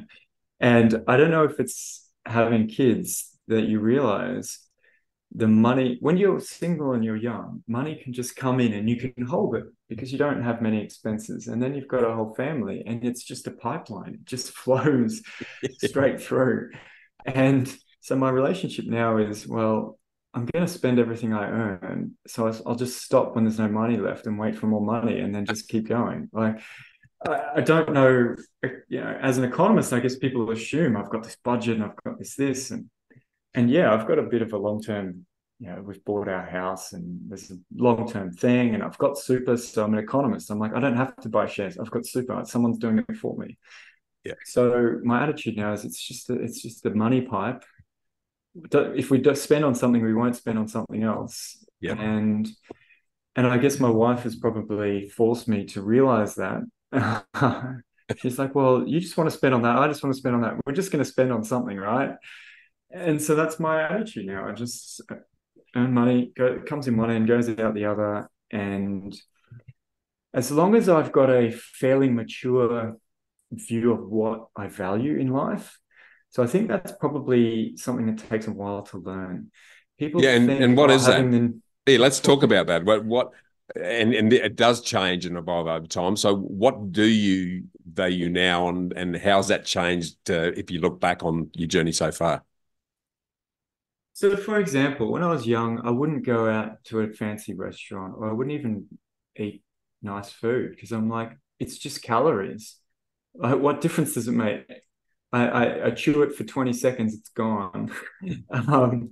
and 0.60 1.02
I 1.08 1.16
don't 1.16 1.30
know 1.30 1.44
if 1.44 1.60
it's 1.60 2.10
having 2.26 2.68
kids 2.68 3.30
that 3.48 3.62
you 3.62 3.80
realize 3.80 4.65
the 5.34 5.48
money 5.48 5.98
when 6.00 6.16
you're 6.16 6.40
single 6.40 6.92
and 6.92 7.04
you're 7.04 7.16
young 7.16 7.62
money 7.66 8.00
can 8.02 8.12
just 8.12 8.36
come 8.36 8.60
in 8.60 8.72
and 8.72 8.88
you 8.88 8.96
can 8.96 9.26
hold 9.26 9.54
it 9.54 9.64
because 9.88 10.12
you 10.12 10.18
don't 10.18 10.42
have 10.42 10.62
many 10.62 10.82
expenses. 10.82 11.48
And 11.48 11.62
then 11.62 11.74
you've 11.74 11.88
got 11.88 12.04
a 12.04 12.14
whole 12.14 12.34
family 12.34 12.82
and 12.86 13.04
it's 13.04 13.22
just 13.22 13.46
a 13.46 13.50
pipeline. 13.50 14.14
It 14.14 14.24
just 14.24 14.50
flows 14.56 15.22
straight 15.78 16.22
through. 16.22 16.70
And 17.26 17.74
so 18.00 18.16
my 18.16 18.30
relationship 18.30 18.86
now 18.86 19.16
is 19.18 19.48
well 19.48 19.98
i'm 20.32 20.46
going 20.46 20.64
to 20.64 20.72
spend 20.72 20.98
everything 20.98 21.32
i 21.32 21.48
earn. 21.48 22.12
So 22.26 22.52
i'll 22.64 22.76
just 22.76 23.02
stop 23.02 23.34
when 23.34 23.44
there's 23.44 23.58
no 23.58 23.68
money 23.68 23.96
left 23.96 24.26
and 24.26 24.38
wait 24.38 24.56
for 24.56 24.66
more 24.66 24.84
money 24.84 25.20
and 25.20 25.34
then 25.34 25.44
just 25.44 25.68
keep 25.68 25.88
going. 25.88 26.28
Like 26.32 26.60
I 27.28 27.62
don't 27.62 27.92
know, 27.92 28.36
you 28.88 29.00
know, 29.00 29.18
as 29.20 29.38
an 29.38 29.44
economist, 29.44 29.92
I 29.92 30.00
guess 30.00 30.16
people 30.16 30.50
assume 30.50 30.96
I've 30.96 31.10
got 31.10 31.24
this 31.24 31.36
budget 31.42 31.76
and 31.76 31.84
I've 31.84 31.96
got 32.04 32.18
this, 32.18 32.36
this, 32.36 32.70
and 32.70 32.88
and 33.56 33.70
yeah, 33.70 33.92
I've 33.92 34.06
got 34.06 34.18
a 34.18 34.22
bit 34.22 34.42
of 34.42 34.52
a 34.52 34.58
long 34.58 34.80
term. 34.82 35.26
You 35.58 35.68
know, 35.68 35.82
we've 35.82 36.04
bought 36.04 36.28
our 36.28 36.44
house 36.44 36.92
and 36.92 37.18
there's 37.28 37.50
a 37.50 37.56
long 37.74 38.06
term 38.08 38.30
thing, 38.30 38.74
and 38.74 38.82
I've 38.82 38.98
got 38.98 39.18
super. 39.18 39.56
So 39.56 39.82
I'm 39.82 39.94
an 39.94 39.98
economist. 39.98 40.50
I'm 40.50 40.58
like, 40.58 40.74
I 40.74 40.80
don't 40.80 40.96
have 40.96 41.16
to 41.16 41.28
buy 41.28 41.46
shares. 41.46 41.78
I've 41.78 41.90
got 41.90 42.06
super. 42.06 42.42
Someone's 42.44 42.78
doing 42.78 42.98
it 42.98 43.16
for 43.16 43.36
me. 43.36 43.58
Yeah. 44.22 44.34
So 44.44 45.00
my 45.02 45.22
attitude 45.22 45.56
now 45.56 45.72
is 45.72 45.84
it's 45.84 46.00
just 46.00 46.28
it's 46.30 46.60
just 46.60 46.82
the 46.82 46.90
money 46.90 47.22
pipe. 47.22 47.64
If 48.72 49.10
we 49.10 49.22
spend 49.34 49.64
on 49.64 49.74
something, 49.74 50.02
we 50.02 50.14
won't 50.14 50.36
spend 50.36 50.58
on 50.58 50.68
something 50.68 51.02
else. 51.02 51.64
Yeah. 51.80 51.98
And 51.98 52.48
and 53.36 53.46
I 53.46 53.58
guess 53.58 53.78
my 53.78 53.90
wife 53.90 54.22
has 54.22 54.36
probably 54.36 55.08
forced 55.08 55.46
me 55.46 55.64
to 55.66 55.82
realize 55.82 56.36
that. 56.36 56.62
She's 58.18 58.38
like, 58.38 58.54
well, 58.54 58.86
you 58.86 59.00
just 59.00 59.16
want 59.16 59.30
to 59.30 59.36
spend 59.36 59.54
on 59.54 59.62
that. 59.62 59.76
I 59.76 59.88
just 59.88 60.02
want 60.02 60.14
to 60.14 60.18
spend 60.18 60.36
on 60.36 60.42
that. 60.42 60.54
We're 60.64 60.72
just 60.72 60.90
going 60.90 61.04
to 61.04 61.10
spend 61.10 61.32
on 61.32 61.44
something, 61.44 61.76
right? 61.76 62.14
And 62.90 63.20
so 63.20 63.34
that's 63.34 63.58
my 63.58 63.82
attitude 63.82 64.26
now. 64.26 64.48
I 64.48 64.52
just 64.52 65.02
earn 65.74 65.92
money, 65.92 66.32
go, 66.36 66.60
comes 66.66 66.88
in 66.88 66.96
one 66.96 67.10
end, 67.10 67.28
goes 67.28 67.48
out 67.48 67.74
the 67.74 67.86
other. 67.86 68.30
And 68.50 69.14
as 70.32 70.50
long 70.50 70.74
as 70.74 70.88
I've 70.88 71.12
got 71.12 71.30
a 71.30 71.50
fairly 71.50 72.08
mature 72.08 72.96
view 73.50 73.92
of 73.92 74.08
what 74.08 74.48
I 74.56 74.68
value 74.68 75.16
in 75.16 75.32
life, 75.32 75.78
so 76.30 76.42
I 76.42 76.46
think 76.46 76.68
that's 76.68 76.92
probably 76.92 77.76
something 77.76 78.06
that 78.06 78.28
takes 78.28 78.46
a 78.46 78.52
while 78.52 78.82
to 78.82 78.98
learn. 78.98 79.50
People, 79.98 80.22
yeah, 80.22 80.32
and, 80.32 80.50
and 80.50 80.76
what 80.76 80.90
oh, 80.90 80.98
that? 80.98 81.30
Them... 81.30 81.62
yeah, 81.86 81.98
let's 81.98 82.20
talk 82.20 82.42
about 82.42 82.66
that. 82.66 82.84
What 82.84 83.04
what 83.06 83.30
and 83.74 84.12
and 84.14 84.32
it 84.32 84.56
does 84.56 84.82
change 84.82 85.24
and 85.24 85.36
evolve 85.36 85.66
over 85.66 85.86
time. 85.86 86.16
So, 86.16 86.36
what 86.36 86.92
do 86.92 87.04
you 87.04 87.64
value 87.90 88.28
now, 88.28 88.68
and 88.68 88.92
and 88.92 89.16
how's 89.16 89.48
that 89.48 89.64
changed 89.64 90.30
uh, 90.30 90.52
if 90.54 90.70
you 90.70 90.80
look 90.80 91.00
back 91.00 91.24
on 91.24 91.50
your 91.54 91.68
journey 91.68 91.92
so 91.92 92.12
far? 92.12 92.44
So, 94.16 94.34
for 94.34 94.58
example, 94.58 95.12
when 95.12 95.22
I 95.22 95.30
was 95.30 95.46
young, 95.46 95.78
I 95.84 95.90
wouldn't 95.90 96.24
go 96.24 96.48
out 96.48 96.82
to 96.84 97.00
a 97.00 97.12
fancy 97.12 97.52
restaurant, 97.52 98.14
or 98.16 98.30
I 98.30 98.32
wouldn't 98.32 98.58
even 98.58 98.86
eat 99.36 99.62
nice 100.00 100.30
food 100.30 100.70
because 100.70 100.90
I'm 100.90 101.10
like, 101.10 101.32
it's 101.58 101.76
just 101.76 102.00
calories. 102.00 102.76
Like, 103.34 103.58
what 103.58 103.82
difference 103.82 104.14
does 104.14 104.26
it 104.26 104.32
make? 104.32 104.64
I, 105.34 105.46
I, 105.48 105.86
I 105.88 105.90
chew 105.90 106.22
it 106.22 106.34
for 106.34 106.44
20 106.44 106.72
seconds, 106.72 107.12
it's 107.12 107.28
gone. 107.28 107.92
um, 108.50 109.10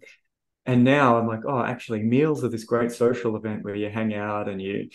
and 0.65 0.85
now 0.85 1.19
I'm 1.19 1.27
like, 1.27 1.45
oh, 1.47 1.63
actually, 1.63 2.03
meals 2.03 2.43
are 2.43 2.49
this 2.49 2.65
great 2.65 2.91
social 2.91 3.37
event 3.37 3.63
where 3.63 3.75
you 3.75 3.91
hang 3.91 4.15
out 4.15 4.49
and 4.49 4.59
you 4.61 4.89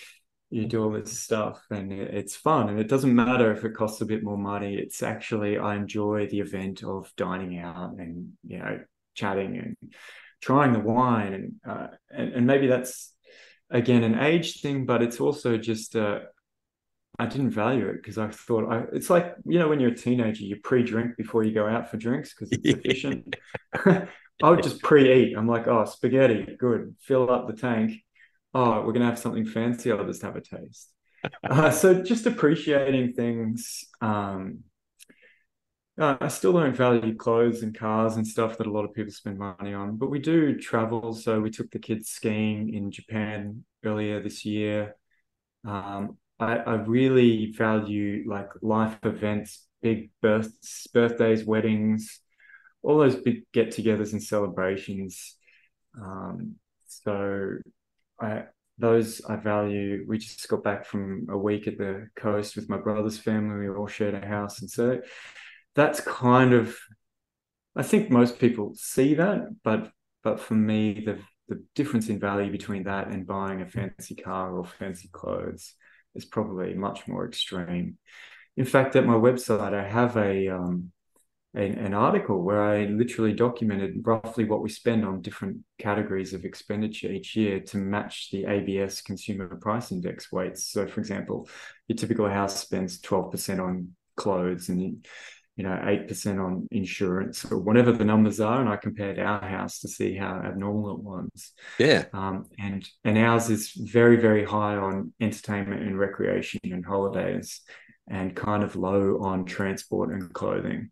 you 0.50 0.66
do 0.66 0.84
all 0.84 0.92
this 0.92 1.20
stuff, 1.20 1.62
and 1.70 1.94
it's 1.94 2.36
fun. 2.36 2.70
And 2.70 2.80
it 2.80 2.88
doesn't 2.88 3.14
matter 3.14 3.52
if 3.52 3.64
it 3.64 3.76
costs 3.76 4.02
a 4.02 4.08
bit 4.08 4.24
more 4.24 4.40
money. 4.40 4.74
It's 4.74 5.04
actually 5.04 5.60
I 5.60 5.76
enjoy 5.76 6.26
the 6.26 6.40
event 6.40 6.84
of 6.84 7.14
dining 7.16 7.60
out 7.60 7.92
and 8.00 8.32
you 8.44 8.58
know 8.58 8.80
chatting 9.20 9.58
and 9.58 9.76
trying 10.42 10.74
the 10.74 10.80
wine, 10.80 11.34
and 11.34 11.54
uh, 11.68 11.88
and, 12.12 12.34
and 12.34 12.48
maybe 12.48 12.68
that's 12.68 13.14
again 13.70 14.04
an 14.04 14.20
age 14.20 14.62
thing, 14.62 14.86
but 14.86 15.02
it's 15.02 15.20
also 15.20 15.58
just 15.58 15.96
uh, 15.96 16.20
I 17.18 17.26
didn't 17.26 17.52
value 17.52 17.88
it 17.88 17.98
because 17.98 18.18
I 18.18 18.30
thought 18.30 18.72
I, 18.72 18.86
it's 18.94 19.10
like 19.10 19.36
you 19.46 19.60
know 19.60 19.68
when 19.68 19.80
you're 19.80 19.92
a 19.92 19.96
teenager, 19.96 20.44
you 20.44 20.58
pre-drink 20.64 21.18
before 21.18 21.44
you 21.44 21.54
go 21.54 21.68
out 21.68 21.90
for 21.90 21.98
drinks 21.98 22.34
because 22.34 22.52
it's 22.52 22.66
efficient. 22.66 23.36
I 24.42 24.50
would 24.50 24.64
just 24.64 24.82
pre-eat. 24.82 25.36
I'm 25.38 25.48
like, 25.48 25.68
oh, 25.68 25.84
spaghetti, 25.86 26.56
good. 26.58 26.96
Fill 27.02 27.30
up 27.30 27.48
the 27.48 27.54
tank. 27.54 27.92
Oh, 28.54 28.82
we're 28.82 28.94
gonna 28.94 29.06
have 29.06 29.20
something 29.20 29.46
fancy. 29.46 29.92
I'll 29.92 30.06
just 30.06 30.22
have 30.22 30.36
a 30.36 30.42
taste. 30.42 30.94
uh, 31.44 31.72
so 31.72 32.02
just 32.02 32.26
appreciating 32.26 33.14
things. 33.14 33.84
Um, 34.02 34.64
uh, 36.00 36.18
I 36.22 36.28
still 36.30 36.54
don't 36.54 36.76
value 36.76 37.16
clothes 37.16 37.62
and 37.62 37.78
cars 37.78 38.16
and 38.16 38.26
stuff 38.26 38.58
that 38.58 38.68
a 38.68 38.72
lot 38.72 38.86
of 38.86 38.94
people 38.94 39.12
spend 39.12 39.38
money 39.38 39.74
on, 39.74 39.98
but 39.98 40.10
we 40.10 40.20
do 40.20 40.58
travel. 40.58 41.14
So 41.14 41.40
we 41.42 41.50
took 41.50 41.70
the 41.72 41.80
kids 41.80 42.10
skiing 42.10 42.74
in 42.74 42.92
Japan 42.92 43.64
earlier 43.84 44.22
this 44.22 44.46
year. 44.46 44.96
Um, 45.68 46.18
I, 46.40 46.58
I 46.58 46.74
really 46.76 47.52
value 47.52 48.24
like 48.28 48.50
life 48.62 48.98
events, 49.04 49.68
big 49.82 50.12
births, 50.22 50.88
birthdays, 50.94 51.44
weddings, 51.44 52.22
all 52.82 52.98
those 52.98 53.18
big 53.18 53.44
get-togethers 53.52 54.14
and 54.14 54.24
celebrations. 54.24 55.36
Um, 56.02 56.56
so 56.88 57.58
I 58.22 58.44
those 58.78 59.22
I 59.26 59.36
value. 59.36 60.06
We 60.08 60.18
just 60.18 60.48
got 60.48 60.64
back 60.64 60.86
from 60.86 61.28
a 61.30 61.38
week 61.38 61.68
at 61.68 61.78
the 61.78 62.08
coast 62.16 62.56
with 62.56 62.70
my 62.70 62.78
brother's 62.78 63.18
family. 63.18 63.68
We 63.68 63.76
all 63.76 63.88
shared 63.88 64.14
a 64.14 64.26
house, 64.26 64.62
and 64.62 64.70
so 64.70 65.02
that's 65.76 66.02
kind 66.02 66.54
of. 66.54 66.78
I 67.76 67.84
think 67.84 68.10
most 68.10 68.40
people 68.40 68.74
see 68.76 69.16
that, 69.16 69.56
but 69.64 69.92
but 70.24 70.40
for 70.40 70.56
me, 70.56 71.04
the 71.06 71.20
the 71.48 71.64
difference 71.76 72.10
in 72.10 72.20
value 72.20 72.52
between 72.52 72.84
that 72.84 73.08
and 73.08 73.26
buying 73.26 73.62
a 73.62 73.68
fancy 73.68 74.16
car 74.16 74.56
or 74.56 74.66
fancy 74.66 75.10
clothes 75.12 75.74
is 76.16 76.26
probably 76.26 76.74
much 76.76 77.08
more 77.08 77.28
extreme. 77.28 77.98
In 78.56 78.66
fact, 78.66 78.96
at 78.96 79.06
my 79.06 79.14
website, 79.14 79.74
I 79.74 79.88
have 79.88 80.16
a 80.18 80.50
um, 80.50 80.92
an, 81.56 81.80
an, 81.80 81.94
article 81.96 82.44
where 82.44 82.62
I 82.62 82.86
literally 82.86 83.34
documented 83.34 84.02
roughly 84.04 84.46
what 84.46 84.62
we 84.62 84.70
spend 84.70 85.04
on 85.04 85.22
different 85.22 85.58
categories 85.80 86.34
of 86.34 86.46
expenditure 86.46 87.12
each 87.12 87.36
year 87.36 87.60
to 87.62 87.78
match 87.78 88.30
the 88.32 88.46
ABS 88.46 89.02
Consumer 89.02 89.48
Price 89.56 89.92
Index 89.92 90.32
weights. 90.32 90.68
So, 90.68 90.86
for 90.88 91.00
example, 91.00 91.50
your 91.88 91.96
typical 91.96 92.30
house 92.30 92.60
spends 92.60 93.02
12% 93.02 93.60
on 93.60 93.96
clothes 94.16 94.70
and 94.70 95.04
you 95.60 95.66
know, 95.66 95.72
8% 95.72 96.42
on 96.42 96.70
insurance 96.72 97.44
or 97.44 97.58
whatever 97.58 97.92
the 97.92 98.06
numbers 98.06 98.40
are. 98.40 98.62
And 98.62 98.70
I 98.70 98.78
compared 98.78 99.20
our 99.20 99.42
house 99.42 99.82
to 99.82 99.90
see 99.90 100.16
how 100.16 100.42
abnormal 100.42 100.92
it 100.92 101.00
was. 101.00 101.52
Yeah. 101.78 102.06
Um, 102.14 102.46
and, 102.58 102.88
and 103.04 103.18
ours 103.18 103.50
is 103.50 103.74
very, 103.74 104.16
very 104.16 104.46
high 104.46 104.78
on 104.78 105.12
entertainment 105.20 105.82
and 105.82 106.00
recreation 106.00 106.62
and 106.64 106.86
holidays 106.86 107.60
and 108.10 108.34
kind 108.34 108.64
of 108.64 108.78
low 108.78 109.20
on 109.22 109.44
transport 109.44 110.14
and 110.14 110.32
clothing 110.32 110.92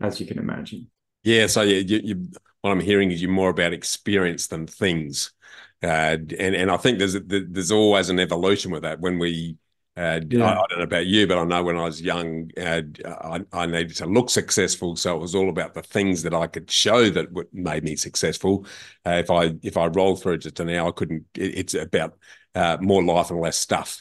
as 0.00 0.18
you 0.18 0.26
can 0.26 0.38
imagine. 0.38 0.90
Yeah, 1.22 1.46
so 1.46 1.60
you, 1.60 1.76
you, 1.76 2.00
you, 2.02 2.28
what 2.62 2.70
I'm 2.70 2.80
hearing 2.80 3.10
is 3.10 3.20
you're 3.20 3.30
more 3.30 3.50
about 3.50 3.74
experience 3.74 4.46
than 4.46 4.66
things, 4.66 5.30
uh, 5.82 6.16
and 6.16 6.32
and 6.32 6.70
I 6.70 6.78
think 6.78 6.98
there's 6.98 7.18
there's 7.26 7.70
always 7.70 8.08
an 8.08 8.18
evolution 8.18 8.70
with 8.70 8.84
that. 8.84 9.00
When 9.00 9.18
we, 9.18 9.58
uh, 10.00 10.20
yeah. 10.30 10.44
I, 10.44 10.52
I, 10.52 10.66
don't 10.68 10.78
know 10.78 10.84
about 10.84 11.06
you, 11.06 11.26
but 11.26 11.36
I 11.36 11.44
know 11.44 11.62
when 11.62 11.76
I 11.76 11.84
was 11.84 12.00
young, 12.00 12.50
uh, 12.56 12.80
I, 13.04 13.40
I, 13.52 13.66
needed 13.66 13.94
to 13.96 14.06
look 14.06 14.30
successful, 14.30 14.96
so 14.96 15.14
it 15.14 15.20
was 15.20 15.34
all 15.34 15.50
about 15.50 15.74
the 15.74 15.82
things 15.82 16.22
that 16.22 16.32
I 16.32 16.46
could 16.46 16.70
show 16.70 17.10
that 17.10 17.28
made 17.52 17.84
me 17.84 17.96
successful. 17.96 18.64
Uh, 19.04 19.20
if 19.22 19.30
I 19.30 19.56
if 19.62 19.76
I 19.76 19.88
roll 19.88 20.16
through 20.16 20.34
it 20.34 20.54
to 20.54 20.64
now, 20.64 20.88
I 20.88 20.92
couldn't. 20.92 21.26
It, 21.34 21.58
it's 21.58 21.74
about 21.74 22.16
uh, 22.54 22.78
more 22.80 23.04
life 23.04 23.30
and 23.30 23.40
less 23.40 23.58
stuff 23.58 24.00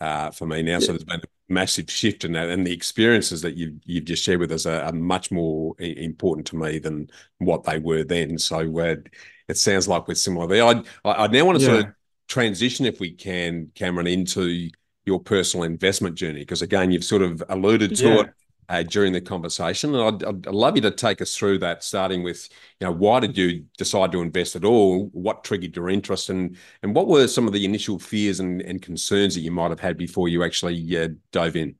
uh, 0.00 0.30
for 0.30 0.46
me 0.46 0.62
now. 0.62 0.72
Yeah. 0.72 0.78
So 0.78 0.92
there's 0.92 1.04
been 1.04 1.20
a 1.20 1.52
massive 1.52 1.90
shift 1.90 2.24
in 2.24 2.32
that, 2.32 2.48
and 2.48 2.66
the 2.66 2.72
experiences 2.72 3.42
that 3.42 3.54
you've 3.54 3.80
you've 3.84 4.06
just 4.06 4.24
shared 4.24 4.40
with 4.40 4.50
us 4.50 4.64
are, 4.64 4.80
are 4.80 4.92
much 4.92 5.30
more 5.30 5.74
important 5.78 6.46
to 6.46 6.56
me 6.56 6.78
than 6.78 7.10
what 7.36 7.64
they 7.64 7.78
were 7.78 8.02
then. 8.02 8.38
So 8.38 8.78
uh, 8.78 8.96
it 9.48 9.58
sounds 9.58 9.88
like 9.88 10.08
we're 10.08 10.14
similar 10.14 10.46
there. 10.46 10.64
I 10.64 10.82
I 11.04 11.26
now 11.26 11.44
want 11.44 11.58
to 11.58 11.64
yeah. 11.64 11.70
sort 11.70 11.84
of 11.84 11.92
transition, 12.28 12.86
if 12.86 12.98
we 12.98 13.12
can, 13.12 13.70
Cameron, 13.74 14.06
into 14.06 14.70
your 15.06 15.20
personal 15.20 15.64
investment 15.64 16.14
journey 16.16 16.40
because 16.40 16.62
again, 16.62 16.90
you've 16.90 17.04
sort 17.04 17.22
of 17.22 17.42
alluded 17.48 17.94
to 17.96 18.08
yeah. 18.08 18.20
it 18.20 18.30
uh, 18.68 18.82
during 18.82 19.12
the 19.12 19.20
conversation. 19.20 19.94
And 19.94 20.24
I'd, 20.24 20.28
I'd, 20.28 20.46
love 20.46 20.76
you 20.76 20.82
to 20.82 20.90
take 20.90 21.20
us 21.20 21.36
through 21.36 21.58
that, 21.58 21.84
starting 21.84 22.22
with, 22.22 22.48
you 22.80 22.86
know, 22.86 22.92
why 22.92 23.20
did 23.20 23.36
you 23.36 23.66
decide 23.76 24.12
to 24.12 24.22
invest 24.22 24.56
at 24.56 24.64
all? 24.64 25.10
What 25.12 25.44
triggered 25.44 25.76
your 25.76 25.90
interest, 25.90 26.30
and 26.30 26.56
and 26.82 26.94
what 26.94 27.08
were 27.08 27.28
some 27.28 27.46
of 27.46 27.52
the 27.52 27.64
initial 27.64 27.98
fears 27.98 28.40
and, 28.40 28.62
and 28.62 28.80
concerns 28.80 29.34
that 29.34 29.42
you 29.42 29.50
might 29.50 29.70
have 29.70 29.80
had 29.80 29.96
before 29.96 30.28
you 30.28 30.42
actually 30.42 30.98
uh, 30.98 31.08
dove 31.32 31.56
in? 31.56 31.76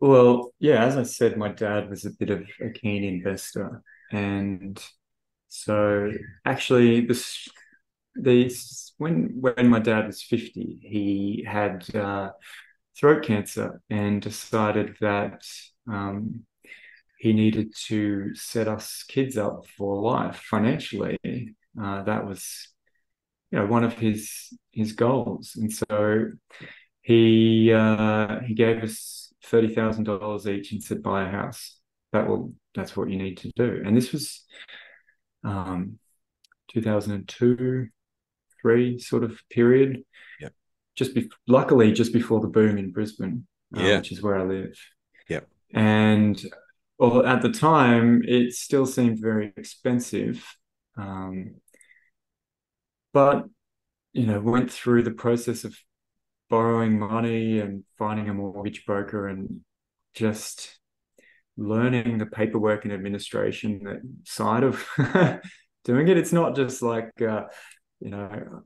Well, 0.00 0.52
yeah, 0.58 0.84
as 0.84 0.96
I 0.96 1.02
said, 1.02 1.36
my 1.36 1.48
dad 1.48 1.88
was 1.88 2.04
a 2.04 2.10
bit 2.10 2.30
of 2.30 2.46
a 2.60 2.70
keen 2.70 3.04
investor, 3.04 3.82
and 4.12 4.82
so 5.48 6.10
actually, 6.44 7.06
this 7.06 7.48
this 8.14 8.93
when 9.04 9.16
when 9.40 9.68
my 9.68 9.80
dad 9.80 10.06
was 10.06 10.22
fifty, 10.22 10.78
he 10.82 11.44
had. 11.46 11.94
Uh, 11.94 12.30
throat 12.96 13.24
cancer 13.24 13.80
and 13.90 14.22
decided 14.22 14.96
that 15.00 15.42
um, 15.90 16.44
he 17.18 17.32
needed 17.32 17.74
to 17.86 18.34
set 18.34 18.68
us 18.68 19.04
kids 19.08 19.36
up 19.36 19.66
for 19.76 20.00
life 20.00 20.36
financially. 20.48 21.18
Uh, 21.80 22.02
that 22.04 22.26
was, 22.26 22.68
you 23.50 23.58
know, 23.58 23.66
one 23.66 23.84
of 23.84 23.94
his 23.94 24.56
his 24.72 24.92
goals, 24.92 25.56
and 25.56 25.72
so 25.72 26.26
he 27.02 27.72
uh, 27.72 28.40
he 28.40 28.54
gave 28.54 28.82
us 28.82 29.32
thirty 29.44 29.74
thousand 29.74 30.04
dollars 30.04 30.46
each 30.46 30.72
and 30.72 30.82
said, 30.82 31.02
"Buy 31.02 31.26
a 31.26 31.30
house. 31.30 31.80
That 32.12 32.28
will 32.28 32.54
that's 32.74 32.96
what 32.96 33.10
you 33.10 33.16
need 33.16 33.38
to 33.38 33.50
do." 33.56 33.82
And 33.84 33.96
this 33.96 34.12
was 34.12 34.44
um, 35.42 35.98
two 36.70 36.82
thousand 36.82 37.12
and 37.14 37.28
two, 37.28 37.88
three 38.64 38.98
sort 38.98 39.22
of 39.24 39.38
period 39.50 40.02
just 40.96 41.14
be, 41.14 41.30
luckily 41.46 41.92
just 41.92 42.12
before 42.12 42.40
the 42.40 42.48
boom 42.48 42.78
in 42.78 42.92
Brisbane, 42.92 43.46
uh, 43.76 43.80
yeah. 43.80 43.96
which 43.96 44.12
is 44.12 44.22
where 44.22 44.38
I 44.38 44.44
live. 44.44 44.78
Yep. 45.28 45.48
And 45.72 46.40
well, 46.98 47.26
at 47.26 47.42
the 47.42 47.50
time, 47.50 48.22
it 48.24 48.52
still 48.54 48.86
seemed 48.86 49.20
very 49.20 49.52
expensive. 49.56 50.44
Um, 50.96 51.56
but 53.12 53.44
you 54.12 54.26
know, 54.26 54.40
went 54.40 54.70
through 54.70 55.02
the 55.02 55.10
process 55.10 55.64
of 55.64 55.76
borrowing 56.48 56.98
money 56.98 57.58
and 57.58 57.82
finding 57.98 58.28
a 58.28 58.34
mortgage 58.34 58.86
broker 58.86 59.26
and 59.26 59.60
just 60.14 60.78
learning 61.56 62.18
the 62.18 62.26
paperwork 62.26 62.84
and 62.84 62.92
administration 62.92 63.80
that 63.84 64.00
side 64.24 64.62
of 64.62 64.86
doing 65.84 66.06
it. 66.06 66.16
It's 66.16 66.32
not 66.32 66.54
just 66.54 66.80
like 66.80 67.10
uh, 67.20 67.44
you 68.04 68.10
know, 68.10 68.62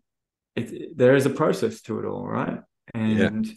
it, 0.57 0.99
there 0.99 1.15
is 1.15 1.25
a 1.25 1.31
process 1.31 1.81
to 1.83 2.01
it 2.01 2.05
all, 2.05 2.27
right? 2.27 2.59
And 2.93 3.47
yeah. 3.47 3.53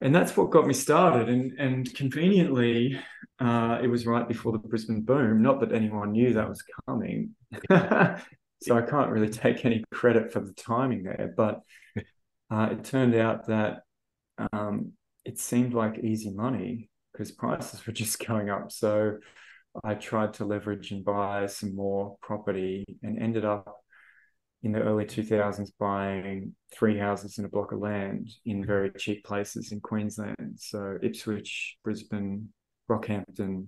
and 0.00 0.14
that's 0.14 0.36
what 0.36 0.50
got 0.50 0.66
me 0.66 0.72
started. 0.72 1.28
And 1.28 1.58
and 1.58 1.94
conveniently, 1.94 2.98
uh, 3.40 3.80
it 3.82 3.88
was 3.88 4.06
right 4.06 4.26
before 4.26 4.52
the 4.52 4.58
Brisbane 4.58 5.02
boom. 5.02 5.42
Not 5.42 5.60
that 5.60 5.72
anyone 5.72 6.12
knew 6.12 6.32
that 6.34 6.48
was 6.48 6.62
coming, 6.86 7.30
so 7.70 8.78
I 8.78 8.82
can't 8.82 9.10
really 9.10 9.30
take 9.30 9.64
any 9.64 9.84
credit 9.90 10.32
for 10.32 10.40
the 10.40 10.54
timing 10.54 11.02
there. 11.02 11.34
But 11.36 11.60
uh, 12.50 12.68
it 12.70 12.84
turned 12.84 13.16
out 13.16 13.48
that 13.48 13.80
um, 14.52 14.92
it 15.24 15.40
seemed 15.40 15.74
like 15.74 15.98
easy 15.98 16.30
money 16.30 16.88
because 17.12 17.32
prices 17.32 17.84
were 17.84 17.92
just 18.04 18.24
going 18.24 18.48
up. 18.48 18.70
So 18.70 19.18
I 19.82 19.94
tried 19.94 20.34
to 20.34 20.44
leverage 20.44 20.92
and 20.92 21.04
buy 21.04 21.46
some 21.46 21.74
more 21.74 22.16
property 22.22 22.84
and 23.02 23.20
ended 23.20 23.44
up 23.44 23.83
in 24.64 24.72
the 24.72 24.80
early 24.80 25.04
2000s 25.04 25.70
buying 25.78 26.52
three 26.72 26.98
houses 26.98 27.38
and 27.38 27.46
a 27.46 27.50
block 27.50 27.72
of 27.72 27.78
land 27.78 28.30
in 28.46 28.64
very 28.64 28.90
cheap 28.98 29.24
places 29.24 29.70
in 29.70 29.80
Queensland. 29.80 30.56
So 30.56 30.98
Ipswich, 31.02 31.76
Brisbane, 31.84 32.48
Rockhampton. 32.90 33.66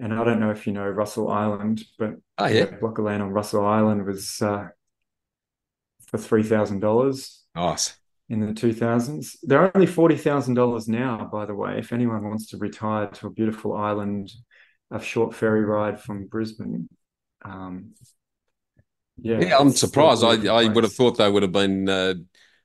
And 0.00 0.14
I 0.14 0.24
don't 0.24 0.40
know 0.40 0.50
if 0.50 0.66
you 0.66 0.72
know 0.72 0.88
Russell 0.88 1.30
Island, 1.30 1.84
but 1.98 2.14
oh, 2.38 2.46
yeah. 2.46 2.62
a 2.62 2.76
block 2.78 2.98
of 2.98 3.04
land 3.04 3.22
on 3.22 3.30
Russell 3.30 3.66
Island 3.66 4.06
was 4.06 4.40
uh, 4.40 4.68
for 6.06 6.18
$3,000. 6.18 7.38
Nice 7.54 7.98
in 8.28 8.40
the 8.40 8.52
2000s. 8.52 9.36
They're 9.42 9.74
only 9.74 9.86
$40,000 9.86 10.88
now, 10.88 11.28
by 11.32 11.46
the 11.46 11.54
way, 11.54 11.78
if 11.78 11.92
anyone 11.92 12.28
wants 12.28 12.46
to 12.48 12.58
retire 12.58 13.06
to 13.06 13.26
a 13.26 13.30
beautiful 13.30 13.74
island, 13.74 14.30
a 14.90 15.00
short 15.00 15.34
ferry 15.34 15.64
ride 15.64 16.00
from 16.00 16.26
Brisbane. 16.26 16.88
Um, 17.44 17.94
yeah, 19.20 19.40
yeah 19.40 19.58
I'm 19.58 19.70
surprised. 19.70 20.24
I, 20.24 20.46
I 20.46 20.68
would 20.68 20.84
have 20.84 20.92
thought 20.92 21.18
they 21.18 21.30
would 21.30 21.42
have 21.42 21.52
been 21.52 21.88
uh, 21.88 22.14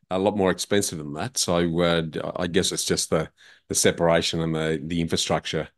a 0.09 0.19
lot 0.19 0.37
more 0.37 0.51
expensive 0.51 0.97
than 0.97 1.13
that. 1.13 1.37
So 1.37 1.81
uh, 1.81 2.03
I 2.35 2.47
guess 2.47 2.71
it's 2.71 2.85
just 2.85 3.09
the, 3.09 3.29
the 3.69 3.75
separation 3.75 4.41
and 4.41 4.55
the, 4.55 4.81
the 4.83 5.01
infrastructure 5.01 5.69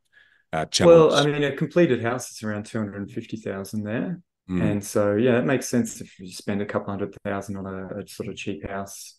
uh, 0.53 0.65
Well, 0.81 1.13
I 1.13 1.25
mean, 1.25 1.43
a 1.43 1.55
completed 1.55 2.01
house 2.01 2.31
is 2.31 2.43
around 2.43 2.65
250,000 2.65 3.83
there. 3.83 4.21
Mm. 4.49 4.61
And 4.61 4.83
so, 4.83 5.15
yeah, 5.15 5.39
it 5.39 5.45
makes 5.45 5.67
sense 5.67 6.01
if 6.01 6.19
you 6.19 6.31
spend 6.31 6.61
a 6.61 6.65
couple 6.65 6.91
hundred 6.91 7.15
thousand 7.23 7.57
on 7.57 7.65
a, 7.65 7.99
a 7.99 8.07
sort 8.07 8.29
of 8.29 8.35
cheap 8.35 8.67
house 8.69 9.15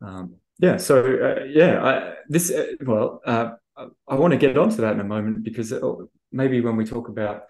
um, 0.00 0.36
yeah, 0.58 0.76
so 0.76 1.00
uh, 1.04 1.44
yeah, 1.44 1.82
I, 1.82 2.14
this 2.28 2.50
uh, 2.50 2.72
well, 2.82 3.20
uh, 3.26 3.50
I 3.76 4.14
want 4.14 4.32
to 4.32 4.38
get 4.38 4.56
onto 4.56 4.76
that 4.76 4.94
in 4.94 5.00
a 5.00 5.04
moment 5.04 5.42
because 5.42 5.72
maybe 6.32 6.60
when 6.60 6.76
we 6.76 6.84
talk 6.84 7.08
about 7.08 7.42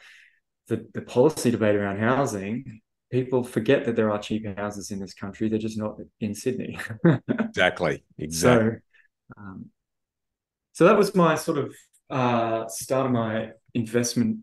the, 0.66 0.86
the 0.92 1.02
policy 1.02 1.50
debate 1.50 1.76
around 1.76 1.98
housing, 1.98 2.80
people 3.10 3.42
forget 3.42 3.84
that 3.84 3.96
there 3.96 4.10
are 4.10 4.18
cheap 4.18 4.46
houses 4.58 4.90
in 4.90 4.98
this 4.98 5.14
country. 5.14 5.48
They're 5.48 5.58
just 5.58 5.78
not 5.78 5.98
in 6.20 6.34
Sydney. 6.34 6.78
exactly. 7.28 8.04
Exactly. 8.18 8.70
So, 8.70 9.40
um, 9.40 9.66
so 10.72 10.84
that 10.84 10.96
was 10.96 11.14
my 11.14 11.34
sort 11.34 11.58
of 11.58 11.74
uh, 12.10 12.68
start 12.68 13.06
of 13.06 13.12
my 13.12 13.50
investment 13.74 14.38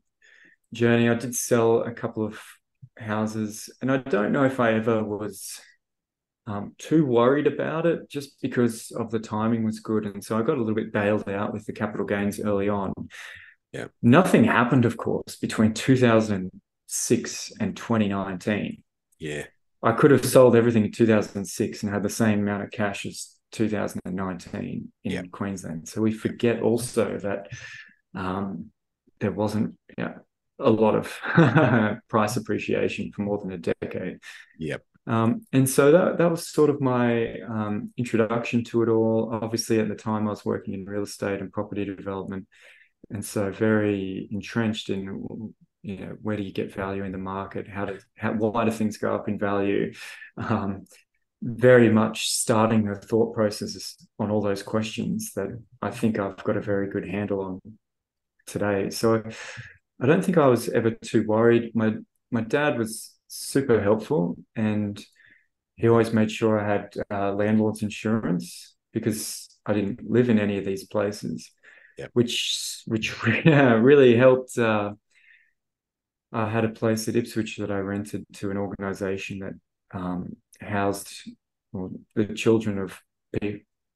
journey. 0.74 1.09
I 1.09 1.16
did 1.16 1.36
sell 1.36 1.82
a 1.82 1.91
couple 1.91 2.26
of 2.26 2.39
houses, 2.97 3.70
and 3.82 3.91
I 3.91 3.97
don't 3.97 4.32
know 4.32 4.43
if 4.43 4.59
I 4.59 4.74
ever 4.74 5.03
was 5.03 5.59
um, 6.45 6.76
too 6.78 7.05
worried 7.05 7.47
about 7.47 7.86
it 7.86 8.09
just 8.09 8.41
because 8.41 8.91
of 8.91 9.11
the 9.11 9.20
timing 9.20 9.64
was 9.64 9.80
good. 9.80 10.05
And 10.05 10.24
so 10.24 10.38
I 10.38 10.41
got 10.41 10.57
a 10.57 10.59
little 10.59 10.76
bit 10.76 10.91
bailed 10.91 11.30
out 11.30 11.53
with 11.53 11.66
the 11.66 11.74
capital 11.74 12.05
gains 12.05 12.39
early 12.39 12.70
on. 12.70 12.93
Yeah. 13.72 13.88
Nothing 14.01 14.43
happened, 14.43 14.86
of 14.86 14.97
course, 14.97 15.36
between 15.36 15.74
2006 16.94 17.54
and 17.60 17.76
2019. 17.76 18.84
Yeah. 19.20 19.46
I 19.82 19.91
could 19.94 20.12
have 20.12 20.26
sold 20.26 20.56
everything 20.56 20.86
in 20.86 20.91
2006 20.91 21.84
and 21.84 21.91
had 21.91 22.04
the 22.04 22.10
same 22.10 22.39
amount 22.39 22.64
of 22.64 22.72
cash 22.72 23.06
as 23.06 23.36
2019 23.52 24.91
in 25.04 25.12
yeah. 25.12 25.24
Queensland. 25.32 25.89
So 25.89 26.02
we 26.02 26.14
forget 26.14 26.62
also 26.62 27.18
that 27.18 27.50
um, 28.16 28.72
there 29.20 29.32
wasn't 29.32 29.76
yeah, 29.98 30.16
a 30.60 30.70
lot 30.70 30.96
of 30.96 32.00
price 32.10 32.38
appreciation 32.38 33.12
for 33.12 33.24
more 33.24 33.39
than 33.39 33.52
a 33.52 33.58
decade. 33.58 34.20
Yep. 34.60 34.84
Um, 35.06 35.41
and 35.52 35.70
so 35.70 35.91
that 35.91 36.18
that 36.20 36.32
was 36.32 36.48
sort 36.48 36.70
of 36.70 36.80
my 36.80 37.41
um, 37.41 37.91
introduction 37.98 38.64
to 38.66 38.84
it 38.84 38.89
all. 38.89 39.38
Obviously, 39.41 39.82
at 39.82 39.89
the 39.89 39.96
time, 39.96 40.28
I 40.28 40.30
was 40.30 40.46
working 40.46 40.74
in 40.74 40.86
real 40.86 41.04
estate 41.04 41.41
and 41.41 41.52
property 41.52 41.84
development, 41.84 42.48
and 43.10 43.26
so 43.26 43.52
very 43.52 44.30
entrenched 44.32 44.89
in 44.89 45.54
you 45.84 45.98
know 45.98 46.18
where 46.22 46.36
do 46.38 46.44
you 46.44 46.52
get 46.52 46.74
value 46.74 47.04
in 47.04 47.12
the 47.12 47.18
market? 47.18 47.68
How 47.68 47.86
do 47.86 48.00
how, 48.18 48.34
why 48.34 48.66
do 48.66 48.72
things 48.72 48.98
go 48.98 49.14
up 49.14 49.28
in 49.28 49.38
value? 49.38 49.94
Um, 50.38 50.86
very 51.42 51.90
much 51.90 52.30
starting 52.30 52.86
the 52.86 52.96
thought 52.96 53.36
processes 53.36 53.96
on 54.18 54.32
all 54.32 54.42
those 54.42 54.64
questions 54.64 55.34
that 55.36 55.50
I 55.82 55.92
think 55.92 56.18
I've 56.18 56.42
got 56.44 56.58
a 56.58 56.62
very 56.62 56.90
good 56.90 57.08
handle 57.08 57.42
on 57.42 57.62
today. 58.48 58.90
So 58.90 59.22
I 60.02 60.06
don't 60.06 60.24
think 60.24 60.38
I 60.38 60.48
was 60.48 60.70
ever 60.70 60.92
too 60.92 61.26
worried. 61.28 61.76
My 61.76 61.96
my 62.32 62.42
dad 62.42 62.80
was 62.80 63.14
super 63.28 63.82
helpful. 63.82 64.38
And 64.56 65.04
he 65.76 65.88
always 65.90 66.14
made 66.14 66.32
sure 66.32 66.60
I 66.60 66.72
had 66.72 66.94
uh, 67.12 67.34
landlord's 67.34 67.82
insurance 67.82 68.76
because 68.94 69.50
I 69.66 69.74
didn't 69.74 70.10
live 70.10 70.30
in 70.30 70.40
any 70.40 70.58
of 70.58 70.66
these 70.66 70.86
places, 70.86 71.52
yep. 71.98 72.12
which 72.14 72.84
which 72.86 73.24
really 73.46 74.16
helped. 74.16 74.58
Uh, 74.58 74.94
I 76.34 76.50
had 76.50 76.66
a 76.66 76.70
place 76.70 77.08
at 77.08 77.16
Ipswich 77.16 77.58
that 77.58 77.72
I 77.72 77.80
rented 77.80 78.26
to 78.34 78.52
an 78.52 78.58
organisation 78.58 79.40
that 79.40 79.54
um, 79.94 80.36
housed 80.60 81.14
well, 81.72 81.92
the 82.16 82.26
children 82.34 82.80
of 82.80 83.00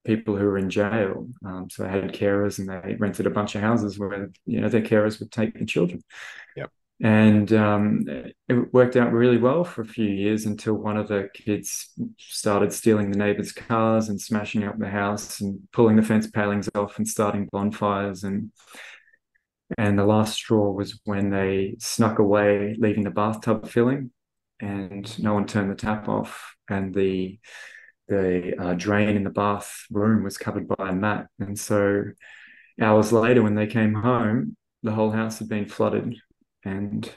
people 0.05 0.35
who 0.35 0.45
were 0.45 0.57
in 0.57 0.69
jail. 0.69 1.27
Um, 1.45 1.69
so 1.69 1.83
they 1.83 1.89
had 1.89 2.13
carers, 2.13 2.59
and 2.59 2.69
they 2.69 2.95
rented 2.95 3.25
a 3.25 3.31
bunch 3.31 3.55
of 3.55 3.61
houses 3.61 3.99
where 3.99 4.29
you 4.45 4.61
know 4.61 4.69
their 4.69 4.81
carers 4.81 5.19
would 5.19 5.31
take 5.31 5.57
the 5.57 5.65
children. 5.65 6.01
Yep 6.55 6.71
and 7.01 7.53
um, 7.53 8.05
it 8.07 8.73
worked 8.73 8.95
out 8.95 9.13
really 9.13 9.37
well 9.37 9.63
for 9.63 9.81
a 9.81 9.85
few 9.87 10.07
years 10.07 10.45
until 10.45 10.73
one 10.73 10.97
of 10.97 11.07
the 11.07 11.29
kids 11.33 11.89
started 12.17 12.73
stealing 12.73 13.11
the 13.11 13.17
neighbors' 13.17 13.51
cars 13.51 14.09
and 14.09 14.19
smashing 14.19 14.63
up 14.63 14.79
the 14.79 14.89
house 14.89 15.39
and 15.39 15.59
pulling 15.71 15.95
the 15.95 16.01
fence 16.01 16.27
palings 16.27 16.67
off 16.73 16.97
and 16.97 17.07
starting 17.07 17.47
bonfires 17.51 18.23
and 18.23 18.51
and 19.77 19.97
the 19.97 20.05
last 20.05 20.35
straw 20.35 20.71
was 20.71 20.99
when 21.05 21.29
they 21.29 21.75
snuck 21.79 22.19
away, 22.19 22.75
leaving 22.79 23.03
the 23.03 23.11
bathtub 23.11 23.67
filling, 23.67 24.11
and 24.59 25.17
no 25.21 25.33
one 25.33 25.45
turned 25.47 25.71
the 25.71 25.75
tap 25.75 26.07
off, 26.07 26.55
and 26.69 26.93
the 26.93 27.39
the 28.07 28.55
uh, 28.57 28.73
drain 28.73 29.17
in 29.17 29.23
the 29.25 29.29
bathroom 29.29 30.23
was 30.23 30.37
covered 30.37 30.67
by 30.67 30.89
a 30.89 30.93
mat, 30.93 31.27
and 31.39 31.59
so 31.59 32.03
hours 32.79 33.11
later 33.11 33.43
when 33.43 33.55
they 33.55 33.67
came 33.67 33.93
home, 33.93 34.55
the 34.83 34.91
whole 34.91 35.11
house 35.11 35.39
had 35.39 35.49
been 35.49 35.65
flooded 35.65 36.15
and 36.63 37.09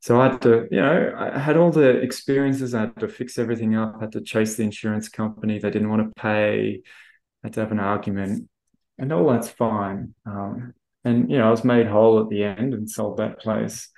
so 0.00 0.20
I 0.20 0.32
had 0.32 0.42
to, 0.42 0.68
you 0.70 0.82
know, 0.82 1.14
I 1.16 1.38
had 1.38 1.56
all 1.56 1.70
the 1.70 1.88
experiences. 1.88 2.74
I 2.74 2.80
had 2.80 2.96
to 3.00 3.08
fix 3.08 3.38
everything 3.38 3.74
up. 3.74 3.94
I 3.96 4.00
had 4.00 4.12
to 4.12 4.20
chase 4.20 4.54
the 4.54 4.62
insurance 4.62 5.08
company. 5.08 5.58
They 5.58 5.70
didn't 5.70 5.88
want 5.88 6.06
to 6.14 6.20
pay. 6.20 6.82
I 7.42 7.46
had 7.46 7.54
to 7.54 7.60
have 7.60 7.72
an 7.72 7.80
argument, 7.80 8.50
and 8.98 9.12
all 9.14 9.26
that's 9.30 9.48
fine. 9.48 10.14
Um, 10.26 10.74
and 11.04 11.30
you 11.30 11.38
know, 11.38 11.48
I 11.48 11.50
was 11.50 11.64
made 11.64 11.86
whole 11.86 12.20
at 12.20 12.28
the 12.28 12.44
end 12.44 12.74
and 12.74 12.90
sold 12.90 13.18
that 13.18 13.38
place. 13.38 13.88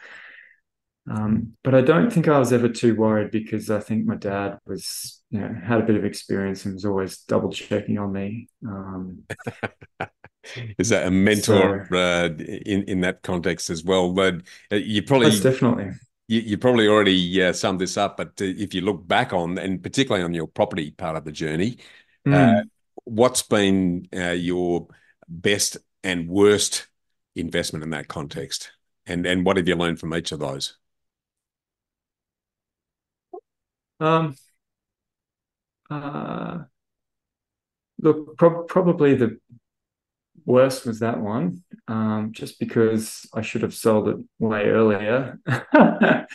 Um, 1.08 1.52
but 1.62 1.74
I 1.74 1.82
don't 1.82 2.12
think 2.12 2.26
I 2.26 2.38
was 2.38 2.52
ever 2.52 2.68
too 2.68 2.96
worried 2.96 3.30
because 3.30 3.70
I 3.70 3.78
think 3.78 4.06
my 4.06 4.16
dad 4.16 4.58
was, 4.66 5.22
you 5.30 5.40
know, 5.40 5.54
had 5.64 5.80
a 5.80 5.84
bit 5.84 5.94
of 5.94 6.04
experience 6.04 6.64
and 6.64 6.74
was 6.74 6.84
always 6.84 7.18
double 7.18 7.50
checking 7.52 7.98
on 7.98 8.12
me. 8.12 8.48
Um, 8.66 9.22
is 10.78 10.88
that 10.88 11.06
a 11.06 11.10
mentor 11.10 11.86
so, 11.88 11.96
uh, 11.96 12.28
in 12.38 12.82
in 12.84 13.00
that 13.02 13.22
context 13.22 13.70
as 13.70 13.84
well? 13.84 14.12
But 14.12 14.42
uh, 14.72 14.76
you 14.76 15.02
probably 15.04 15.38
definitely 15.38 15.92
you, 16.26 16.40
you, 16.40 16.58
probably 16.58 16.88
already 16.88 17.40
uh, 17.40 17.52
summed 17.52 17.80
this 17.80 17.96
up. 17.96 18.16
But 18.16 18.40
uh, 18.40 18.44
if 18.44 18.74
you 18.74 18.80
look 18.80 19.06
back 19.06 19.32
on 19.32 19.58
and 19.58 19.80
particularly 19.80 20.24
on 20.24 20.34
your 20.34 20.48
property 20.48 20.90
part 20.90 21.16
of 21.16 21.24
the 21.24 21.30
journey, 21.30 21.78
mm. 22.26 22.64
what's 23.04 23.42
been 23.42 24.08
your 24.12 24.88
best 25.28 25.76
and 26.02 26.28
worst 26.28 26.88
investment 27.36 27.82
in 27.82 27.90
that 27.90 28.08
context, 28.08 28.72
and 29.06 29.26
and 29.26 29.44
what 29.44 29.56
have 29.56 29.68
you 29.68 29.76
learned 29.76 30.00
from 30.00 30.14
each 30.14 30.32
of 30.32 30.40
those? 30.40 30.76
Um. 34.00 34.36
Uh, 35.88 36.64
look, 38.00 38.36
pro- 38.36 38.64
probably 38.64 39.14
the 39.14 39.38
worst 40.44 40.86
was 40.86 41.00
that 41.00 41.20
one, 41.20 41.62
um, 41.88 42.30
just 42.32 42.58
because 42.58 43.26
I 43.34 43.42
should 43.42 43.62
have 43.62 43.74
sold 43.74 44.08
it 44.08 44.16
way 44.38 44.66
earlier. 44.66 45.38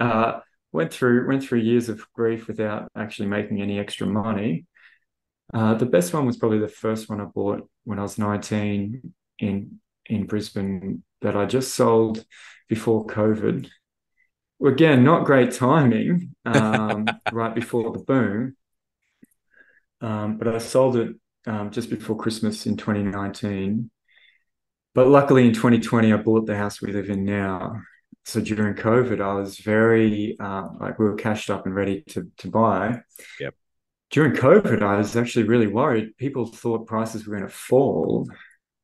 uh, 0.00 0.40
went 0.72 0.92
through 0.92 1.28
went 1.28 1.42
through 1.42 1.60
years 1.60 1.88
of 1.88 2.04
grief 2.12 2.48
without 2.48 2.90
actually 2.96 3.28
making 3.28 3.62
any 3.62 3.78
extra 3.78 4.06
money. 4.06 4.66
Uh, 5.52 5.74
the 5.74 5.86
best 5.86 6.12
one 6.12 6.26
was 6.26 6.36
probably 6.36 6.58
the 6.58 6.68
first 6.68 7.08
one 7.08 7.20
I 7.20 7.24
bought 7.24 7.68
when 7.84 7.98
I 7.98 8.02
was 8.02 8.18
19 8.18 9.14
in 9.38 9.80
in 10.06 10.26
Brisbane 10.26 11.02
that 11.20 11.36
I 11.36 11.46
just 11.46 11.74
sold 11.74 12.24
before 12.68 13.06
COVID. 13.06 13.68
Again, 14.64 15.04
not 15.04 15.24
great 15.24 15.52
timing, 15.52 16.34
um, 16.44 17.06
right 17.32 17.54
before 17.54 17.92
the 17.92 17.98
boom. 17.98 18.56
Um, 20.00 20.38
but 20.38 20.48
I 20.48 20.58
sold 20.58 20.96
it 20.96 21.16
um, 21.46 21.70
just 21.70 21.90
before 21.90 22.16
Christmas 22.16 22.66
in 22.66 22.76
2019. 22.76 23.90
But 24.94 25.08
luckily 25.08 25.46
in 25.46 25.52
2020, 25.52 26.12
I 26.12 26.16
bought 26.16 26.46
the 26.46 26.56
house 26.56 26.80
we 26.80 26.92
live 26.92 27.10
in 27.10 27.24
now. 27.24 27.80
So 28.24 28.40
during 28.40 28.74
COVID, 28.74 29.20
I 29.20 29.34
was 29.34 29.58
very 29.58 30.36
uh, 30.40 30.68
like 30.80 30.98
we 30.98 31.04
were 31.04 31.16
cashed 31.16 31.50
up 31.50 31.66
and 31.66 31.74
ready 31.74 32.02
to 32.10 32.30
to 32.38 32.48
buy. 32.48 33.02
Yep. 33.40 33.54
During 34.10 34.32
COVID, 34.32 34.82
I 34.82 34.96
was 34.96 35.16
actually 35.16 35.44
really 35.44 35.66
worried. 35.66 36.16
People 36.16 36.46
thought 36.46 36.86
prices 36.86 37.26
were 37.26 37.36
going 37.36 37.48
to 37.48 37.54
fall, 37.54 38.28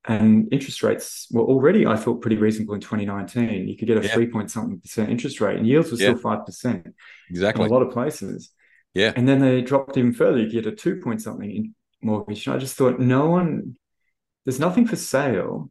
and 0.07 0.49
interest 0.53 0.83
rates 0.83 1.29
were 1.31 1.43
already, 1.43 1.87
I 1.87 1.97
thought, 1.97 2.23
pretty 2.23 2.37
reasonable 2.37 2.75
in 2.75 2.81
2019. 2.81 3.69
You 3.69 3.77
could 3.77 3.87
get 3.87 3.99
a 3.99 4.03
yeah. 4.03 4.15
three 4.15 4.27
point 4.27 4.51
something 4.51 4.81
percent 4.81 5.11
interest 5.11 5.41
rate, 5.41 5.59
and 5.59 5.67
yields 5.67 5.91
were 5.91 5.99
yeah. 5.99 6.11
still 6.11 6.19
five 6.19 6.47
percent. 6.47 6.95
Exactly, 7.29 7.65
in 7.65 7.71
a 7.71 7.75
lot 7.75 7.83
of 7.83 7.93
places. 7.93 8.51
Yeah, 8.95 9.13
and 9.15 9.29
then 9.29 9.41
they 9.41 9.61
dropped 9.61 9.97
even 9.97 10.13
further. 10.13 10.39
You 10.39 10.51
get 10.51 10.67
a 10.67 10.75
two 10.75 10.97
point 10.97 11.23
something 11.23 11.75
mortgage. 12.03 12.47
And 12.47 12.57
I 12.57 12.59
just 12.59 12.77
thought, 12.77 12.99
no 12.99 13.27
one, 13.29 13.77
there's 14.45 14.59
nothing 14.59 14.87
for 14.87 14.97
sale 14.97 15.71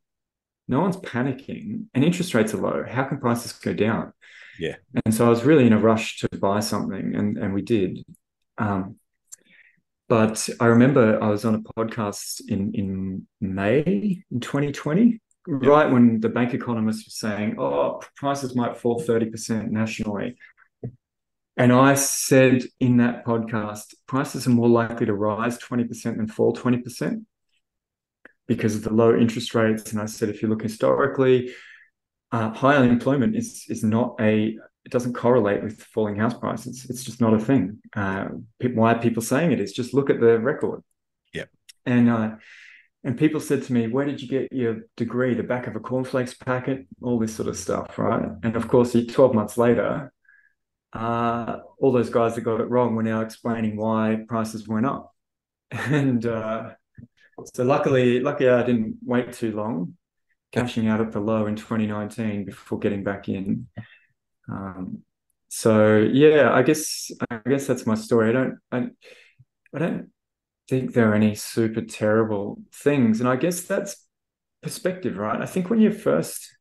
no 0.70 0.80
one's 0.82 0.98
panicking 0.98 1.86
and 1.94 2.04
interest 2.04 2.34
rates 2.36 2.54
are 2.54 2.58
low. 2.58 2.86
How 2.88 3.04
can 3.04 3.20
prices 3.20 3.52
go 3.54 3.74
down? 3.74 4.14
Yeah. 4.60 4.76
And 5.04 5.14
so 5.14 5.26
I 5.26 5.30
was 5.30 5.44
really 5.44 5.66
in 5.66 5.74
a 5.74 5.80
rush 5.80 6.20
to 6.20 6.30
buy 6.38 6.60
something 6.60 7.16
and, 7.16 7.38
and 7.38 7.54
we 7.54 7.64
did. 7.64 8.06
Um, 8.60 8.98
but 10.10 10.50
I 10.60 10.66
remember 10.66 11.24
I 11.24 11.30
was 11.30 11.46
on 11.46 11.56
a 11.56 11.60
podcast 11.60 12.42
in, 12.48 12.74
in 12.74 13.28
May 13.40 14.24
in 14.32 14.40
2020, 14.40 15.22
right 15.48 15.92
when 15.92 16.20
the 16.20 16.30
bank 16.30 16.56
economist 16.56 17.06
was 17.06 17.18
saying, 17.18 17.60
oh, 17.60 18.02
prices 18.16 18.56
might 18.56 18.76
fall 18.76 19.00
30% 19.02 19.70
nationally. 19.70 20.36
And 21.58 21.72
I 21.72 21.94
said 21.94 22.64
in 22.80 22.98
that 22.98 23.24
podcast, 23.24 23.94
prices 24.08 24.48
are 24.48 24.52
more 24.52 24.70
likely 24.70 25.06
to 25.06 25.14
rise 25.14 25.60
20% 25.60 26.18
than 26.18 26.28
fall 26.28 26.56
20% 26.56 27.26
because 28.48 28.76
of 28.76 28.84
the 28.84 28.94
low 28.94 29.16
interest 29.16 29.54
rates. 29.54 29.92
And 29.92 30.02
I 30.02 30.08
said, 30.08 30.30
if 30.30 30.42
you 30.42 30.48
look 30.48 30.64
historically, 30.64 31.54
uh, 32.32 32.52
high 32.52 32.76
unemployment 32.76 33.36
is 33.36 33.66
is 33.70 33.84
not 33.84 34.16
a 34.20 34.58
it 34.90 34.94
doesn't 34.94 35.14
correlate 35.14 35.62
with 35.62 35.84
falling 35.84 36.16
house 36.16 36.34
prices. 36.34 36.88
It's 36.90 37.04
just 37.04 37.22
not 37.22 37.36
a 37.36 37.40
thing. 37.40 37.80
Uh, 37.96 38.30
why 38.74 38.94
are 38.94 39.00
people 39.00 39.22
saying 39.22 39.52
it? 39.52 39.60
Is 39.60 39.72
just 39.72 39.94
look 39.94 40.10
at 40.10 40.20
the 40.20 40.40
record. 40.40 40.82
Yeah. 41.32 41.46
And 41.86 42.10
uh, 42.10 42.32
and 43.04 43.16
people 43.16 43.40
said 43.40 43.62
to 43.64 43.74
me, 43.74 43.86
"Where 43.86 44.06
did 44.06 44.20
you 44.20 44.28
get 44.28 44.52
your 44.52 44.78
degree? 44.98 45.36
The 45.36 45.44
back 45.44 45.68
of 45.68 45.76
a 45.76 45.80
cornflakes 45.80 46.34
packet? 46.34 46.88
All 47.04 47.20
this 47.20 47.36
sort 47.36 47.50
of 47.50 47.56
stuff, 47.56 48.00
right?" 48.00 48.32
And 48.42 48.56
of 48.56 48.68
course, 48.68 48.96
twelve 49.10 49.36
months 49.36 49.60
later, 49.60 50.12
uh, 50.94 51.58
all 51.80 51.92
those 51.92 52.10
guys 52.10 52.34
that 52.34 52.42
got 52.42 52.60
it 52.60 52.68
wrong 52.72 52.96
were 52.96 53.04
now 53.04 53.22
explaining 53.22 53.78
why 53.78 54.26
prices 54.28 54.68
went 54.68 54.88
up. 54.88 55.14
And 55.72 56.26
uh, 56.26 56.72
so 57.54 57.64
luckily, 57.64 58.22
luckily 58.22 58.50
I 58.50 58.64
didn't 58.64 58.98
wait 59.06 59.34
too 59.34 59.52
long, 59.52 59.98
cashing 60.52 60.88
out 60.88 61.00
at 61.00 61.12
the 61.12 61.20
low 61.20 61.46
in 61.46 61.56
2019 61.56 62.46
before 62.46 62.80
getting 62.80 63.04
back 63.04 63.30
in. 63.30 63.68
Um, 64.52 65.04
so 65.48 65.98
yeah, 65.98 66.52
I 66.54 66.62
guess 66.64 67.12
I 67.30 67.40
guess 67.48 67.68
that's 67.68 67.86
my 67.86 67.96
story. 67.96 68.30
I 68.30 68.34
don't 68.34 68.58
I, 68.72 68.88
I 69.74 69.80
don't 69.80 70.10
think 70.68 70.94
there 70.94 71.12
are 71.12 71.16
any 71.16 71.36
super 71.36 71.82
terrible 71.82 72.60
things, 72.74 73.20
and 73.20 73.30
I 73.30 73.36
guess 73.36 73.62
that's 73.62 74.06
perspective, 74.62 75.18
right? 75.18 75.42
I 75.42 75.46
think 75.46 75.70
when 75.70 75.80
you 75.80 75.92
first 75.92 76.56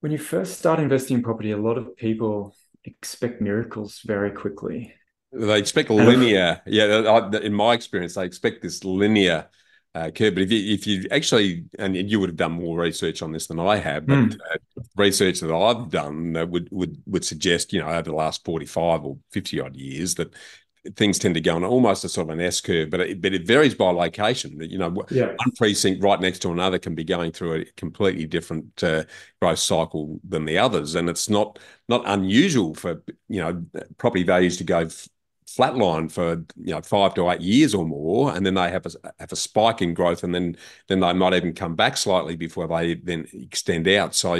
when 0.00 0.12
you 0.12 0.18
first 0.18 0.58
start 0.58 0.80
investing 0.80 1.18
in 1.18 1.22
property, 1.22 1.50
a 1.50 1.56
lot 1.56 1.78
of 1.78 1.96
people 1.96 2.54
expect 2.84 3.40
miracles 3.40 4.00
very 4.04 4.30
quickly. 4.30 4.94
They 5.32 5.58
expect 5.58 5.90
linear. 5.90 6.60
Yeah, 6.66 7.30
in 7.42 7.52
my 7.52 7.74
experience, 7.74 8.14
they 8.14 8.24
expect 8.24 8.62
this 8.62 8.84
linear 8.84 9.48
uh, 9.94 10.10
curve. 10.10 10.34
But 10.34 10.44
if 10.44 10.52
you, 10.52 10.74
if 10.74 10.86
you 10.86 11.06
actually, 11.10 11.64
and 11.78 11.96
you 11.96 12.20
would 12.20 12.30
have 12.30 12.36
done 12.36 12.52
more 12.52 12.78
research 12.78 13.22
on 13.22 13.32
this 13.32 13.46
than 13.46 13.60
I 13.60 13.76
have, 13.76 14.06
but 14.06 14.14
mm. 14.14 14.38
uh, 14.52 14.82
research 14.96 15.40
that 15.40 15.54
I've 15.54 15.90
done 15.90 16.36
uh, 16.36 16.46
would 16.46 16.68
would 16.70 17.00
would 17.06 17.24
suggest, 17.24 17.72
you 17.72 17.80
know, 17.80 17.88
over 17.88 18.02
the 18.02 18.14
last 18.14 18.44
forty 18.44 18.66
five 18.66 19.04
or 19.04 19.18
fifty 19.30 19.60
odd 19.60 19.76
years 19.76 20.14
that 20.16 20.34
things 20.96 21.18
tend 21.18 21.34
to 21.34 21.40
go 21.40 21.56
on 21.56 21.64
almost 21.64 22.04
a 22.04 22.08
sort 22.08 22.28
of 22.28 22.34
an 22.34 22.44
S 22.44 22.60
curve, 22.60 22.90
but 22.90 23.00
it, 23.00 23.22
but 23.22 23.32
it 23.32 23.46
varies 23.46 23.74
by 23.74 23.90
location. 23.90 24.60
You 24.60 24.78
know, 24.78 25.04
yeah. 25.10 25.28
one 25.28 25.52
precinct 25.56 26.02
right 26.02 26.20
next 26.20 26.40
to 26.40 26.52
another 26.52 26.78
can 26.78 26.94
be 26.94 27.04
going 27.04 27.32
through 27.32 27.54
a 27.54 27.64
completely 27.76 28.26
different 28.26 28.82
uh, 28.82 29.04
growth 29.40 29.60
cycle 29.60 30.20
than 30.28 30.44
the 30.44 30.58
others, 30.58 30.94
and 30.94 31.08
it's 31.08 31.30
not 31.30 31.58
not 31.88 32.02
unusual 32.06 32.74
for 32.74 33.02
you 33.28 33.40
know 33.40 33.64
property 33.96 34.24
values 34.24 34.56
to 34.58 34.64
go 34.64 34.88
flatline 35.46 36.10
for 36.10 36.44
you 36.56 36.74
know 36.74 36.80
five 36.80 37.14
to 37.14 37.30
eight 37.30 37.40
years 37.40 37.74
or 37.74 37.84
more, 37.84 38.34
and 38.34 38.44
then 38.44 38.54
they 38.54 38.70
have 38.70 38.86
a 38.86 38.90
have 39.20 39.32
a 39.32 39.36
spike 39.36 39.82
in 39.82 39.94
growth, 39.94 40.24
and 40.24 40.34
then 40.34 40.56
then 40.88 41.00
they 41.00 41.12
might 41.12 41.34
even 41.34 41.52
come 41.52 41.74
back 41.74 41.96
slightly 41.96 42.36
before 42.36 42.66
they 42.66 42.94
then 42.94 43.26
extend 43.32 43.86
out. 43.88 44.14
So 44.14 44.34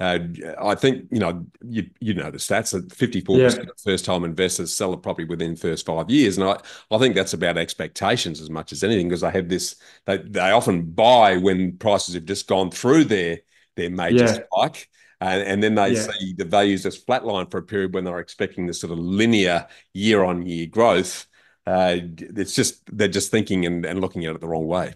uh, 0.00 0.18
I 0.60 0.74
think 0.74 1.06
you 1.10 1.20
know 1.20 1.46
you 1.62 1.88
you 2.00 2.14
know 2.14 2.30
the 2.30 2.38
stats 2.38 2.72
that 2.72 2.92
fifty 2.92 3.20
four 3.20 3.38
percent 3.38 3.70
of 3.70 3.80
first 3.80 4.04
time 4.04 4.24
investors 4.24 4.72
sell 4.72 4.92
a 4.92 4.96
property 4.96 5.26
within 5.26 5.54
the 5.54 5.60
first 5.60 5.86
five 5.86 6.10
years, 6.10 6.36
and 6.36 6.48
I 6.48 6.60
I 6.90 6.98
think 6.98 7.14
that's 7.14 7.34
about 7.34 7.56
expectations 7.56 8.40
as 8.40 8.50
much 8.50 8.72
as 8.72 8.84
anything 8.84 9.08
because 9.08 9.22
they 9.22 9.30
have 9.30 9.48
this 9.48 9.76
they 10.06 10.18
they 10.18 10.50
often 10.50 10.82
buy 10.82 11.36
when 11.36 11.76
prices 11.78 12.14
have 12.14 12.24
just 12.24 12.48
gone 12.48 12.70
through 12.70 13.04
their 13.04 13.40
their 13.76 13.90
major 13.90 14.24
yeah. 14.24 14.38
spike 14.52 14.88
and, 15.20 15.42
and 15.42 15.62
then 15.62 15.74
they 15.74 15.92
yeah. 15.92 16.06
see 16.18 16.32
the 16.32 16.44
values 16.44 16.82
just 16.82 17.06
flatline 17.06 17.50
for 17.50 17.58
a 17.58 17.62
period 17.62 17.94
when 17.94 18.04
they're 18.04 18.20
expecting 18.20 18.66
this 18.66 18.80
sort 18.80 18.92
of 18.92 18.98
linear 18.98 19.66
year 19.92 20.24
on 20.24 20.46
year 20.46 20.66
growth. 20.66 21.26
Uh, 21.66 21.98
it's 22.18 22.54
just 22.54 22.82
they're 22.96 23.08
just 23.08 23.30
thinking 23.30 23.66
and, 23.66 23.84
and 23.84 24.00
looking 24.00 24.24
at 24.24 24.34
it 24.34 24.40
the 24.40 24.48
wrong 24.48 24.66
way. 24.66 24.94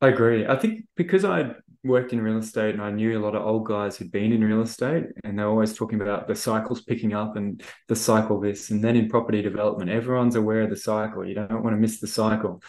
I 0.00 0.08
agree. 0.08 0.46
I 0.46 0.56
think 0.56 0.86
because 0.96 1.24
I 1.24 1.54
worked 1.84 2.12
in 2.12 2.20
real 2.20 2.38
estate 2.38 2.74
and 2.74 2.82
I 2.82 2.90
knew 2.90 3.18
a 3.18 3.22
lot 3.22 3.34
of 3.34 3.46
old 3.46 3.66
guys 3.66 3.96
who'd 3.96 4.10
been 4.10 4.32
in 4.32 4.42
real 4.42 4.62
estate 4.62 5.06
and 5.24 5.38
they're 5.38 5.48
always 5.48 5.74
talking 5.74 6.00
about 6.00 6.26
the 6.26 6.34
cycles 6.34 6.82
picking 6.82 7.14
up 7.14 7.36
and 7.36 7.62
the 7.86 7.96
cycle 7.96 8.40
this 8.40 8.70
and 8.70 8.82
then 8.82 8.96
in 8.96 9.08
property 9.08 9.42
development 9.42 9.90
everyone's 9.90 10.34
aware 10.34 10.62
of 10.62 10.70
the 10.70 10.76
cycle 10.76 11.24
you 11.24 11.34
don't 11.34 11.62
want 11.62 11.74
to 11.74 11.80
miss 11.80 12.00
the 12.00 12.06
cycle 12.06 12.60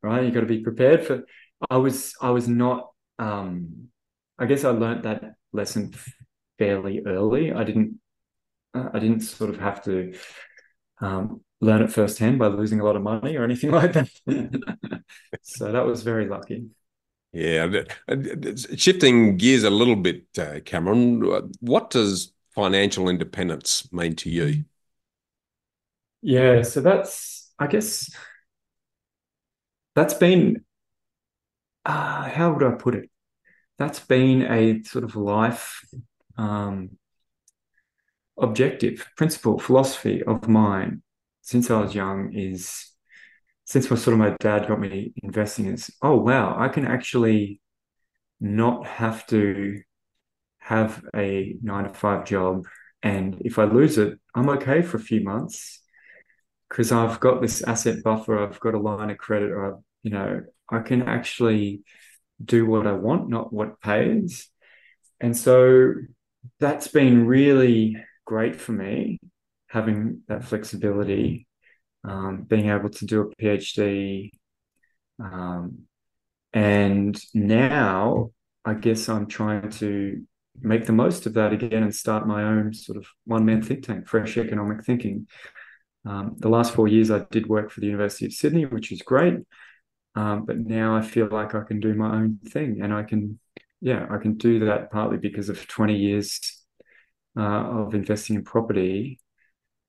right 0.00 0.24
you 0.24 0.30
got 0.30 0.40
to 0.40 0.46
be 0.46 0.60
prepared 0.60 1.04
for 1.04 1.24
I 1.68 1.76
was 1.78 2.14
I 2.20 2.30
was 2.30 2.48
not 2.48 2.90
um 3.18 3.88
I 4.38 4.46
guess 4.46 4.64
I 4.64 4.70
learned 4.70 5.04
that 5.04 5.34
lesson 5.52 5.94
fairly 6.58 7.02
early. 7.06 7.52
I 7.52 7.64
didn't 7.64 8.00
uh, 8.74 8.88
I 8.92 8.98
didn't 8.98 9.20
sort 9.20 9.50
of 9.50 9.58
have 9.60 9.82
to 9.84 10.14
um, 11.00 11.42
learn 11.60 11.82
it 11.82 11.92
firsthand 11.92 12.38
by 12.38 12.46
losing 12.46 12.80
a 12.80 12.84
lot 12.84 12.96
of 12.96 13.02
money 13.02 13.36
or 13.36 13.44
anything 13.44 13.70
like 13.80 13.92
that. 13.92 14.08
so 15.42 15.72
that 15.72 15.86
was 15.86 16.02
very 16.02 16.28
lucky. 16.28 16.66
Yeah, 17.32 17.66
shifting 18.76 19.38
gears 19.38 19.64
a 19.64 19.70
little 19.70 19.96
bit, 19.96 20.26
uh, 20.38 20.60
Cameron. 20.66 21.22
What 21.60 21.88
does 21.90 22.32
financial 22.54 23.08
independence 23.08 23.90
mean 23.90 24.16
to 24.16 24.28
you? 24.28 24.64
Yeah, 26.20 26.62
so 26.62 26.80
that's 26.80 27.50
I 27.58 27.66
guess 27.66 28.10
that's 29.94 30.14
been 30.14 30.64
uh, 31.84 32.28
how 32.28 32.52
would 32.52 32.62
I 32.62 32.72
put 32.76 32.94
it? 32.94 33.10
That's 33.78 34.00
been 34.00 34.42
a 34.42 34.82
sort 34.82 35.04
of 35.04 35.16
life 35.16 35.84
um, 36.36 36.90
objective, 38.38 39.06
principle, 39.16 39.58
philosophy 39.58 40.22
of 40.22 40.48
mine 40.48 41.02
since 41.42 41.70
I 41.70 41.80
was 41.80 41.94
young 41.94 42.32
is 42.34 42.90
since 43.64 43.90
my 43.90 43.96
sort 43.96 44.14
of 44.14 44.18
my 44.18 44.36
dad 44.40 44.68
got 44.68 44.80
me 44.80 45.12
investing 45.22 45.66
is 45.66 45.90
oh 46.02 46.16
wow 46.16 46.56
I 46.58 46.68
can 46.68 46.86
actually 46.86 47.60
not 48.40 48.86
have 48.86 49.26
to 49.28 49.80
have 50.58 51.04
a 51.14 51.56
nine 51.62 51.84
to 51.84 51.94
five 51.94 52.24
job 52.24 52.66
and 53.02 53.40
if 53.40 53.58
I 53.58 53.64
lose 53.64 53.98
it 53.98 54.18
I'm 54.34 54.48
okay 54.50 54.82
for 54.82 54.96
a 54.96 55.00
few 55.00 55.22
months 55.22 55.80
because 56.68 56.92
I've 56.92 57.18
got 57.20 57.40
this 57.40 57.62
asset 57.62 58.02
buffer 58.04 58.38
I've 58.38 58.60
got 58.60 58.74
a 58.74 58.78
line 58.78 59.10
of 59.10 59.18
credit 59.18 59.50
or 59.50 59.80
you 60.02 60.10
know 60.10 60.42
I 60.70 60.80
can 60.80 61.02
actually 61.02 61.82
do 62.44 62.66
what 62.66 62.86
I 62.86 62.92
want, 62.92 63.28
not 63.28 63.52
what 63.52 63.80
pays. 63.80 64.48
And 65.20 65.36
so 65.36 65.94
that's 66.58 66.88
been 66.88 67.26
really 67.26 67.96
great 68.24 68.56
for 68.56 68.72
me, 68.72 69.20
having 69.68 70.22
that 70.28 70.44
flexibility, 70.44 71.46
um, 72.04 72.42
being 72.42 72.70
able 72.70 72.90
to 72.90 73.06
do 73.06 73.20
a 73.22 73.36
PhD. 73.36 74.30
Um, 75.22 75.82
and 76.52 77.18
now 77.32 78.30
I 78.64 78.74
guess 78.74 79.08
I'm 79.08 79.26
trying 79.26 79.70
to 79.70 80.24
make 80.60 80.86
the 80.86 80.92
most 80.92 81.26
of 81.26 81.34
that 81.34 81.52
again 81.52 81.82
and 81.82 81.94
start 81.94 82.26
my 82.26 82.42
own 82.44 82.74
sort 82.74 82.98
of 82.98 83.06
one 83.24 83.44
man 83.44 83.62
think 83.62 83.84
tank, 83.84 84.06
Fresh 84.06 84.36
Economic 84.36 84.84
Thinking. 84.84 85.26
Um, 86.04 86.36
the 86.38 86.48
last 86.48 86.74
four 86.74 86.88
years, 86.88 87.10
I 87.10 87.24
did 87.30 87.48
work 87.48 87.70
for 87.70 87.80
the 87.80 87.86
University 87.86 88.26
of 88.26 88.32
Sydney, 88.32 88.66
which 88.66 88.92
is 88.92 89.02
great. 89.02 89.36
Um, 90.14 90.44
but 90.44 90.58
now 90.58 90.96
I 90.96 91.02
feel 91.02 91.28
like 91.30 91.54
I 91.54 91.62
can 91.62 91.80
do 91.80 91.94
my 91.94 92.16
own 92.16 92.38
thing, 92.48 92.80
and 92.82 92.92
I 92.92 93.02
can, 93.02 93.38
yeah, 93.80 94.06
I 94.10 94.18
can 94.18 94.34
do 94.34 94.66
that 94.66 94.90
partly 94.90 95.16
because 95.16 95.48
of 95.48 95.66
20 95.66 95.96
years 95.96 96.40
uh, 97.36 97.40
of 97.40 97.94
investing 97.94 98.36
in 98.36 98.44
property, 98.44 99.20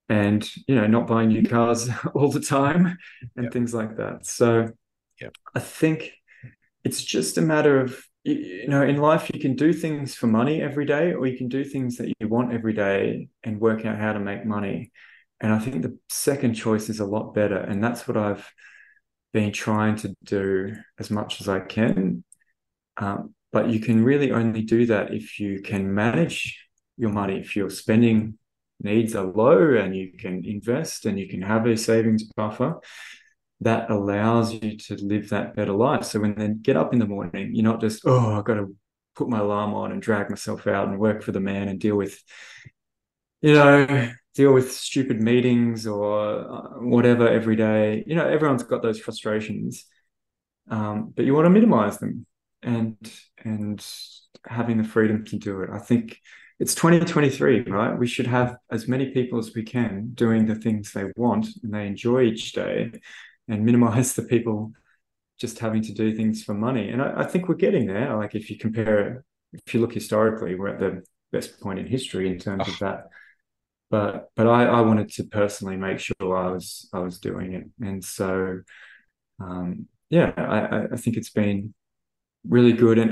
and 0.10 0.48
you 0.68 0.76
know, 0.76 0.88
not 0.88 1.08
buying 1.08 1.30
new 1.30 1.44
cars 1.44 1.90
all 2.14 2.30
the 2.30 2.40
time 2.40 2.98
and 3.36 3.46
yep. 3.46 3.54
things 3.54 3.74
like 3.74 3.98
that. 3.98 4.26
So, 4.26 4.70
yep. 5.20 5.36
I 5.54 5.60
think 5.60 6.12
it's 6.84 7.04
just 7.04 7.38
a 7.38 7.42
matter 7.42 7.80
of 7.80 8.02
you 8.24 8.68
know, 8.70 8.82
in 8.82 8.98
life 8.98 9.30
you 9.34 9.40
can 9.40 9.56
do 9.56 9.74
things 9.74 10.16
for 10.16 10.28
money 10.28 10.62
every 10.62 10.86
day, 10.86 11.14
or 11.14 11.28
you 11.28 11.38
can 11.38 11.50
do 11.50 11.64
things 11.64 11.98
that 11.98 12.14
you 12.20 12.28
want 12.28 12.54
every 12.54 12.74
day 12.74 13.28
and 13.44 13.60
work 13.60 13.86
out 13.86 13.98
how 13.98 14.14
to 14.14 14.20
make 14.20 14.46
money. 14.46 14.92
And 15.42 15.52
I 15.52 15.60
think 15.60 15.82
the 15.82 15.98
second 16.10 16.54
choice 16.54 16.88
is 16.88 17.02
a 17.02 17.06
lot 17.06 17.34
better, 17.34 17.58
and 17.58 17.84
that's 17.84 18.08
what 18.08 18.16
I've 18.16 18.50
been 19.34 19.52
trying 19.52 19.96
to 19.98 20.16
do 20.24 20.76
as 21.00 21.10
much 21.10 21.42
as 21.42 21.50
I 21.50 21.60
can. 21.60 22.24
Um, 22.98 23.34
but 23.52 23.70
you 23.70 23.80
can 23.80 24.04
really 24.04 24.32
only 24.32 24.62
do 24.62 24.86
that 24.86 25.14
if 25.14 25.40
you 25.40 25.62
can 25.62 25.94
manage 25.94 26.68
your 26.98 27.12
money. 27.12 27.40
If 27.40 27.56
your 27.56 27.70
spending 27.70 28.38
needs 28.82 29.16
are 29.16 29.26
low 29.26 29.76
and 29.76 29.96
you 29.96 30.12
can 30.18 30.46
invest 30.46 31.06
and 31.06 31.20
you 31.20 31.28
can 31.28 31.42
have 31.42 31.66
a 31.66 31.76
savings 31.76 32.24
buffer, 32.24 32.80
that 33.62 33.90
allows 33.90 34.54
you 34.54 34.78
to 34.78 34.96
live 34.96 35.30
that 35.30 35.56
better 35.56 35.72
life. 35.72 36.04
So 36.04 36.20
when 36.20 36.36
they 36.36 36.50
get 36.50 36.78
up 36.78 36.94
in 36.94 37.00
the 37.00 37.08
morning, 37.08 37.56
you're 37.56 37.64
not 37.64 37.82
just, 37.82 38.04
oh, 38.06 38.38
I've 38.38 38.44
got 38.44 38.56
to 38.56 38.76
put 39.16 39.30
my 39.30 39.40
alarm 39.40 39.74
on 39.74 39.92
and 39.92 40.02
drag 40.02 40.30
myself 40.30 40.68
out 40.68 40.90
and 40.90 41.00
work 41.00 41.24
for 41.24 41.32
the 41.32 41.40
man 41.40 41.70
and 41.70 41.80
deal 41.80 41.96
with, 41.96 42.22
you 43.42 43.54
know, 43.54 44.12
deal 44.34 44.54
with 44.54 44.72
stupid 44.72 45.22
meetings 45.22 45.86
or 45.86 46.40
uh, 46.40 46.62
whatever 46.80 47.28
every 47.28 47.56
day. 47.56 48.04
You 48.08 48.16
know, 48.16 48.28
everyone's 48.28 48.64
got 48.64 48.82
those 48.82 49.00
frustrations, 49.00 49.86
um, 50.70 51.14
but 51.16 51.26
you 51.26 51.34
want 51.34 51.46
to 51.46 51.52
minimize 51.52 52.00
them 52.00 52.26
and 52.62 52.98
and 53.44 53.86
having 54.46 54.78
the 54.78 54.84
freedom 54.84 55.24
to 55.26 55.38
do 55.38 55.62
it. 55.62 55.70
I 55.72 55.80
think 55.80 56.20
it's 56.60 56.76
2023, 56.76 57.62
right? 57.64 57.98
We 57.98 58.08
should 58.08 58.28
have 58.28 58.58
as 58.72 58.88
many 58.88 59.12
people 59.12 59.40
as 59.40 59.54
we 59.54 59.64
can 59.64 60.12
doing 60.14 60.46
the 60.46 60.56
things 60.56 60.92
they 60.92 61.06
want 61.16 61.48
and 61.64 61.74
they 61.74 61.88
enjoy 61.88 62.24
each 62.24 62.54
day, 62.54 62.92
and 63.48 63.66
minimize 63.66 64.14
the 64.14 64.24
people 64.24 64.72
just 65.40 65.60
having 65.60 65.82
to 65.82 65.94
do 65.94 66.16
things 66.16 66.44
for 66.44 66.54
money. 66.54 66.90
And 66.90 67.02
I, 67.02 67.22
I 67.22 67.24
think 67.26 67.48
we're 67.48 67.56
getting 67.56 67.88
there. 67.88 68.16
Like 68.16 68.36
if 68.36 68.50
you 68.50 68.58
compare, 68.58 69.26
if 69.52 69.74
you 69.74 69.82
look 69.82 69.94
historically, 69.94 70.56
we're 70.56 70.70
at 70.70 70.80
the 70.80 71.04
best 71.32 71.60
point 71.60 71.80
in 71.80 71.88
history 71.88 72.30
in 72.30 72.38
terms 72.38 72.68
of 72.68 72.80
that 72.80 73.08
but 73.90 74.30
but 74.36 74.48
I, 74.48 74.66
I 74.66 74.82
wanted 74.82 75.10
to 75.14 75.24
personally 75.26 75.78
make 75.78 76.00
sure 76.00 76.36
I 76.38 76.52
was 76.52 76.90
I 76.94 77.00
was 77.00 77.20
doing 77.20 77.54
it, 77.54 77.66
and 77.80 78.04
so 78.04 78.60
um, 79.40 79.88
yeah, 80.10 80.34
I, 80.38 80.94
I 80.94 80.98
think 80.98 81.18
it's 81.18 81.32
been 81.32 81.74
really 82.48 82.74
good. 82.74 82.98
And, 82.98 83.12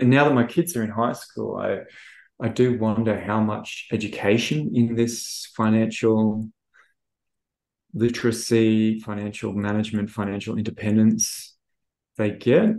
and 0.00 0.10
now 0.10 0.24
that 0.24 0.34
my 0.34 0.44
kids 0.44 0.76
are 0.76 0.82
in 0.82 0.90
high 0.90 1.12
school, 1.12 1.56
I 1.56 1.80
I 2.40 2.48
do 2.48 2.78
wonder 2.78 3.20
how 3.20 3.40
much 3.40 3.88
education 3.92 4.72
in 4.74 4.94
this 4.94 5.50
financial 5.56 6.48
literacy, 7.94 8.98
financial 9.00 9.52
management, 9.52 10.10
financial 10.10 10.56
independence 10.56 11.56
they 12.16 12.30
get. 12.30 12.70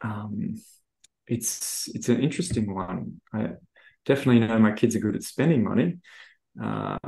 Um, 0.00 0.60
it's 1.26 1.88
it's 1.94 2.08
an 2.08 2.20
interesting 2.20 2.74
one. 2.74 3.20
I 3.32 3.50
definitely 4.04 4.40
know 4.46 4.58
my 4.58 4.72
kids 4.72 4.96
are 4.96 5.00
good 5.00 5.14
at 5.14 5.22
spending 5.22 5.62
money, 5.62 5.98
uh, 6.60 6.98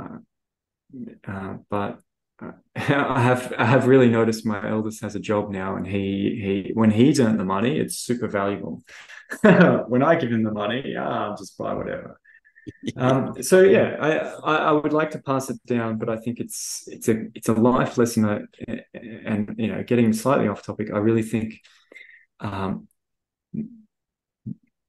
uh, 1.27 1.55
but 1.69 2.01
uh, 2.43 2.53
I 2.77 3.21
have 3.21 3.53
I 3.59 3.65
have 3.65 3.87
really 3.87 4.09
noticed 4.09 4.47
my 4.47 4.69
eldest 4.69 5.03
has 5.03 5.15
a 5.15 5.21
job 5.21 5.51
now, 5.51 5.77
and 5.77 5.87
he 5.87 6.67
he 6.67 6.71
when 6.75 6.91
he's 6.91 7.21
earned 7.21 7.41
the 7.41 7.45
money, 7.45 7.79
it's 7.79 7.99
super 7.99 8.29
valuable. 8.29 8.83
when 9.43 10.03
I 10.03 10.17
give 10.17 10.33
him 10.33 10.45
the 10.45 10.53
money, 10.53 10.97
I'll 10.97 11.37
just 11.37 11.57
buy 11.59 11.75
whatever. 11.75 12.21
um, 12.97 13.43
so 13.43 13.61
yeah, 13.61 13.97
I, 14.01 14.11
I, 14.19 14.57
I 14.69 14.73
would 14.73 14.93
like 14.93 15.11
to 15.13 15.19
pass 15.23 15.51
it 15.51 15.59
down, 15.67 15.99
but 15.99 16.09
I 16.09 16.17
think 16.17 16.41
it's 16.41 16.85
it's 16.87 17.09
a 17.09 17.27
it's 17.35 17.49
a 17.49 17.53
life 17.55 17.99
lesson, 17.99 18.23
that, 18.23 18.43
and 18.95 19.55
you 19.59 19.69
know, 19.69 19.83
getting 19.83 20.13
slightly 20.13 20.49
off 20.49 20.63
topic, 20.63 20.91
I 20.93 20.99
really 20.99 21.23
think 21.23 21.61
um, 22.41 22.89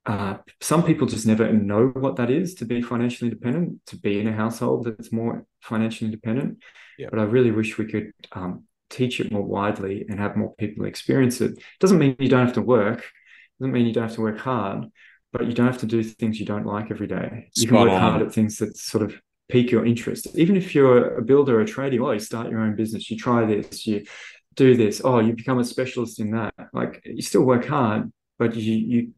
uh, 0.06 0.38
some 0.62 0.84
people 0.84 1.08
just 1.08 1.26
never 1.26 1.52
know 1.52 1.88
what 1.88 2.18
that 2.18 2.30
is 2.30 2.56
to 2.56 2.66
be 2.66 2.82
financially 2.82 3.32
independent, 3.32 3.80
to 3.88 3.98
be 3.98 4.20
in 4.20 4.28
a 4.28 4.34
household 4.34 4.86
that's 4.86 5.12
more 5.12 5.46
financially 5.62 6.08
independent. 6.08 6.60
Yeah. 6.98 7.08
But 7.10 7.20
I 7.20 7.24
really 7.24 7.52
wish 7.52 7.78
we 7.78 7.86
could 7.86 8.12
um, 8.32 8.66
teach 8.90 9.20
it 9.20 9.32
more 9.32 9.44
widely 9.44 10.06
and 10.08 10.20
have 10.20 10.38
more 10.38 10.54
people 10.56 10.86
experience 10.86 11.42
it. 11.42 11.62
Doesn't 11.80 11.98
mean 11.98 12.16
you 12.20 12.30
don't 12.30 12.46
have 12.46 12.56
to 12.56 12.62
work. 12.62 13.04
Doesn't 13.60 13.72
mean 13.72 13.86
you 13.88 13.94
don't 13.94 14.04
have 14.08 14.16
to 14.16 14.22
work 14.22 14.38
hard, 14.38 14.86
but 15.34 15.48
you 15.48 15.54
don't 15.54 15.68
have 15.68 15.80
to 15.80 15.86
do 15.86 16.04
things 16.04 16.40
you 16.40 16.46
don't 16.46 16.66
like 16.66 16.92
every 16.92 17.08
day. 17.08 17.50
You 17.56 17.68
can 17.68 17.78
work 17.78 17.90
on. 17.90 18.00
hard 18.00 18.22
at 18.22 18.34
things 18.34 18.58
that 18.60 18.78
sort 18.78 19.04
of 19.04 19.20
pique 19.50 19.72
your 19.72 19.86
interest. 19.86 20.28
Even 20.36 20.56
if 20.56 20.76
you're 20.76 21.18
a 21.18 21.22
builder 21.22 21.60
or 21.60 21.62
a 21.62 21.66
trader, 21.66 22.04
oh, 22.04 22.12
you 22.12 22.20
start 22.20 22.50
your 22.50 22.60
own 22.62 22.76
business, 22.76 23.10
you 23.10 23.18
try 23.18 23.46
this, 23.46 23.88
you 23.88 24.06
do 24.56 24.76
this, 24.76 25.02
oh, 25.04 25.20
you 25.20 25.34
become 25.34 25.60
a 25.60 25.64
specialist 25.64 26.20
in 26.20 26.32
that. 26.32 26.54
Like 26.74 27.02
you 27.06 27.22
still 27.22 27.44
work 27.44 27.66
hard, 27.66 28.12
but 28.38 28.56
you 28.56 28.74
you 28.74 29.12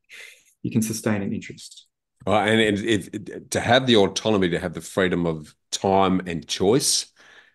you 0.63 0.71
can 0.71 0.81
sustain 0.81 1.21
an 1.21 1.33
interest. 1.33 1.87
Uh, 2.25 2.39
and 2.39 2.79
it, 2.79 3.51
to 3.51 3.59
have 3.59 3.85
the 3.85 3.95
autonomy, 3.95 4.49
to 4.49 4.59
have 4.59 4.73
the 4.73 4.81
freedom 4.81 5.25
of 5.25 5.55
time 5.71 6.21
and 6.25 6.47
choice, 6.47 7.11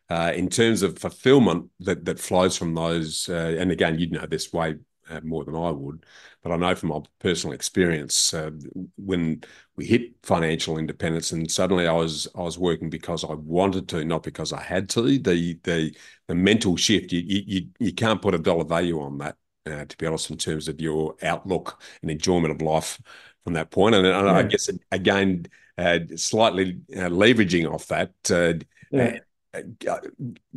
uh, 0.09 0.33
in 0.35 0.49
terms 0.49 0.83
of 0.83 0.99
fulfillment 0.99 1.71
that 1.81 2.05
that 2.05 2.19
flows 2.19 2.57
from 2.57 2.75
those. 2.75 3.29
Uh, 3.29 3.57
and 3.59 3.71
again, 3.71 3.99
you'd 3.99 4.13
know 4.13 4.27
this 4.27 4.53
way 4.53 4.77
uh, 5.09 5.21
more 5.23 5.45
than 5.45 5.57
I 5.57 5.71
would, 5.71 6.05
but 6.43 6.53
I 6.53 6.57
know 6.57 6.75
from 6.75 6.91
my 6.91 7.01
personal 7.19 7.55
experience 7.55 8.35
uh, 8.35 8.51
when 8.97 9.43
we 9.77 9.87
hit 9.87 10.13
financial 10.23 10.79
independence, 10.79 11.33
and 11.33 11.51
suddenly 11.51 11.87
I 11.87 11.93
was 11.93 12.29
I 12.35 12.43
was 12.43 12.59
working 12.59 12.91
because 12.91 13.25
I 13.25 13.33
wanted 13.35 13.89
to, 13.91 14.05
not 14.05 14.23
because 14.23 14.53
I 14.53 14.63
had 14.63 14.89
to. 14.91 15.19
The 15.19 15.59
the 15.63 15.95
the 16.29 16.35
mental 16.35 16.77
shift 16.77 17.13
you 17.13 17.21
you 17.21 17.69
you 17.79 17.93
can't 17.93 18.23
put 18.23 18.35
a 18.35 18.39
dollar 18.39 18.65
value 18.65 19.01
on 19.01 19.19
that 19.19 19.37
uh, 19.67 19.85
to 19.85 19.97
be 19.97 20.07
honest, 20.07 20.31
in 20.31 20.37
terms 20.37 20.69
of 20.69 20.81
your 20.81 21.15
outlook 21.23 21.81
and 22.03 22.11
enjoyment 22.11 22.53
of 22.53 22.63
life 22.63 23.01
from 23.45 23.55
that 23.55 23.71
point. 23.71 23.95
And, 23.95 24.07
and 24.07 24.27
yeah. 24.27 24.33
I 24.33 24.43
guess 24.43 24.71
again, 24.91 25.47
uh, 25.79 26.01
slightly 26.17 26.81
uh, 26.95 27.09
leveraging 27.09 27.73
off 27.73 27.89
that. 27.89 28.13
Uh, 28.31 28.65
yeah. 28.91 29.19
Uh, 29.55 29.99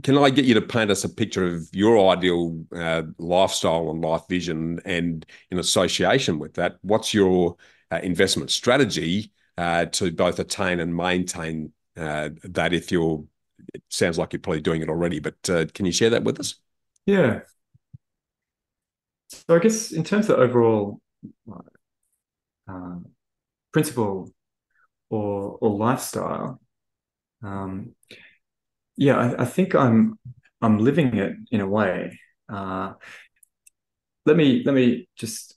can 0.03 0.17
I 0.17 0.29
get 0.29 0.45
you 0.45 0.53
to 0.53 0.61
paint 0.61 0.89
us 0.89 1.03
a 1.03 1.09
picture 1.09 1.45
of 1.45 1.67
your 1.73 2.11
ideal 2.13 2.63
uh, 2.73 3.03
lifestyle 3.17 3.89
and 3.91 4.01
life 4.01 4.21
vision, 4.29 4.79
and 4.85 5.25
in 5.51 5.59
association 5.59 6.39
with 6.39 6.53
that, 6.53 6.77
what's 6.81 7.13
your 7.13 7.57
investment 7.91 8.51
strategy 8.51 9.33
to 9.57 10.11
both 10.15 10.39
attain 10.39 10.79
and 10.79 10.95
maintain 10.95 11.73
that? 11.95 12.69
If 12.71 12.89
you're, 12.89 13.25
it 13.73 13.83
sounds 13.89 14.17
like 14.17 14.31
you're 14.31 14.39
probably 14.39 14.61
doing 14.61 14.81
it 14.81 14.87
already, 14.87 15.19
but 15.19 15.41
can 15.43 15.85
you 15.85 15.91
share 15.91 16.11
that 16.11 16.23
with 16.23 16.39
us? 16.39 16.55
Yeah, 17.05 17.41
so 19.27 19.55
I 19.55 19.59
guess 19.59 19.91
in 19.91 20.03
terms 20.03 20.29
of 20.29 20.39
overall 20.39 20.99
uh, 22.67 22.95
principle 23.71 24.29
or 25.09 25.57
or 25.61 25.69
lifestyle, 25.77 26.61
um, 27.43 27.95
yeah, 28.97 29.17
I, 29.17 29.43
I, 29.43 29.45
think 29.45 29.75
I'm 29.75 30.19
I'm 30.61 30.79
living 30.79 31.15
it 31.17 31.33
in 31.51 31.61
a 31.61 31.67
way. 31.67 32.19
Uh, 32.49 32.93
let 34.25 34.37
me 34.37 34.63
let 34.65 34.75
me 34.75 35.07
just 35.15 35.55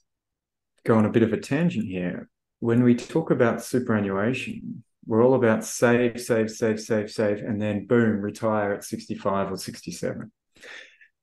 go 0.85 0.95
on 0.95 1.05
a 1.05 1.11
bit 1.11 1.23
of 1.23 1.33
a 1.33 1.37
tangent 1.37 1.85
here. 1.85 2.29
When 2.59 2.83
we 2.83 2.95
talk 2.95 3.31
about 3.31 3.63
superannuation, 3.63 4.83
we're 5.05 5.23
all 5.23 5.35
about 5.35 5.63
save, 5.63 6.21
save, 6.21 6.51
save, 6.51 6.79
save, 6.79 7.09
save, 7.09 7.39
and 7.39 7.61
then 7.61 7.87
boom, 7.87 8.21
retire 8.21 8.73
at 8.73 8.83
65 8.83 9.51
or 9.51 9.57
67. 9.57 10.31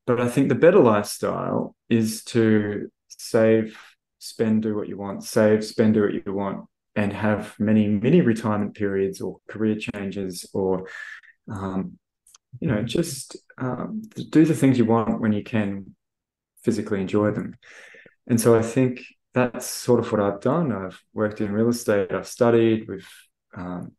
But 0.07 0.21
I 0.21 0.29
think 0.29 0.49
the 0.49 0.55
better 0.55 0.79
lifestyle 0.79 1.75
is 1.89 2.23
to 2.25 2.91
save, 3.09 3.79
spend, 4.19 4.63
do 4.63 4.75
what 4.75 4.89
you 4.89 4.97
want, 4.97 5.25
save, 5.25 5.65
spend, 5.65 5.95
do 5.95 6.03
what 6.03 6.15
you 6.15 6.33
want, 6.33 6.67
and 6.95 7.13
have 7.13 7.55
many 7.59 7.89
many 7.89 8.21
retirement 8.21 8.75
periods 8.75 9.21
or 9.21 9.39
career 9.49 9.77
changes 9.77 10.47
or, 10.55 10.89
um, 11.51 11.99
you 12.61 12.69
know, 12.69 12.83
just 12.83 13.37
um, 13.59 14.03
do 14.31 14.45
the 14.45 14.55
things 14.55 14.79
you 14.79 14.85
want 14.85 15.21
when 15.21 15.33
you 15.33 15.43
can 15.43 15.95
physically 16.63 17.01
enjoy 17.01 17.31
them. 17.31 17.57
And 18.27 18.41
so 18.41 18.57
I 18.57 18.63
think 18.63 19.03
that's 19.35 19.67
sort 19.67 20.01
of 20.01 20.11
what 20.11 20.21
I've 20.21 20.41
done. 20.41 20.73
I've 20.73 21.01
worked 21.13 21.41
in 21.41 21.53
real 21.53 21.69
estate, 21.69 22.13
I've 22.13 22.27
studied, 22.27 22.89
we've, 22.89 23.09
um, 23.57 23.93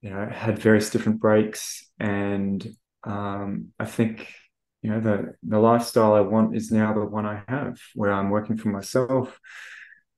you 0.00 0.10
know, 0.10 0.26
had 0.26 0.58
various 0.58 0.90
different 0.90 1.20
breaks. 1.20 1.86
And 1.98 2.76
um, 3.04 3.68
I 3.78 3.84
think 3.84 4.28
you 4.82 4.90
know 4.90 5.00
the 5.00 5.34
the 5.42 5.58
lifestyle 5.58 6.14
I 6.14 6.20
want 6.20 6.56
is 6.56 6.70
now 6.70 6.92
the 6.94 7.04
one 7.04 7.26
I 7.26 7.42
have, 7.48 7.78
where 7.94 8.12
I'm 8.12 8.30
working 8.30 8.56
for 8.56 8.68
myself, 8.68 9.38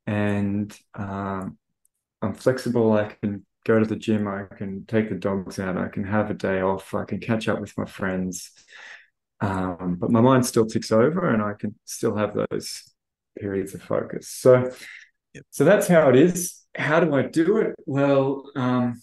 and 0.07 0.77
um, 0.95 1.59
I'm 2.23 2.35
flexible. 2.35 2.93
I 2.93 3.17
can 3.23 3.45
go 3.65 3.79
to 3.79 3.87
the 3.87 3.97
gym. 3.97 4.27
I 4.29 4.45
can 4.57 4.85
take 4.87 5.09
the 5.09 5.17
dogs 5.17 5.59
out. 5.59 5.77
I 5.77 5.89
can 5.89 6.05
have 6.05 6.31
a 6.31 6.35
day 6.35 6.61
off. 6.63 6.95
I 6.95 7.05
can 7.05 7.21
catch 7.21 7.49
up 7.49 7.61
with 7.61 7.77
my 7.79 7.85
friends. 7.87 8.51
um, 9.41 9.97
but 9.99 10.11
my 10.11 10.21
mind 10.21 10.47
still 10.47 10.67
ticks 10.67 10.93
over, 10.93 11.29
and 11.29 11.43
I 11.43 11.55
can 11.55 11.75
still 11.85 12.17
have 12.17 12.35
those 12.35 12.83
periods 13.39 13.75
of 13.75 13.83
focus. 13.83 14.29
So, 14.29 14.71
yep. 15.35 15.45
so 15.51 15.65
that's 15.65 15.89
how 15.89 16.09
it 16.11 16.17
is. 16.17 16.61
How 16.77 17.01
do 17.01 17.15
I 17.15 17.23
do 17.23 17.59
it? 17.59 17.75
Well, 17.87 18.51
um, 18.57 19.01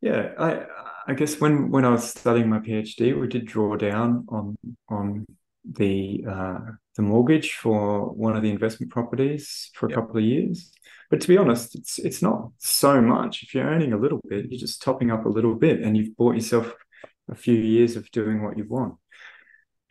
yeah, 0.00 0.32
I 0.38 0.66
I 1.06 1.14
guess 1.14 1.40
when 1.40 1.70
when 1.70 1.84
I 1.84 1.90
was 1.90 2.10
studying 2.10 2.48
my 2.48 2.58
PhD, 2.58 3.18
we 3.18 3.28
did 3.28 3.46
draw 3.46 3.76
down 3.76 4.26
on 4.28 4.56
on 4.88 5.26
the 5.64 6.24
uh, 6.28 6.60
the 6.96 7.02
mortgage 7.02 7.54
for 7.54 8.10
one 8.10 8.36
of 8.36 8.42
the 8.42 8.50
investment 8.50 8.92
properties 8.92 9.70
for 9.74 9.86
a 9.86 9.90
yep. 9.90 9.98
couple 9.98 10.18
of 10.18 10.24
years. 10.24 10.72
But 11.10 11.20
to 11.20 11.28
be 11.28 11.36
honest, 11.36 11.74
it's 11.74 11.98
it's 11.98 12.22
not 12.22 12.50
so 12.58 13.00
much. 13.00 13.42
If 13.42 13.54
you're 13.54 13.66
earning 13.66 13.92
a 13.92 13.98
little 13.98 14.20
bit, 14.28 14.46
you're 14.50 14.60
just 14.60 14.82
topping 14.82 15.10
up 15.10 15.26
a 15.26 15.28
little 15.28 15.54
bit, 15.54 15.80
and 15.80 15.96
you've 15.96 16.16
bought 16.16 16.34
yourself 16.34 16.74
a 17.30 17.34
few 17.34 17.54
years 17.54 17.96
of 17.96 18.10
doing 18.10 18.42
what 18.42 18.56
you 18.56 18.66
want. 18.68 18.94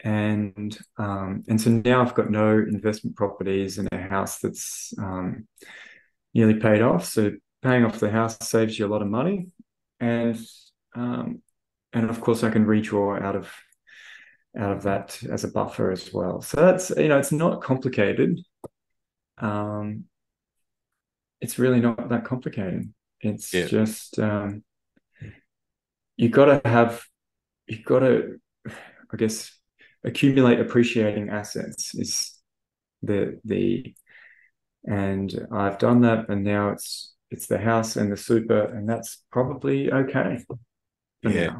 And 0.03 0.78
um, 0.97 1.43
and 1.47 1.61
so 1.61 1.70
now 1.70 2.01
I've 2.01 2.16
got 2.16 2.30
no 2.30 2.57
investment 2.57 3.16
properties 3.16 3.78
in 3.78 3.88
a 3.91 3.97
house 3.97 4.39
that's 4.39 4.93
um, 4.97 5.47
nearly 6.34 6.55
paid 6.55 6.82
off. 6.82 7.05
So 7.05 7.32
paying 7.61 7.86
off 7.86 7.99
the 7.99 8.11
house 8.11 8.38
saves 8.41 8.78
you 8.78 8.86
a 8.86 8.89
lot 8.93 9.01
of 9.01 9.07
money, 9.07 9.51
and 9.99 10.38
um, 10.96 11.41
and 11.91 12.10
of 12.10 12.22
course 12.22 12.44
I 12.44 12.50
can 12.50 12.66
redraw 12.66 13.22
out 13.22 13.36
of 13.36 13.52
out 14.58 14.72
of 14.72 14.84
that 14.84 15.22
as 15.30 15.44
a 15.44 15.48
buffer 15.48 15.91
as 15.91 16.14
well. 16.14 16.41
So 16.41 16.62
that's 16.62 16.89
you 16.91 17.08
know 17.08 17.18
it's 17.18 17.32
not 17.32 17.62
complicated. 17.62 18.39
Um, 19.38 20.06
it's 21.41 21.60
really 21.60 21.82
not 21.82 22.10
that 22.10 22.26
complicated. 22.26 22.94
It's 23.22 23.54
yeah. 23.54 23.66
just 23.66 24.20
um, 24.20 24.64
you 26.18 26.30
got 26.30 26.46
to 26.46 26.70
have 26.70 27.04
you've 27.68 27.86
got 27.86 28.00
to, 28.00 28.39
I 28.68 29.18
guess, 29.18 29.58
accumulate 30.04 30.60
appreciating 30.60 31.30
assets 31.30 31.96
is 31.96 32.38
the 33.02 33.39
the, 33.44 33.96
and 34.86 35.48
I've 35.52 35.78
done 35.78 36.02
that, 36.02 36.30
and 36.30 36.44
now 36.44 36.70
it's 36.70 37.14
it's 37.32 37.48
the 37.48 37.58
house 37.58 37.96
and 37.96 38.12
the 38.12 38.18
super, 38.18 38.64
and 38.64 38.88
that's 38.88 39.24
probably 39.32 39.91
okay. 39.91 40.44
Yeah. 41.24 41.59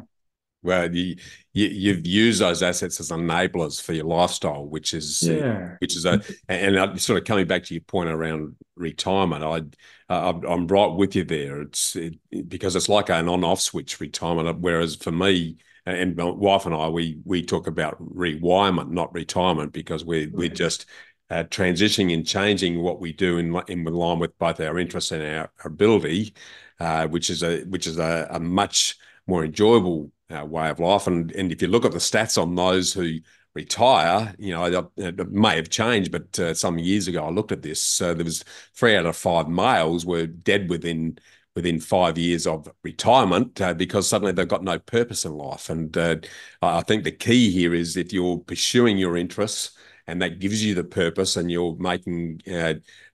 Well, 0.64 0.94
you, 0.94 1.16
you 1.52 1.94
have 1.94 2.06
used 2.06 2.40
those 2.40 2.62
assets 2.62 2.98
as 2.98 3.10
enablers 3.10 3.82
for 3.82 3.92
your 3.92 4.06
lifestyle, 4.06 4.64
which 4.64 4.94
is 4.94 5.22
yeah. 5.22 5.76
which 5.78 5.94
is 5.94 6.06
a 6.06 6.22
and 6.48 6.98
sort 6.98 7.18
of 7.18 7.26
coming 7.26 7.46
back 7.46 7.64
to 7.64 7.74
your 7.74 7.82
point 7.82 8.08
around 8.08 8.56
retirement. 8.74 9.44
I 9.44 10.12
uh, 10.12 10.32
I'm 10.48 10.66
right 10.66 10.90
with 10.90 11.14
you 11.16 11.24
there. 11.24 11.60
It's 11.60 11.94
it, 11.96 12.14
because 12.48 12.76
it's 12.76 12.88
like 12.88 13.10
an 13.10 13.28
on 13.28 13.44
off 13.44 13.60
switch 13.60 14.00
retirement. 14.00 14.58
Whereas 14.60 14.96
for 14.96 15.12
me, 15.12 15.58
and 15.84 16.16
my 16.16 16.24
wife 16.24 16.64
and 16.64 16.74
I, 16.74 16.88
we 16.88 17.18
we 17.24 17.44
talk 17.44 17.66
about 17.66 17.96
rewirement, 17.98 18.90
not 18.90 19.12
retirement, 19.12 19.74
because 19.74 20.02
we're 20.02 20.30
we're 20.32 20.48
just 20.48 20.86
uh, 21.28 21.44
transitioning 21.44 22.14
and 22.14 22.26
changing 22.26 22.80
what 22.80 23.00
we 23.00 23.12
do 23.12 23.36
in 23.36 23.54
in 23.68 23.84
line 23.84 24.18
with 24.18 24.38
both 24.38 24.60
our 24.60 24.78
interests 24.78 25.12
and 25.12 25.22
our 25.22 25.50
ability, 25.62 26.32
uh, 26.80 27.06
which 27.08 27.28
is 27.28 27.42
a 27.42 27.64
which 27.64 27.86
is 27.86 27.98
a, 27.98 28.28
a 28.30 28.40
much 28.40 28.96
more 29.26 29.44
enjoyable 29.44 30.10
uh, 30.30 30.44
way 30.44 30.68
of 30.70 30.80
life. 30.80 31.06
And 31.06 31.30
and 31.32 31.52
if 31.52 31.62
you 31.62 31.68
look 31.68 31.84
at 31.84 31.92
the 31.92 31.98
stats 31.98 32.40
on 32.40 32.54
those 32.54 32.92
who 32.92 33.18
retire, 33.54 34.34
you 34.38 34.52
know, 34.52 34.90
it 34.96 35.30
may 35.30 35.56
have 35.56 35.70
changed, 35.70 36.10
but 36.10 36.38
uh, 36.40 36.54
some 36.54 36.78
years 36.78 37.06
ago 37.06 37.24
I 37.24 37.30
looked 37.30 37.52
at 37.52 37.62
this. 37.62 37.80
So 37.80 38.12
there 38.12 38.24
was 38.24 38.44
three 38.74 38.96
out 38.96 39.06
of 39.06 39.16
five 39.16 39.48
males 39.48 40.04
were 40.04 40.26
dead 40.26 40.68
within 40.68 41.18
within 41.54 41.78
five 41.78 42.18
years 42.18 42.46
of 42.46 42.68
retirement 42.82 43.60
uh, 43.60 43.72
because 43.74 44.08
suddenly 44.08 44.32
they've 44.32 44.48
got 44.48 44.64
no 44.64 44.78
purpose 44.78 45.24
in 45.24 45.32
life. 45.32 45.70
And 45.70 45.96
uh, 45.96 46.16
I 46.62 46.82
think 46.82 47.04
the 47.04 47.12
key 47.12 47.50
here 47.50 47.74
is 47.74 47.96
if 47.96 48.12
you're 48.12 48.38
pursuing 48.38 48.98
your 48.98 49.16
interests 49.16 49.76
and 50.06 50.20
that 50.20 50.40
gives 50.40 50.64
you 50.64 50.74
the 50.74 50.84
purpose 50.84 51.36
and 51.36 51.50
you're 51.50 51.76
making 51.78 52.40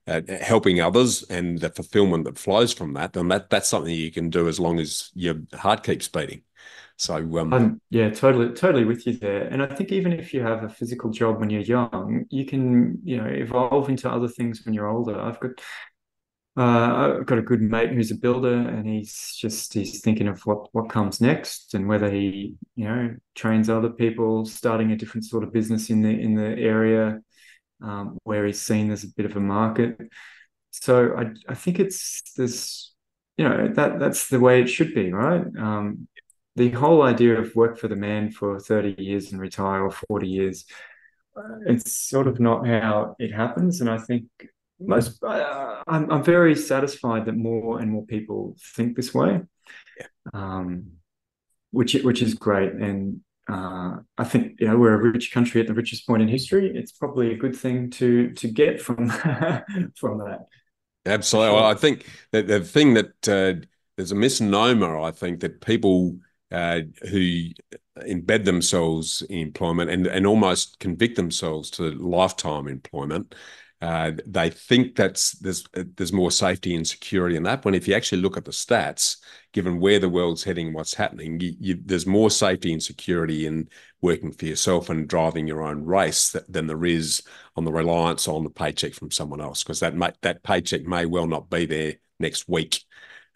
uh, 0.07 0.21
uh, 0.27 0.37
helping 0.43 0.81
others 0.81 1.23
and 1.29 1.59
the 1.59 1.69
fulfillment 1.69 2.25
that 2.25 2.39
flows 2.39 2.73
from 2.73 2.93
that, 2.93 3.13
then 3.13 3.27
that 3.27 3.49
that's 3.49 3.69
something 3.69 3.93
you 3.93 4.11
can 4.11 4.29
do 4.29 4.47
as 4.47 4.59
long 4.59 4.79
as 4.79 5.11
your 5.13 5.35
heart 5.53 5.83
keeps 5.83 6.07
beating. 6.07 6.41
So 6.97 7.15
um, 7.39 7.53
I'm 7.53 7.81
yeah, 7.89 8.09
totally, 8.09 8.53
totally 8.53 8.83
with 8.83 9.07
you 9.07 9.17
there. 9.17 9.43
And 9.43 9.61
I 9.61 9.67
think 9.67 9.91
even 9.91 10.13
if 10.13 10.33
you 10.33 10.41
have 10.41 10.63
a 10.63 10.69
physical 10.69 11.09
job 11.09 11.39
when 11.39 11.49
you're 11.49 11.61
young, 11.61 12.25
you 12.29 12.45
can 12.45 12.99
you 13.03 13.17
know 13.17 13.25
evolve 13.25 13.89
into 13.89 14.09
other 14.09 14.27
things 14.27 14.65
when 14.65 14.73
you're 14.73 14.87
older. 14.87 15.19
I've 15.19 15.39
got 15.39 15.51
uh, 16.57 17.15
I've 17.19 17.25
got 17.25 17.37
a 17.37 17.43
good 17.43 17.61
mate 17.61 17.91
who's 17.91 18.11
a 18.11 18.15
builder, 18.15 18.53
and 18.53 18.87
he's 18.87 19.35
just 19.39 19.73
he's 19.73 20.01
thinking 20.01 20.27
of 20.27 20.45
what 20.45 20.73
what 20.73 20.89
comes 20.89 21.21
next 21.21 21.73
and 21.73 21.87
whether 21.87 22.09
he 22.09 22.55
you 22.75 22.85
know 22.85 23.15
trains 23.35 23.69
other 23.69 23.89
people, 23.89 24.45
starting 24.45 24.91
a 24.91 24.95
different 24.95 25.25
sort 25.25 25.43
of 25.43 25.53
business 25.53 25.89
in 25.89 26.01
the 26.01 26.09
in 26.09 26.35
the 26.35 26.57
area 26.59 27.21
um, 27.81 28.17
where 28.23 28.45
he's 28.45 28.61
seen 28.61 28.87
there's 28.87 29.03
a 29.03 29.13
bit 29.15 29.25
of 29.25 29.35
a 29.35 29.39
market. 29.39 29.97
So 30.71 31.15
I 31.17 31.31
I 31.51 31.55
think 31.55 31.79
it's 31.79 32.21
this 32.37 32.93
you 33.37 33.47
know 33.47 33.67
that 33.69 33.99
that's 33.99 34.29
the 34.29 34.39
way 34.39 34.61
it 34.61 34.67
should 34.67 34.93
be, 34.93 35.11
right? 35.11 35.45
Um, 35.57 36.07
the 36.55 36.69
whole 36.71 37.01
idea 37.01 37.39
of 37.39 37.55
work 37.55 37.77
for 37.77 37.87
the 37.87 37.95
man 37.95 38.31
for 38.31 38.59
30 38.59 38.95
years 38.97 39.31
and 39.31 39.39
retire 39.39 39.83
or 39.83 39.91
40 39.91 40.27
years 40.27 40.65
uh, 41.37 41.59
it's 41.65 41.95
sort 41.95 42.27
of 42.27 42.39
not 42.39 42.67
how 42.67 43.15
it 43.19 43.31
happens 43.31 43.81
and 43.81 43.89
i 43.89 43.97
think 43.97 44.25
most 44.79 45.23
uh, 45.23 45.81
I'm, 45.87 46.11
I'm 46.11 46.23
very 46.23 46.55
satisfied 46.55 47.25
that 47.25 47.37
more 47.37 47.79
and 47.79 47.91
more 47.91 48.05
people 48.05 48.55
think 48.75 48.95
this 48.95 49.13
way 49.13 49.41
yeah. 49.99 50.07
um, 50.33 50.93
which 51.71 51.93
which 51.93 52.21
is 52.21 52.33
great 52.33 52.73
and 52.73 53.21
uh, 53.49 53.97
I 54.17 54.23
think 54.23 54.59
you 54.59 54.67
know 54.67 54.77
we're 54.77 54.93
a 54.93 55.11
rich 55.11 55.31
country 55.31 55.61
at 55.61 55.67
the 55.67 55.73
richest 55.73 56.07
point 56.07 56.21
in 56.21 56.27
history. 56.27 56.71
It's 56.75 56.91
probably 56.91 57.33
a 57.33 57.37
good 57.37 57.55
thing 57.55 57.89
to 57.91 58.31
to 58.31 58.47
get 58.47 58.81
from 58.81 59.09
from 59.95 60.19
that. 60.19 60.45
Absolutely, 61.05 61.55
well, 61.55 61.65
I 61.65 61.73
think 61.73 62.05
that 62.31 62.47
the 62.47 62.61
thing 62.61 62.93
that 62.93 63.27
uh, 63.27 63.65
there's 63.97 64.11
a 64.11 64.15
misnomer. 64.15 64.99
I 64.99 65.11
think 65.11 65.39
that 65.41 65.61
people 65.61 66.17
uh, 66.51 66.81
who 67.09 67.49
embed 67.99 68.45
themselves 68.45 69.21
in 69.23 69.39
employment 69.39 69.89
and 69.89 70.07
and 70.07 70.27
almost 70.27 70.79
convict 70.79 71.15
themselves 71.15 71.69
to 71.71 71.91
lifetime 71.91 72.67
employment 72.67 73.35
uh, 73.81 74.11
they 74.27 74.49
think 74.49 74.95
that's 74.95 75.31
there's 75.39 75.65
there's 75.73 76.13
more 76.13 76.29
safety 76.31 76.75
and 76.75 76.87
security 76.87 77.35
in 77.35 77.43
that. 77.43 77.65
When 77.65 77.73
if 77.73 77.87
you 77.87 77.95
actually 77.95 78.21
look 78.21 78.37
at 78.37 78.45
the 78.45 78.51
stats, 78.51 79.17
given 79.53 79.79
where 79.79 79.97
the 79.97 80.09
world's 80.09 80.43
heading, 80.43 80.71
what's 80.71 80.93
happening, 80.93 81.39
you, 81.39 81.53
you, 81.59 81.81
there's 81.83 82.05
more 82.05 82.29
safety 82.29 82.73
and 82.73 82.81
security 82.83 83.47
in 83.47 83.67
working 84.01 84.31
for 84.31 84.45
yourself 84.45 84.89
and 84.89 85.07
driving 85.07 85.47
your 85.47 85.63
own 85.63 85.83
race 85.83 86.31
that, 86.31 86.51
than 86.51 86.67
there 86.67 86.85
is 86.85 87.23
on 87.55 87.65
the 87.65 87.71
reliance 87.71 88.27
on 88.27 88.43
the 88.43 88.49
paycheck 88.49 88.93
from 88.93 89.09
someone 89.09 89.41
else, 89.41 89.63
because 89.63 89.79
that 89.79 89.95
may, 89.95 90.11
that 90.21 90.43
paycheck 90.43 90.83
may 90.83 91.05
well 91.05 91.27
not 91.27 91.49
be 91.49 91.65
there 91.65 91.95
next 92.19 92.47
week. 92.47 92.83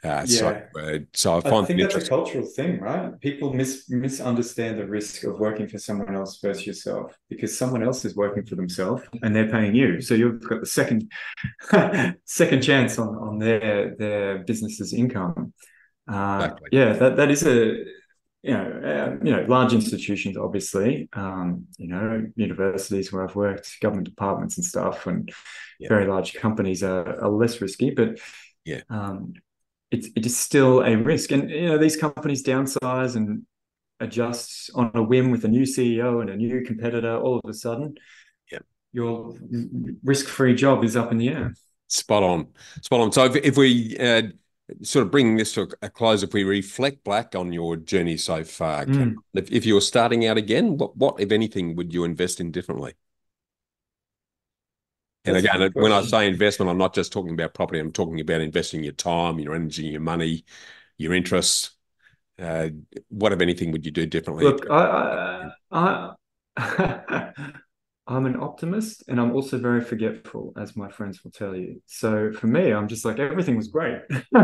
Uh, 0.06 0.26
yeah. 0.26 0.26
So, 0.26 0.48
uh, 0.80 1.00
so 1.14 1.38
I 1.38 1.42
find 1.42 1.56
I 1.56 1.66
think 1.66 1.82
that's 1.82 1.96
a 1.96 2.08
cultural 2.08 2.46
thing, 2.46 2.80
right? 2.80 3.20
People 3.20 3.54
mis- 3.54 3.90
misunderstand 3.90 4.78
the 4.78 4.86
risk 4.86 5.24
of 5.24 5.40
working 5.40 5.68
for 5.68 5.80
someone 5.80 6.16
else 6.16 6.40
versus 6.42 6.68
yourself 6.68 7.18
because 7.30 7.58
someone 7.58 7.82
else 7.82 8.06
is 8.06 8.16
working 8.16 8.46
for 8.46 8.56
themselves 8.56 9.04
and 9.24 9.36
they're 9.36 9.50
paying 9.50 9.74
you. 9.74 10.02
So 10.02 10.14
you've 10.14 10.48
got 10.48 10.60
the 10.60 10.66
second 10.68 11.12
second 12.26 12.62
chance 12.62 13.00
on 13.00 13.16
on 13.16 13.40
their 13.40 13.96
their 13.98 14.40
business's 14.40 14.94
income. 14.94 15.54
Uh, 16.08 16.42
exactly. 16.44 16.70
Yeah, 16.72 16.94
that 16.94 17.16
that 17.18 17.32
is 17.32 17.46
a 17.46 17.84
you 18.46 18.54
know, 18.54 18.62
uh, 18.62 19.26
you 19.26 19.32
know, 19.32 19.44
large 19.48 19.74
institutions, 19.74 20.38
obviously, 20.38 21.10
um, 21.14 21.66
you 21.80 21.88
know, 21.88 22.28
universities 22.36 23.12
where 23.12 23.24
I've 23.28 23.36
worked, 23.36 23.76
government 23.82 24.08
departments 24.08 24.58
and 24.58 24.64
stuff, 24.64 25.08
and 25.08 25.34
yeah. 25.80 25.90
very 25.90 26.06
large 26.06 26.36
companies 26.36 26.84
are, 26.84 27.24
are 27.24 27.30
less 27.32 27.60
risky. 27.60 27.90
But 27.90 28.20
yeah, 28.64 28.82
um, 28.88 29.34
it's 29.92 30.08
it 30.16 30.26
is 30.26 30.38
still 30.38 30.82
a 30.82 30.96
risk. 30.96 31.32
And 31.32 31.50
you 31.50 31.68
know, 31.68 31.78
these 31.78 31.98
companies 31.98 32.44
downsize 32.44 33.16
and 33.16 33.44
adjust 34.00 34.70
on 34.76 34.92
a 34.94 35.04
whim 35.04 35.32
with 35.32 35.46
a 35.46 35.48
new 35.48 35.64
CEO 35.64 36.22
and 36.22 36.30
a 36.30 36.36
new 36.36 36.64
competitor. 36.64 37.18
All 37.18 37.40
of 37.44 37.50
a 37.50 37.54
sudden, 37.54 37.96
yeah, 38.52 38.60
your 38.92 39.36
risk-free 40.04 40.56
job 40.56 40.84
is 40.84 40.96
up 40.96 41.12
in 41.12 41.18
the 41.18 41.30
air. 41.30 41.54
Spot 41.88 42.24
on, 42.24 42.48
spot 42.82 43.00
on. 43.00 43.12
So 43.12 43.26
if, 43.26 43.36
if 43.36 43.58
we 43.58 43.96
uh, 44.00 44.24
sort 44.82 45.06
of 45.06 45.12
bring 45.12 45.38
this 45.38 45.54
to 45.54 45.70
a 45.84 45.90
close, 45.90 46.24
if 46.24 46.34
we 46.34 46.44
reflect 46.44 47.04
back 47.04 47.36
on 47.36 47.54
your 47.54 47.76
journey 47.76 48.18
so 48.18 48.44
far, 48.44 48.86
mm. 48.86 49.14
if, 49.36 49.52
if 49.52 49.66
you 49.66 49.76
were 49.76 49.82
starting 49.82 50.26
out 50.26 50.38
again, 50.38 50.78
what 50.78 50.98
what 50.98 51.20
if 51.20 51.32
anything 51.32 51.76
would 51.76 51.94
you 51.94 52.04
invest 52.04 52.40
in 52.40 52.52
differently? 52.52 52.94
And 55.26 55.38
again, 55.38 55.72
when 55.74 55.92
I 55.92 56.04
say 56.04 56.28
investment, 56.28 56.70
I'm 56.70 56.78
not 56.78 56.94
just 56.94 57.12
talking 57.12 57.34
about 57.34 57.54
property. 57.54 57.80
I'm 57.80 57.92
talking 57.92 58.20
about 58.20 58.42
investing 58.42 58.84
your 58.84 58.94
time, 58.94 59.40
your 59.40 59.56
energy, 59.56 59.86
your 59.86 60.02
money, 60.02 60.46
your 60.98 61.14
interests. 61.14 61.72
Uh, 62.38 62.70
what, 63.10 63.32
if 63.32 63.42
anything, 63.42 63.72
would 63.72 63.86
you 63.86 63.92
do 63.92 64.06
differently? 64.06 64.46
Look, 64.46 64.68
I, 64.70 65.52
I, 65.72 66.14
I, 66.58 67.32
I'm 68.08 68.28
an 68.28 68.36
optimist, 68.40 69.04
and 69.08 69.20
I'm 69.20 69.32
also 69.32 69.58
very 69.58 69.82
forgetful, 69.82 70.54
as 70.58 70.76
my 70.76 70.90
friends 70.90 71.24
will 71.24 71.32
tell 71.32 71.56
you. 71.56 71.82
So 71.88 72.32
for 72.34 72.46
me, 72.48 72.72
I'm 72.72 72.88
just 72.88 73.04
like 73.04 73.18
everything 73.18 73.58
was 73.58 73.70
great. 73.70 74.02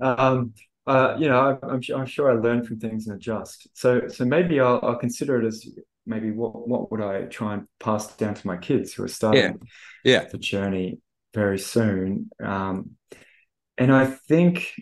um, 0.00 0.52
uh, 0.86 1.16
you 1.18 1.28
know, 1.28 1.58
I'm, 1.62 1.80
I'm 1.94 2.06
sure 2.06 2.30
I 2.30 2.34
learn 2.34 2.64
from 2.64 2.78
things 2.78 3.08
and 3.08 3.16
adjust. 3.16 3.66
So, 3.74 4.06
so 4.06 4.24
maybe 4.24 4.60
I'll, 4.60 4.78
I'll 4.84 4.98
consider 4.98 5.42
it 5.42 5.46
as 5.46 5.66
maybe 6.06 6.30
what 6.30 6.68
what 6.68 6.90
would 6.90 7.00
I 7.00 7.22
try 7.22 7.54
and 7.54 7.66
pass 7.80 8.16
down 8.16 8.34
to 8.34 8.46
my 8.46 8.56
kids 8.56 8.94
who 8.94 9.04
are 9.04 9.08
starting 9.08 9.58
yeah. 10.04 10.22
yeah. 10.22 10.24
the 10.24 10.38
journey 10.38 10.98
very 11.34 11.58
soon. 11.58 12.30
Um, 12.42 12.92
and 13.76 13.92
I 13.92 14.06
think 14.06 14.72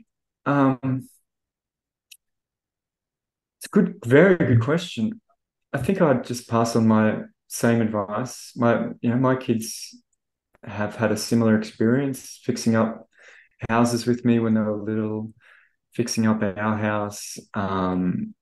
um, 0.46 1.08
it's 3.58 3.66
a 3.66 3.68
good, 3.70 3.96
very 4.04 4.36
good 4.36 4.60
question. 4.60 5.20
I 5.72 5.78
think 5.78 6.00
I'd 6.00 6.24
just 6.24 6.48
pass 6.48 6.76
on 6.76 6.86
my 6.86 7.22
same 7.48 7.80
advice. 7.80 8.52
My, 8.56 8.90
you 9.00 9.10
know, 9.10 9.16
my 9.16 9.34
kids 9.34 9.98
have 10.62 10.94
had 10.94 11.10
a 11.10 11.16
similar 11.16 11.58
experience 11.58 12.40
fixing 12.44 12.76
up 12.76 13.08
houses 13.68 14.06
with 14.06 14.24
me 14.24 14.38
when 14.38 14.54
they 14.54 14.60
were 14.60 14.76
little, 14.76 15.32
fixing 15.92 16.26
up 16.26 16.42
our 16.42 16.76
house, 16.76 17.36
um, 17.54 18.34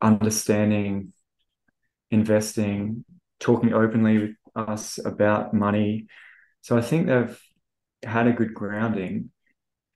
understanding 0.00 1.12
investing, 2.16 3.04
talking 3.38 3.72
openly 3.72 4.18
with 4.18 4.36
us 4.56 4.98
about 5.04 5.54
money. 5.54 6.06
So 6.62 6.76
I 6.76 6.80
think 6.80 7.06
they've 7.06 7.38
had 8.02 8.26
a 8.26 8.32
good 8.32 8.54
grounding. 8.54 9.30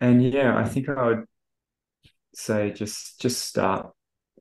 And 0.01 0.23
yeah, 0.23 0.57
I 0.57 0.65
think 0.69 0.89
I 0.89 1.07
would 1.07 1.25
say 2.35 2.71
just 2.71 3.21
just 3.21 3.45
start 3.45 3.93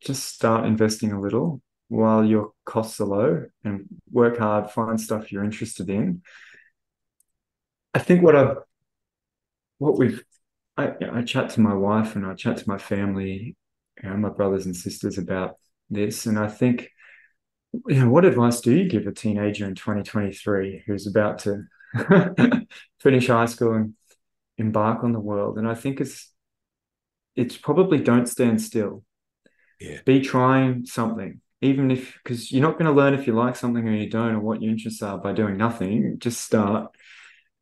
just 0.02 0.24
start 0.28 0.66
investing 0.66 1.12
a 1.12 1.20
little 1.20 1.62
while 1.90 2.24
your 2.24 2.52
costs 2.66 3.02
are 3.02 3.06
low 3.06 3.46
and 3.64 3.88
work 4.12 4.38
hard, 4.38 4.70
find 4.70 5.02
stuff 5.02 5.32
you're 5.32 5.44
interested 5.44 5.90
in. 5.90 6.22
I 7.94 8.00
think 8.00 8.22
what 8.22 8.36
I've 8.36 8.58
what 9.80 9.98
we've 9.98 10.24
I, 10.78 10.94
I 11.12 11.22
chat 11.24 11.50
to 11.52 11.62
my 11.62 11.74
wife 11.74 12.16
and 12.16 12.26
I 12.26 12.36
chat 12.36 12.58
to 12.58 12.70
my 12.70 12.78
family 12.78 13.58
and 14.02 14.22
my 14.22 14.30
brothers 14.30 14.66
and 14.66 14.76
sisters 14.76 15.18
about 15.18 15.58
this, 15.90 16.26
and 16.26 16.40
I 16.40 16.48
think 16.48 16.90
you 17.74 18.00
know, 18.00 18.10
what 18.10 18.26
advice 18.26 18.62
do 18.62 18.76
you 18.76 18.90
give 18.90 19.08
a 19.08 19.12
teenager 19.12 19.66
in 19.66 19.76
2023 19.76 20.84
who's 20.88 21.08
about 21.08 21.40
to 21.40 21.64
finish 23.00 23.28
high 23.28 23.46
school 23.46 23.74
and 23.74 23.94
embark 24.58 25.04
on 25.04 25.12
the 25.12 25.20
world? 25.20 25.58
And 25.58 25.68
I 25.68 25.76
think 25.76 26.02
it's 26.02 26.32
it's 27.36 27.58
probably 27.58 28.00
don't 28.00 28.28
stand 28.28 28.62
still. 28.62 29.04
Yeah. 29.80 30.00
Be 30.06 30.20
trying 30.20 30.86
something, 30.86 31.40
even 31.62 31.90
if 31.92 32.18
because 32.24 32.52
you're 32.52 32.62
not 32.62 32.78
going 32.78 32.86
to 32.86 32.92
learn 32.92 33.14
if 33.14 33.28
you 33.28 33.34
like 33.34 33.56
something 33.56 33.88
or 33.88 33.94
you 33.94 34.10
don't, 34.10 34.36
or 34.36 34.40
what 34.40 34.62
your 34.62 34.72
interests 34.72 35.02
are 35.02 35.18
by 35.18 35.32
doing 35.32 35.56
nothing. 35.56 36.18
Just 36.20 36.42
start, 36.42 36.94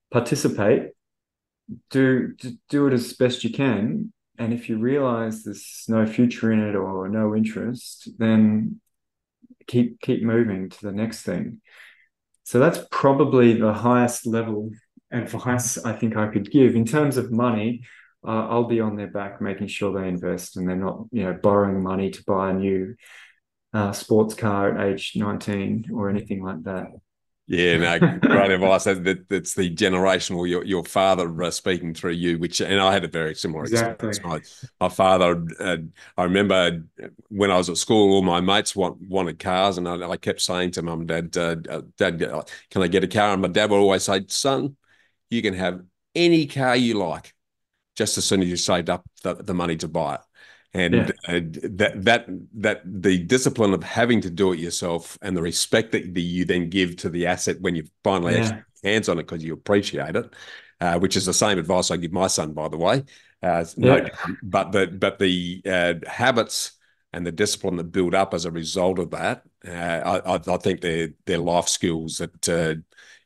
participate, 0.10 0.92
do 1.92 2.34
do 2.70 2.88
it 2.88 2.94
as 2.94 3.14
best 3.14 3.44
you 3.44 3.52
can, 3.52 4.12
and 4.40 4.54
if 4.54 4.70
you 4.70 4.78
realize 4.78 5.44
there's 5.44 5.86
no 5.88 6.06
future 6.08 6.52
in 6.52 6.60
it 6.60 6.76
or 6.76 7.08
no 7.10 7.36
interest, 7.36 8.10
then 8.18 8.80
keep 9.68 10.02
keep 10.02 10.24
moving 10.24 10.70
to 10.70 10.82
the 10.82 10.92
next 10.92 11.22
thing. 11.22 11.62
So 12.44 12.60
that's 12.60 12.80
probably 12.92 13.54
the 13.54 13.74
highest 13.74 14.26
level 14.26 14.72
advice 15.12 15.78
I 15.78 15.94
think 15.94 16.16
I 16.16 16.28
could 16.28 16.50
give 16.50 16.76
in 16.76 16.86
terms 16.86 17.18
of 17.18 17.32
money. 17.32 17.84
Uh, 18.26 18.48
I'll 18.48 18.66
be 18.66 18.82
on 18.82 18.96
their 18.96 19.08
back, 19.12 19.42
making 19.42 19.68
sure 19.68 19.94
they 19.94 20.08
invest 20.08 20.58
and 20.58 20.68
they're 20.68 20.76
not, 20.76 21.06
you 21.12 21.24
know, 21.24 21.34
borrowing 21.34 21.84
money 21.84 22.10
to 22.10 22.24
buy 22.26 22.50
a 22.50 22.54
new 22.54 22.96
uh, 23.74 23.92
sports 23.92 24.34
car 24.34 24.78
at 24.78 24.88
age 24.88 25.14
19 25.16 25.86
or 25.94 26.10
anything 26.10 26.44
like 26.44 26.64
that. 26.64 26.88
Yeah, 27.50 27.78
no, 27.78 28.18
great 28.20 28.52
advice. 28.52 28.84
That, 28.84 29.06
that, 29.06 29.30
that's 29.30 29.54
the 29.54 29.74
generational. 29.74 30.48
Your 30.50 30.66
your 30.66 30.84
father 30.84 31.44
uh, 31.44 31.50
speaking 31.50 31.94
through 31.94 32.12
you, 32.12 32.38
which 32.38 32.60
and 32.60 32.82
I 32.82 32.92
had 32.92 33.06
a 33.06 33.08
very 33.08 33.36
similar 33.36 33.64
exactly. 33.64 34.10
experience. 34.10 34.66
My, 34.80 34.88
my 34.88 34.94
father, 34.94 35.46
uh, 35.58 35.78
I 36.18 36.24
remember 36.24 36.84
when 37.30 37.50
I 37.50 37.58
was 37.58 37.70
at 37.70 37.78
school, 37.78 38.14
all 38.14 38.22
my 38.22 38.42
mates 38.42 38.76
want, 38.76 38.98
wanted 39.08 39.40
cars, 39.40 39.78
and 39.78 39.88
I, 39.88 40.10
I 40.10 40.18
kept 40.18 40.42
saying 40.42 40.72
to 40.72 40.82
mum, 40.82 41.06
dad, 41.06 41.38
uh, 41.38 41.56
uh 41.70 41.82
dad, 41.98 42.22
uh, 42.22 42.44
can 42.70 42.82
I 42.82 42.88
get 42.88 43.06
a 43.06 43.08
car? 43.08 43.32
And 43.32 43.42
my 43.42 43.48
dad 43.48 43.70
would 43.70 43.78
always 43.78 44.04
say, 44.04 44.26
son, 44.28 44.76
you 45.30 45.42
can 45.42 45.54
have 45.54 45.82
any 46.14 46.48
car 46.48 46.76
you 46.76 46.96
like, 46.96 47.34
just 47.96 48.18
as 48.18 48.26
soon 48.26 48.42
as 48.42 48.50
you 48.50 48.58
saved 48.58 48.90
up 48.90 49.06
the, 49.24 49.36
the 49.36 49.54
money 49.54 49.78
to 49.78 49.88
buy 49.88 50.16
it 50.16 50.22
and 50.78 50.94
yeah. 50.94 51.10
uh, 51.28 51.40
that 51.64 52.04
that 52.04 52.26
that 52.54 52.82
the 52.86 53.18
discipline 53.24 53.74
of 53.74 53.84
having 53.84 54.22
to 54.22 54.30
do 54.30 54.54
it 54.54 54.60
yourself 54.60 55.18
and 55.24 55.36
the 55.36 55.42
respect 55.42 55.92
that 55.92 56.08
you 56.20 56.46
then 56.46 56.70
give 56.70 56.96
to 56.98 57.10
the 57.10 57.26
asset 57.26 57.60
when 57.62 57.76
you 57.76 57.84
finally 58.04 58.36
yeah. 58.36 58.62
hands 58.84 59.10
on 59.10 59.18
it 59.18 59.24
because 59.24 59.44
you 59.44 59.54
appreciate 59.54 60.16
it, 60.16 60.32
uh, 60.80 61.00
which 61.00 61.18
is 61.18 61.26
the 61.26 61.34
same 61.34 61.58
advice 61.58 61.90
I 61.90 61.98
give 61.98 62.12
my 62.14 62.28
son, 62.28 62.54
by 62.54 62.68
the 62.68 62.78
way. 62.78 63.04
Uh, 63.42 63.66
yeah. 63.76 63.96
no, 63.96 64.08
but 64.44 64.72
the 64.72 64.88
but 64.88 65.18
the 65.18 65.62
uh, 65.66 65.96
habits 66.08 66.74
and 67.12 67.26
the 67.26 67.32
discipline 67.32 67.78
that 67.78 67.92
build 67.92 68.14
up 68.14 68.36
as 68.36 68.46
a 68.46 68.52
result 68.52 69.00
of 69.00 69.10
that, 69.12 69.44
uh, 69.68 69.72
I, 69.72 70.36
I, 70.36 70.58
think 70.58 70.82
they're 70.82 71.10
they're 71.26 71.40
life 71.40 71.68
skills 71.68 72.20
that 72.20 72.50
uh, 72.50 72.76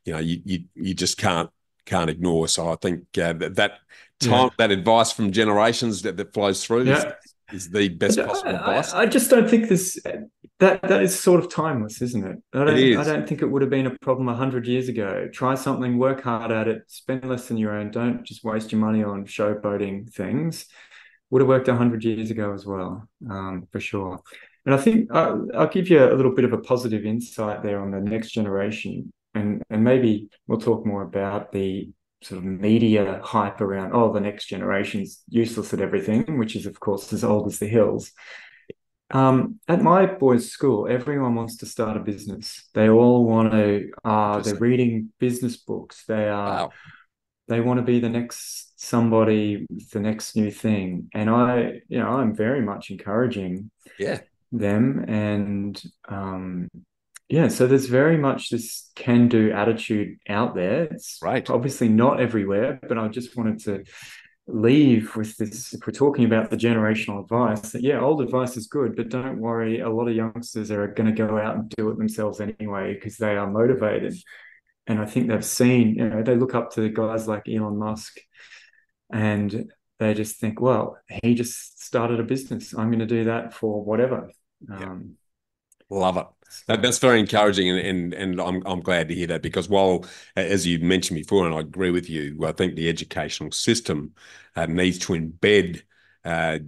you 0.05 0.13
know 0.13 0.19
you, 0.19 0.41
you 0.45 0.63
you 0.75 0.93
just 0.93 1.17
can't 1.17 1.49
can't 1.85 2.09
ignore. 2.09 2.47
So 2.47 2.71
I 2.71 2.75
think 2.75 3.11
that 3.13 3.55
that 3.55 3.79
time 4.19 4.51
that 4.57 4.71
advice 4.71 5.11
from 5.11 5.31
generations 5.31 6.01
that, 6.03 6.15
that 6.17 6.33
flows 6.33 6.63
through 6.63 6.83
yeah. 6.83 7.13
Is, 7.53 7.69
the 7.69 7.89
best 7.89 8.17
possible 8.19 8.51
advice. 8.51 8.93
I, 8.93 9.01
I, 9.01 9.05
just 9.05 9.29
don't 9.29 9.49
think 9.49 9.69
this 9.69 9.99
that 10.59 10.81
that 10.83 11.01
is 11.01 11.17
sort 11.17 11.39
of 11.39 11.51
timeless, 11.51 12.01
isn't 12.01 12.25
it? 12.25 12.37
I 12.53 12.65
don't, 12.65 12.77
it 12.77 12.79
is. 12.79 12.97
I 12.97 13.03
don't 13.03 13.27
think 13.27 13.41
it 13.41 13.47
would 13.47 13.61
have 13.61 13.71
been 13.71 13.87
a 13.87 13.97
problem 13.99 14.27
hundred 14.27 14.67
years 14.67 14.89
ago. 14.89 15.27
Try 15.33 15.55
something, 15.55 15.97
work 15.97 16.21
hard 16.21 16.51
at 16.51 16.67
it, 16.67 16.83
spend 16.87 17.27
less 17.27 17.47
than 17.47 17.57
your 17.57 17.73
own. 17.73 17.91
Don't 17.91 18.23
just 18.23 18.43
waste 18.43 18.71
your 18.71 18.81
money 18.81 19.03
on 19.03 19.25
showboating 19.25 20.11
things. 20.13 20.67
Would 21.29 21.41
have 21.41 21.49
worked 21.49 21.67
hundred 21.67 22.03
years 22.03 22.31
ago 22.31 22.53
as 22.53 22.65
well, 22.65 23.07
um, 23.29 23.67
for 23.71 23.79
sure. 23.79 24.19
And 24.65 24.75
I 24.75 24.77
think 24.77 25.09
I'll, 25.11 25.47
I'll 25.55 25.67
give 25.67 25.89
you 25.89 26.03
a 26.03 26.13
little 26.13 26.35
bit 26.35 26.45
of 26.45 26.53
a 26.53 26.59
positive 26.59 27.05
insight 27.05 27.63
there 27.63 27.81
on 27.81 27.91
the 27.91 27.99
next 27.99 28.31
generation, 28.31 29.11
and 29.33 29.63
and 29.69 29.83
maybe 29.83 30.29
we'll 30.47 30.59
talk 30.59 30.85
more 30.85 31.01
about 31.01 31.51
the 31.51 31.89
sort 32.21 32.37
of 32.39 32.45
media 32.45 33.19
hype 33.23 33.61
around 33.61 33.91
oh 33.93 34.13
the 34.13 34.19
next 34.19 34.45
generation's 34.45 35.23
useless 35.29 35.73
at 35.73 35.81
everything 35.81 36.37
which 36.37 36.55
is 36.55 36.65
of 36.65 36.79
course 36.79 37.11
as 37.13 37.23
old 37.23 37.47
as 37.47 37.59
the 37.59 37.67
hills. 37.67 38.11
Um, 39.09 39.59
at 39.67 39.81
my 39.81 40.05
boys 40.05 40.49
school 40.49 40.87
everyone 40.87 41.35
wants 41.35 41.57
to 41.57 41.65
start 41.65 41.97
a 41.97 41.99
business. 41.99 42.69
They 42.73 42.89
all 42.89 43.25
want 43.25 43.51
to 43.51 43.89
uh, 44.05 44.39
they're 44.39 44.55
reading 44.55 45.09
business 45.19 45.57
books. 45.57 46.05
They 46.07 46.29
are 46.29 46.67
wow. 46.67 46.71
they 47.47 47.59
want 47.59 47.79
to 47.79 47.83
be 47.83 47.99
the 47.99 48.09
next 48.09 48.79
somebody 48.79 49.67
the 49.91 49.99
next 49.99 50.35
new 50.35 50.51
thing. 50.51 51.09
And 51.13 51.29
i 51.29 51.81
you 51.89 51.99
know 51.99 52.07
i'm 52.07 52.35
very 52.35 52.61
much 52.61 52.91
encouraging 52.91 53.71
yeah. 53.99 54.19
them 54.51 55.05
and 55.07 55.81
um, 56.07 56.69
yeah, 57.31 57.47
so 57.47 57.65
there's 57.65 57.85
very 57.85 58.17
much 58.17 58.49
this 58.49 58.91
can 58.95 59.29
do 59.29 59.51
attitude 59.51 60.17
out 60.27 60.53
there. 60.53 60.83
It's 60.83 61.17
right. 61.23 61.49
obviously 61.49 61.87
not 61.87 62.19
everywhere, 62.19 62.77
but 62.87 62.97
I 62.97 63.07
just 63.07 63.37
wanted 63.37 63.59
to 63.59 63.85
leave 64.47 65.15
with 65.15 65.37
this 65.37 65.73
if 65.73 65.79
we're 65.87 65.93
talking 65.93 66.25
about 66.25 66.49
the 66.49 66.57
generational 66.57 67.21
advice 67.21 67.71
that 67.71 67.83
yeah 67.83 68.01
old 68.01 68.21
advice 68.21 68.57
is 68.57 68.67
good 68.67 68.95
but 68.95 69.07
don't 69.07 69.37
worry 69.37 69.79
a 69.79 69.89
lot 69.89 70.07
of 70.07 70.15
youngsters 70.15 70.71
are 70.71 70.87
going 70.87 71.07
to 71.07 71.15
go 71.15 71.37
out 71.37 71.55
and 71.55 71.69
do 71.69 71.89
it 71.89 71.97
themselves 71.97 72.41
anyway 72.41 72.93
because 72.93 73.17
they 73.17 73.37
are 73.37 73.49
motivated 73.49 74.13
and 74.87 74.99
i 74.99 75.05
think 75.05 75.27
they've 75.27 75.45
seen 75.45 75.95
you 75.95 76.09
know 76.09 76.23
they 76.23 76.35
look 76.35 76.55
up 76.55 76.71
to 76.71 76.89
guys 76.89 77.27
like 77.27 77.47
elon 77.47 77.77
musk 77.77 78.19
and 79.13 79.71
they 79.99 80.13
just 80.15 80.37
think 80.37 80.59
well 80.59 80.97
he 81.23 81.35
just 81.35 81.81
started 81.81 82.19
a 82.19 82.23
business 82.23 82.73
i'm 82.73 82.89
going 82.89 82.99
to 82.99 83.05
do 83.05 83.25
that 83.25 83.53
for 83.53 83.85
whatever 83.85 84.31
um, 84.71 85.15
love 85.95 86.17
it 86.17 86.25
that, 86.67 86.81
that's 86.81 86.99
very 86.99 87.19
encouraging, 87.19 87.69
and, 87.69 87.79
and 87.79 88.13
and 88.13 88.41
I'm 88.41 88.61
I'm 88.65 88.81
glad 88.81 89.07
to 89.09 89.15
hear 89.15 89.27
that 89.27 89.41
because 89.41 89.69
while, 89.69 90.05
as 90.35 90.65
you 90.67 90.79
mentioned 90.79 91.17
before, 91.17 91.45
and 91.45 91.55
I 91.55 91.59
agree 91.59 91.91
with 91.91 92.09
you, 92.09 92.45
I 92.45 92.51
think 92.51 92.75
the 92.75 92.89
educational 92.89 93.51
system 93.51 94.13
uh, 94.55 94.65
needs 94.65 94.99
to 94.99 95.13
embed. 95.13 95.81
Uh, 96.23 96.59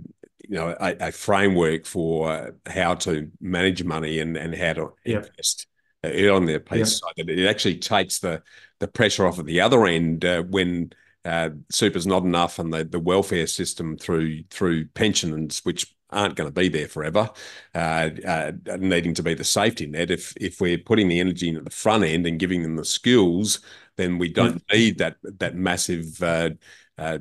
you 0.49 0.55
know, 0.55 0.75
a, 0.77 1.07
a, 1.07 1.11
framework 1.11 1.85
for 1.85 2.53
how 2.65 2.95
to 2.95 3.31
manage 3.39 3.81
money 3.85 4.19
and, 4.19 4.35
and 4.35 4.53
how 4.53 4.73
to 4.73 4.93
yeah. 5.05 5.17
invest 5.17 5.67
uh, 6.03 6.35
on 6.35 6.45
their 6.45 6.59
piece, 6.59 6.99
so 6.99 7.07
that 7.15 7.29
it 7.29 7.47
actually 7.47 7.77
takes 7.77 8.19
the 8.19 8.41
the 8.79 8.87
pressure 8.87 9.25
off 9.25 9.39
at 9.39 9.45
the 9.45 9.61
other 9.61 9.85
end 9.85 10.25
uh, 10.25 10.41
when 10.43 10.91
uh, 11.23 11.49
super's 11.71 12.05
not 12.05 12.23
enough 12.23 12.59
and 12.59 12.73
the, 12.73 12.83
the 12.83 12.99
welfare 12.99 13.47
system 13.47 13.95
through 13.97 14.43
through 14.49 14.85
pensions, 14.87 15.63
which 15.63 15.95
aren't 16.13 16.35
going 16.35 16.47
to 16.47 16.53
be 16.53 16.69
there 16.69 16.87
forever, 16.87 17.29
uh, 17.75 18.09
uh, 18.27 18.51
needing 18.77 19.13
to 19.15 19.23
be 19.23 19.33
the 19.33 19.43
safety 19.43 19.87
net. 19.87 20.11
If 20.11 20.33
if 20.37 20.61
we're 20.61 20.77
putting 20.77 21.07
the 21.07 21.19
energy 21.19 21.49
into 21.49 21.61
the 21.61 21.69
front 21.69 22.03
end 22.03 22.25
and 22.25 22.39
giving 22.39 22.61
them 22.61 22.75
the 22.75 22.85
skills, 22.85 23.59
then 23.97 24.17
we 24.17 24.29
don't 24.29 24.63
need 24.71 24.97
that 24.99 25.17
that 25.39 25.55
massive 25.55 26.21
uh, 26.21 26.51
uh 26.97 27.19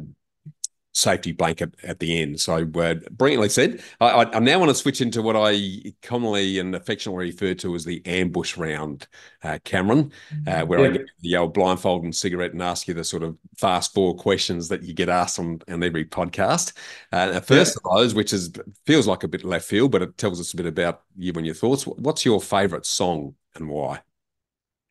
safety 0.93 1.33
blanket 1.33 1.75
at 1.83 1.99
the 1.99 2.21
end. 2.21 2.41
So, 2.41 2.59
uh, 2.59 2.95
brilliantly 3.11 3.49
said. 3.49 3.83
I, 4.01 4.25
I, 4.25 4.39
now 4.39 4.59
want 4.59 4.71
to 4.71 4.75
switch 4.75 5.01
into 5.01 5.23
what 5.23 5.37
I 5.37 5.93
commonly 6.03 6.59
and 6.59 6.75
affectionately 6.75 7.27
refer 7.27 7.55
to 7.55 7.75
as 7.75 7.85
the 7.85 8.03
ambush 8.07 8.57
round, 8.57 9.09
uh, 9.43 9.59
Cameron, 9.65 10.13
uh, 10.47 10.63
where 10.63 10.81
yeah. 10.81 10.87
I 10.87 10.91
get 10.91 11.07
the 11.21 11.37
old 11.37 11.55
blindfold 11.55 12.05
and 12.05 12.15
cigarette 12.15 12.53
and 12.53 12.63
ask 12.63 12.87
you 12.87 12.95
the 12.95 13.05
sort 13.05 13.23
of 13.23 13.37
fast 13.57 13.95
four 13.95 14.15
questions 14.15 14.69
that 14.69 14.83
you 14.83 14.93
get 14.93 15.09
asked 15.09 15.39
on, 15.39 15.61
on 15.69 15.83
every 15.83 16.05
podcast. 16.05 16.75
Uh, 17.11 17.41
first 17.41 17.79
yeah. 17.85 17.91
of 17.91 17.97
those, 17.97 18.15
which 18.15 18.33
is 18.33 18.53
feels 18.85 19.07
like 19.07 19.25
a 19.25 19.29
bit 19.29 19.45
left 19.45 19.65
field, 19.65 19.91
but 19.91 20.03
it 20.03 20.19
tells 20.19 20.41
us 20.41 20.53
a 20.53 20.57
bit 20.57 20.67
about 20.67 21.03
you 21.17 21.33
and 21.35 21.47
your 21.47 21.55
thoughts. 21.55 21.87
What's 21.87 22.25
your 22.25 22.41
favourite 22.41 22.87
song 22.87 23.35
and 23.55 23.69
why? 23.69 24.03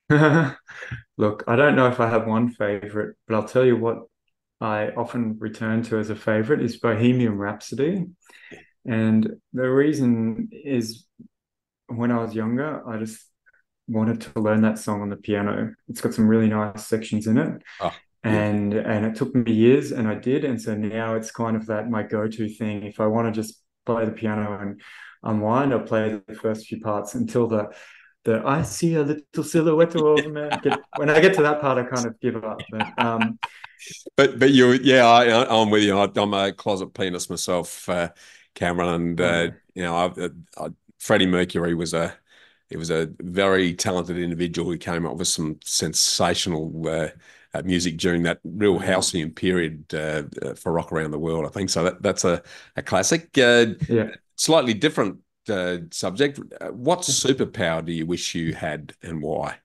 Look, 1.17 1.43
I 1.47 1.55
don't 1.55 1.75
know 1.75 1.87
if 1.87 1.99
I 1.99 2.09
have 2.09 2.27
one 2.27 2.49
favorite, 2.49 3.15
but 3.27 3.35
I'll 3.35 3.47
tell 3.47 3.65
you 3.65 3.77
what 3.77 4.07
I 4.61 4.89
often 4.89 5.37
return 5.39 5.81
to 5.83 5.97
as 5.97 6.11
a 6.11 6.15
favorite 6.15 6.61
is 6.61 6.77
Bohemian 6.77 7.37
Rhapsody. 7.37 8.05
And 8.85 9.37
the 9.53 9.69
reason 9.69 10.49
is 10.51 11.05
when 11.87 12.11
I 12.11 12.19
was 12.19 12.35
younger, 12.35 12.87
I 12.87 12.97
just 12.97 13.19
wanted 13.87 14.21
to 14.21 14.39
learn 14.39 14.61
that 14.61 14.77
song 14.77 15.01
on 15.01 15.09
the 15.09 15.17
piano. 15.17 15.73
It's 15.87 15.99
got 15.99 16.13
some 16.13 16.27
really 16.27 16.47
nice 16.47 16.85
sections 16.85 17.27
in 17.27 17.37
it. 17.37 17.61
Oh, 17.79 17.91
and 18.23 18.73
yeah. 18.73 18.81
and 18.81 19.05
it 19.05 19.15
took 19.15 19.33
me 19.33 19.51
years 19.51 19.91
and 19.91 20.07
I 20.07 20.15
did. 20.15 20.45
And 20.45 20.61
so 20.61 20.75
now 20.75 21.15
it's 21.15 21.31
kind 21.31 21.55
of 21.55 21.65
that 21.65 21.89
my 21.89 22.03
go-to 22.03 22.47
thing. 22.47 22.83
If 22.83 22.99
I 22.99 23.07
want 23.07 23.33
to 23.33 23.41
just 23.41 23.61
play 23.85 24.05
the 24.05 24.11
piano 24.11 24.59
and 24.61 24.79
unwind, 25.23 25.73
I'll 25.73 25.81
play 25.81 26.21
the 26.27 26.35
first 26.35 26.67
few 26.67 26.79
parts 26.79 27.15
until 27.15 27.47
the 27.47 27.69
the 28.23 28.41
I 28.45 28.61
see 28.63 28.95
a 28.95 29.03
little 29.03 29.43
silhouette 29.43 29.95
over 29.95 30.29
me. 30.29 30.49
when 30.97 31.09
I 31.09 31.19
get 31.19 31.33
to 31.35 31.41
that 31.41 31.61
part, 31.61 31.77
I 31.77 31.83
kind 31.83 32.05
of 32.05 32.19
give 32.19 32.43
up. 32.43 32.61
But 32.71 32.93
um, 32.97 33.39
but 34.15 34.39
but 34.39 34.51
you 34.51 34.73
yeah 34.73 35.07
I, 35.07 35.61
am 35.61 35.69
with 35.69 35.83
you 35.83 35.97
I'm 35.97 36.33
a 36.33 36.51
closet 36.51 36.93
penis 36.93 37.29
myself 37.29 37.87
uh, 37.89 38.09
Cameron 38.55 38.89
and 38.89 39.21
uh, 39.21 39.51
you 39.73 39.83
know 39.83 39.95
I, 39.95 40.63
I, 40.63 40.69
Freddie 40.99 41.25
Mercury 41.25 41.73
was 41.73 41.93
a 41.93 42.13
he 42.69 42.77
was 42.77 42.89
a 42.89 43.09
very 43.19 43.73
talented 43.73 44.17
individual 44.17 44.69
who 44.69 44.77
came 44.77 45.05
up 45.05 45.17
with 45.17 45.27
some 45.27 45.59
sensational 45.63 46.71
uh, 46.87 47.09
uh 47.53 47.61
music 47.63 47.97
during 47.97 48.23
that 48.23 48.39
real 48.43 48.75
mm-hmm. 48.75 48.85
halcyon 48.85 49.31
period 49.31 49.85
uh, 49.93 50.23
uh, 50.43 50.53
for 50.53 50.71
rock 50.71 50.91
around 50.91 51.11
the 51.11 51.19
world 51.19 51.45
I 51.45 51.49
think 51.49 51.69
so 51.69 51.83
that, 51.83 52.01
that's 52.01 52.23
a, 52.23 52.41
a 52.75 52.83
classic 52.83 53.29
yeah 53.35 53.65
slightly 54.35 54.73
different 54.73 55.19
subject 55.91 56.39
what 56.71 56.99
superpower 57.01 57.83
do 57.83 57.91
you 57.91 58.05
wish 58.05 58.35
you 58.35 58.53
had 58.53 58.93
and 59.01 59.21
why 59.21 59.57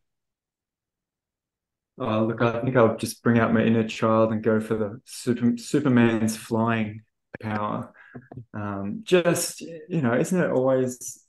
Oh, 1.98 2.26
look, 2.26 2.42
I 2.42 2.60
think 2.60 2.76
I'll 2.76 2.96
just 2.96 3.22
bring 3.22 3.38
out 3.38 3.54
my 3.54 3.62
inner 3.62 3.86
child 3.88 4.32
and 4.32 4.42
go 4.42 4.60
for 4.60 4.76
the 4.76 5.00
super, 5.06 5.56
Superman's 5.56 6.36
flying 6.36 7.02
power. 7.40 7.92
Um, 8.52 9.00
just, 9.04 9.62
you 9.62 10.02
know, 10.02 10.14
isn't 10.14 10.38
it 10.38 10.50
always, 10.50 11.24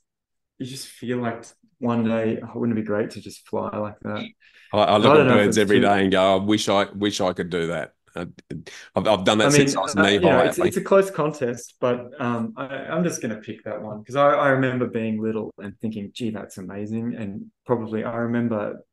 you 0.58 0.66
just 0.66 0.88
feel 0.88 1.18
like 1.18 1.44
one 1.78 2.04
day, 2.04 2.40
oh, 2.42 2.58
wouldn't 2.58 2.78
it 2.78 2.82
be 2.82 2.86
great 2.86 3.10
to 3.12 3.20
just 3.20 3.48
fly 3.48 3.74
like 3.78 3.98
that? 4.00 4.26
I, 4.72 4.78
I 4.78 4.96
look 4.98 5.16
I 5.16 5.20
at 5.20 5.28
birds 5.28 5.56
every 5.56 5.76
too... 5.76 5.82
day 5.82 6.02
and 6.02 6.12
go, 6.12 6.34
I 6.34 6.44
wish 6.44 6.68
I 6.68 6.84
wish 6.94 7.20
I 7.20 7.32
could 7.32 7.50
do 7.50 7.68
that. 7.68 7.94
I've, 8.18 9.06
I've 9.06 9.24
done 9.24 9.38
that 9.38 9.48
I 9.48 9.50
mean, 9.50 9.68
since 9.68 9.76
I 9.76 9.80
was 9.80 9.96
knee 9.96 10.18
uh, 10.18 10.20
high. 10.22 10.46
It's, 10.46 10.58
it's, 10.58 10.76
a 10.76 10.82
close 10.82 11.10
contest, 11.10 11.74
but 11.80 12.10
um, 12.20 12.54
I, 12.56 12.96
am 12.96 13.04
just 13.04 13.22
going 13.22 13.34
to 13.34 13.40
pick 13.40 13.64
that 13.64 13.80
one 13.80 14.00
because 14.00 14.16
I, 14.16 14.28
I 14.28 14.48
remember 14.48 14.86
being 14.86 15.22
little 15.22 15.52
and 15.58 15.78
thinking, 15.80 16.10
gee, 16.12 16.30
that's 16.30 16.58
amazing. 16.58 17.14
And 17.16 17.46
probably 17.66 18.04
I 18.04 18.16
remember, 18.16 18.84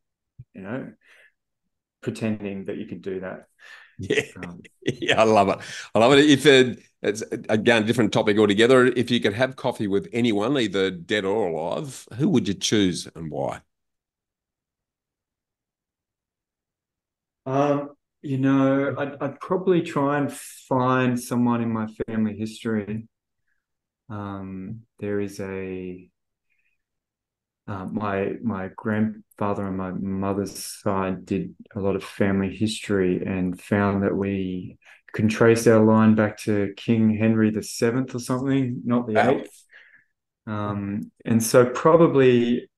you 0.53 0.61
know, 0.61 0.91
pretending 2.01 2.65
that 2.65 2.77
you 2.77 2.85
could 2.85 3.01
do 3.01 3.21
that. 3.21 3.47
Yeah, 3.97 4.23
um, 4.43 4.61
yeah, 4.81 5.21
I 5.21 5.23
love 5.23 5.47
it. 5.47 5.59
I 5.95 5.99
love 5.99 6.11
it. 6.11 6.29
If 6.29 6.45
it, 6.45 6.79
it's 7.01 7.21
again 7.47 7.83
a 7.83 7.85
different 7.85 8.11
topic 8.11 8.37
altogether. 8.37 8.87
If 8.87 9.09
you 9.09 9.21
could 9.21 9.31
have 9.31 9.55
coffee 9.55 9.87
with 9.87 10.09
anyone, 10.11 10.57
either 10.57 10.91
dead 10.91 11.23
or 11.23 11.47
alive, 11.47 12.05
who 12.17 12.27
would 12.27 12.45
you 12.45 12.55
choose 12.55 13.07
and 13.15 13.31
why? 13.31 13.61
Um, 17.45 17.91
you 18.25 18.37
know, 18.37 18.95
I'd, 18.97 19.15
I'd 19.21 19.39
probably 19.39 19.81
try 19.81 20.17
and 20.17 20.31
find 20.31 21.19
someone 21.19 21.61
in 21.61 21.71
my 21.71 21.87
family 22.07 22.35
history. 22.35 23.07
Um, 24.09 24.81
there 24.99 25.19
is 25.19 25.39
a 25.39 26.09
uh, 27.67 27.85
my 27.85 28.33
my 28.43 28.69
grandfather 28.75 29.65
on 29.65 29.77
my 29.77 29.91
mother's 29.91 30.63
side 30.63 31.25
did 31.25 31.55
a 31.75 31.79
lot 31.79 31.95
of 31.95 32.03
family 32.03 32.55
history 32.55 33.23
and 33.25 33.59
found 33.59 34.03
that 34.03 34.15
we 34.15 34.77
can 35.13 35.27
trace 35.27 35.65
our 35.65 35.83
line 35.83 36.13
back 36.13 36.37
to 36.37 36.73
King 36.77 37.15
Henry 37.17 37.49
the 37.49 37.63
Seventh 37.63 38.13
or 38.13 38.19
something, 38.19 38.81
not 38.85 39.07
the 39.07 39.17
eighth. 39.17 39.63
Um, 40.47 41.11
and 41.25 41.41
so 41.41 41.65
probably 41.65 42.69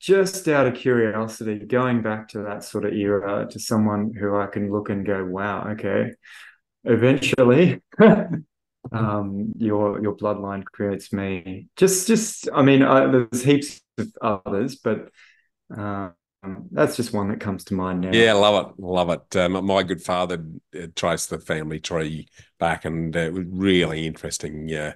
just 0.00 0.46
out 0.48 0.66
of 0.66 0.74
curiosity, 0.74 1.58
going 1.58 2.02
back 2.02 2.28
to 2.28 2.42
that 2.42 2.64
sort 2.64 2.84
of 2.84 2.92
era 2.92 3.46
to 3.50 3.58
someone 3.58 4.12
who 4.12 4.36
I 4.36 4.46
can 4.46 4.70
look 4.70 4.90
and 4.90 5.06
go, 5.06 5.24
wow, 5.24 5.68
okay. 5.70 6.12
Eventually, 6.84 7.82
um, 8.92 9.52
your 9.56 10.00
your 10.00 10.16
bloodline 10.16 10.64
creates 10.64 11.12
me. 11.12 11.68
Just 11.76 12.06
just 12.06 12.48
I 12.54 12.62
mean, 12.62 12.82
I, 12.82 13.06
there's 13.06 13.42
heaps 13.42 13.80
of 13.98 14.12
others, 14.22 14.76
but 14.76 15.08
um, 15.76 16.14
that's 16.70 16.96
just 16.96 17.12
one 17.12 17.28
that 17.28 17.40
comes 17.40 17.64
to 17.64 17.74
mind 17.74 18.02
now. 18.02 18.12
Yeah, 18.12 18.34
love 18.34 18.68
it, 18.68 18.82
love 18.82 19.10
it. 19.10 19.36
Um, 19.36 19.64
my 19.66 19.82
good 19.82 20.02
father 20.02 20.44
uh, 20.80 20.86
traced 20.94 21.30
the 21.30 21.40
family 21.40 21.80
tree 21.80 22.28
back, 22.60 22.84
and 22.84 23.16
uh, 23.16 23.20
it 23.20 23.32
was 23.32 23.46
really 23.48 24.06
interesting. 24.06 24.68
Yeah. 24.68 24.88
Uh, 24.88 24.92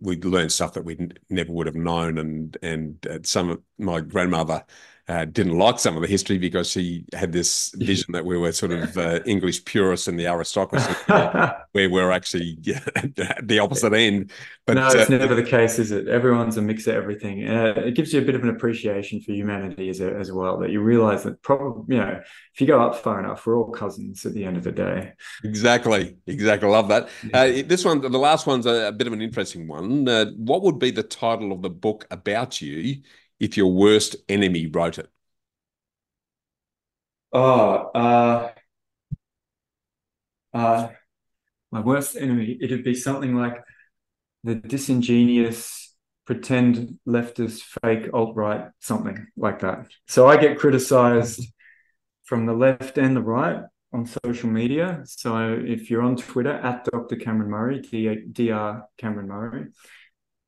we 0.00 0.16
learned 0.20 0.52
stuff 0.52 0.74
that 0.74 0.84
we 0.84 1.08
never 1.30 1.52
would 1.52 1.66
have 1.66 1.76
known, 1.76 2.18
and 2.18 2.56
and 2.62 3.06
uh, 3.06 3.18
some 3.22 3.50
of 3.50 3.62
my 3.78 4.00
grandmother 4.00 4.64
uh, 5.08 5.24
didn't 5.24 5.56
like 5.56 5.78
some 5.78 5.94
of 5.94 6.02
the 6.02 6.08
history 6.08 6.36
because 6.36 6.68
she 6.68 7.04
had 7.12 7.30
this 7.30 7.70
vision 7.76 8.12
that 8.12 8.24
we 8.24 8.36
were 8.36 8.50
sort 8.52 8.72
of 8.72 8.98
uh, 8.98 9.20
English 9.24 9.64
purists 9.64 10.08
and 10.08 10.18
the 10.18 10.26
aristocracy, 10.26 10.92
where 11.72 11.88
we're 11.88 12.10
actually 12.10 12.58
the 12.62 13.58
opposite 13.62 13.92
end. 13.92 14.32
But 14.66 14.74
no, 14.74 14.86
it's 14.88 15.08
uh, 15.08 15.16
never 15.16 15.36
the 15.36 15.44
case, 15.44 15.78
is 15.78 15.92
it? 15.92 16.08
Everyone's 16.08 16.56
a 16.56 16.62
mix 16.62 16.88
of 16.88 16.96
everything. 16.96 17.48
Uh, 17.48 17.74
it 17.76 17.94
gives 17.94 18.12
you 18.12 18.20
a 18.20 18.24
bit 18.24 18.34
of 18.34 18.42
an 18.42 18.48
appreciation 18.48 19.20
for 19.20 19.30
humanity 19.30 19.88
as, 19.90 20.00
a, 20.00 20.12
as 20.12 20.32
well. 20.32 20.58
That 20.58 20.70
you 20.70 20.80
realise 20.80 21.22
that 21.22 21.40
probably, 21.40 21.94
you 21.94 22.00
know, 22.00 22.20
if 22.52 22.60
you 22.60 22.66
go 22.66 22.82
up 22.82 22.96
far 22.96 23.20
enough, 23.20 23.46
we're 23.46 23.56
all 23.56 23.70
cousins 23.70 24.26
at 24.26 24.34
the 24.34 24.44
end 24.44 24.56
of 24.56 24.64
the 24.64 24.72
day. 24.72 25.12
Exactly, 25.44 26.16
exactly. 26.26 26.68
Love 26.68 26.88
that. 26.88 27.08
Yeah. 27.22 27.38
Uh, 27.38 27.62
this 27.64 27.84
one, 27.84 28.00
the 28.00 28.18
last 28.18 28.48
one's 28.48 28.66
a, 28.66 28.88
a 28.88 28.92
bit 28.92 29.06
of 29.06 29.12
an 29.12 29.22
interesting 29.22 29.68
one. 29.68 30.08
Uh, 30.08 30.32
what 30.36 30.62
would 30.62 30.80
be 30.80 30.90
the 30.90 31.04
title 31.04 31.52
of 31.52 31.62
the 31.62 31.70
book 31.70 32.08
about 32.10 32.60
you? 32.60 33.02
If 33.38 33.56
your 33.56 33.72
worst 33.72 34.16
enemy 34.28 34.66
wrote 34.66 34.98
it? 34.98 35.10
Oh, 37.32 37.90
uh, 37.94 38.50
uh, 40.54 40.88
my 41.70 41.80
worst 41.80 42.16
enemy, 42.16 42.58
it'd 42.60 42.84
be 42.84 42.94
something 42.94 43.34
like 43.34 43.62
the 44.44 44.54
disingenuous 44.54 45.94
pretend 46.26 46.98
leftist 47.06 47.62
fake 47.82 48.10
alt-right 48.12 48.66
something 48.80 49.26
like 49.36 49.60
that. 49.60 49.86
So 50.08 50.26
i 50.28 50.36
get 50.36 50.58
criticized 50.58 51.40
from 52.24 52.46
the 52.46 52.52
left 52.52 52.98
and 52.98 53.16
the 53.16 53.22
right 53.22 53.62
on 53.92 54.06
social 54.24 54.50
media. 54.50 55.02
So 55.04 55.60
if 55.64 55.88
you're 55.88 56.02
on 56.02 56.16
twitter 56.16 56.52
at 56.52 56.84
dr 56.84 57.16
cameron 57.16 57.50
murray 57.50 57.80
dr 57.80 58.82
cameron 58.98 59.28
murray. 59.28 59.66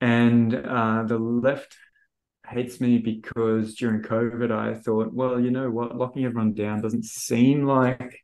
And 0.01 0.55
uh, 0.55 1.05
the 1.05 1.19
left 1.19 1.77
hates 2.49 2.81
me 2.81 2.99
because 2.99 3.75
during 3.75 4.03
COVID, 4.03 4.51
I 4.51 4.75
thought, 4.75 5.13
well, 5.13 5.39
you 5.39 5.51
know 5.51 5.71
what, 5.71 5.97
locking 5.97 6.25
everyone 6.25 6.55
down 6.55 6.81
doesn't 6.81 7.05
seem 7.05 7.65
like 7.65 8.21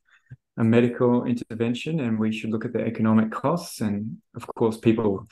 a 0.57 0.65
medical 0.65 1.25
intervention, 1.25 2.01
and 2.01 2.19
we 2.19 2.33
should 2.33 2.51
look 2.51 2.65
at 2.65 2.73
the 2.73 2.81
economic 2.81 3.31
costs. 3.31 3.81
And 3.81 4.19
of 4.37 4.47
course, 4.47 4.79
people 4.79 5.27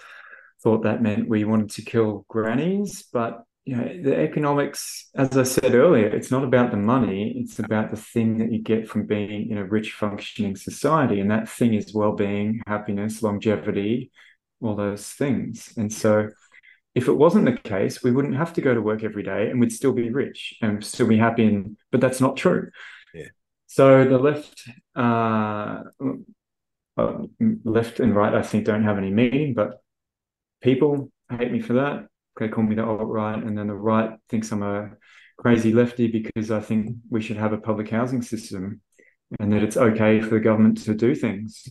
thought 0.62 0.82
that 0.82 1.02
meant 1.02 1.28
we 1.28 1.44
wanted 1.44 1.70
to 1.70 1.82
kill 1.82 2.24
grannies, 2.28 3.04
but 3.12 3.44
you 3.64 3.76
know, 3.76 4.02
the 4.02 4.16
economics, 4.16 5.08
as 5.14 5.36
I 5.36 5.44
said 5.44 5.74
earlier, 5.74 6.08
it's 6.08 6.32
not 6.32 6.42
about 6.42 6.72
the 6.72 6.76
money; 6.76 7.32
it's 7.36 7.60
about 7.60 7.90
the 7.90 7.96
thing 7.96 8.38
that 8.38 8.50
you 8.50 8.60
get 8.60 8.88
from 8.88 9.06
being 9.06 9.50
in 9.50 9.58
a 9.58 9.64
rich, 9.64 9.92
functioning 9.92 10.56
society, 10.56 11.20
and 11.20 11.30
that 11.30 11.48
thing 11.48 11.74
is 11.74 11.94
well-being, 11.94 12.60
happiness, 12.66 13.22
longevity, 13.22 14.10
all 14.60 14.74
those 14.74 15.06
things. 15.06 15.72
And 15.76 15.92
so 15.92 16.30
if 16.94 17.08
it 17.08 17.12
wasn't 17.12 17.46
the 17.46 17.56
case, 17.56 18.02
we 18.02 18.10
wouldn't 18.10 18.36
have 18.36 18.52
to 18.54 18.60
go 18.60 18.74
to 18.74 18.82
work 18.82 19.02
every 19.02 19.22
day 19.22 19.50
and 19.50 19.58
we'd 19.58 19.72
still 19.72 19.92
be 19.92 20.10
rich 20.10 20.54
and 20.60 20.84
still 20.84 21.06
be 21.06 21.16
happy. 21.16 21.46
And, 21.46 21.76
but 21.90 22.00
that's 22.00 22.20
not 22.20 22.36
true. 22.36 22.70
Yeah. 23.14 23.28
So 23.66 24.04
the 24.04 24.18
left, 24.18 24.68
uh, 24.94 25.84
uh, 26.96 27.18
left 27.64 28.00
and 28.00 28.14
right, 28.14 28.34
I 28.34 28.42
think 28.42 28.66
don't 28.66 28.84
have 28.84 28.98
any 28.98 29.10
meaning, 29.10 29.54
but 29.54 29.82
people 30.60 31.10
hate 31.30 31.50
me 31.50 31.60
for 31.60 31.74
that. 31.74 32.06
They 32.38 32.48
call 32.48 32.64
me 32.64 32.74
the 32.74 32.84
alt 32.84 33.00
right, 33.06 33.42
and 33.42 33.56
then 33.56 33.66
the 33.66 33.74
right 33.74 34.18
thinks 34.28 34.52
I'm 34.52 34.62
a 34.62 34.90
crazy 35.38 35.72
lefty 35.72 36.06
because 36.06 36.50
I 36.50 36.60
think 36.60 36.96
we 37.10 37.20
should 37.20 37.36
have 37.36 37.52
a 37.52 37.58
public 37.58 37.90
housing 37.90 38.22
system 38.22 38.80
and 39.40 39.52
that 39.52 39.62
it's 39.62 39.76
okay 39.76 40.20
for 40.20 40.30
the 40.30 40.40
government 40.40 40.84
to 40.84 40.94
do 40.94 41.14
things. 41.14 41.68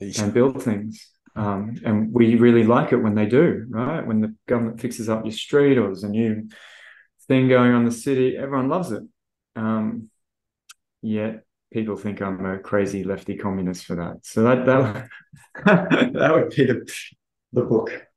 and 0.00 0.34
build 0.34 0.62
things. 0.62 1.08
Um, 1.34 1.76
and 1.84 2.12
we 2.12 2.34
really 2.34 2.64
like 2.64 2.92
it 2.92 2.98
when 2.98 3.14
they 3.14 3.26
do, 3.26 3.66
right? 3.68 4.06
When 4.06 4.20
the 4.20 4.34
government 4.46 4.80
fixes 4.80 5.08
up 5.08 5.24
your 5.24 5.32
street 5.32 5.78
or 5.78 5.86
there's 5.86 6.04
a 6.04 6.08
new 6.08 6.48
thing 7.26 7.48
going 7.48 7.72
on 7.72 7.82
in 7.82 7.86
the 7.86 7.92
city, 7.92 8.36
everyone 8.36 8.68
loves 8.68 8.92
it. 8.92 9.02
Um, 9.56 10.10
yet 11.00 11.44
people 11.72 11.96
think 11.96 12.20
I'm 12.20 12.44
a 12.44 12.58
crazy 12.58 13.02
lefty 13.02 13.36
communist 13.36 13.86
for 13.86 13.96
that. 13.96 14.26
So 14.26 14.42
that 14.42 14.66
that, 14.66 15.08
that 16.12 16.32
would 16.32 16.50
be 16.50 16.66
the, 16.66 16.94
the 17.52 17.62
book. 17.62 18.08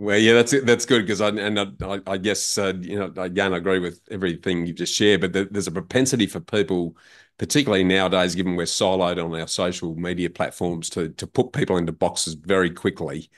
Well, 0.00 0.18
yeah, 0.18 0.34
that's 0.34 0.54
that's 0.62 0.86
good 0.86 1.02
because 1.02 1.20
I 1.20 1.30
and 1.30 1.58
I, 1.58 2.00
I 2.06 2.18
guess 2.18 2.56
uh, 2.56 2.74
you 2.80 2.98
know 2.98 3.12
again 3.20 3.52
I 3.52 3.56
agree 3.56 3.80
with 3.80 4.00
everything 4.10 4.64
you 4.64 4.72
just 4.72 4.94
shared, 4.94 5.20
but 5.20 5.32
there's 5.32 5.66
a 5.66 5.72
propensity 5.72 6.26
for 6.26 6.38
people, 6.38 6.96
particularly 7.38 7.84
nowadays, 7.84 8.34
given 8.34 8.56
we're 8.56 8.64
siloed 8.64 9.24
on 9.24 9.38
our 9.40 9.48
social 9.48 9.94
media 9.94 10.28
platforms, 10.30 10.90
to 10.90 11.08
to 11.10 11.26
put 11.26 11.52
people 11.52 11.76
into 11.76 11.92
boxes 11.92 12.34
very 12.34 12.70
quickly. 12.70 13.30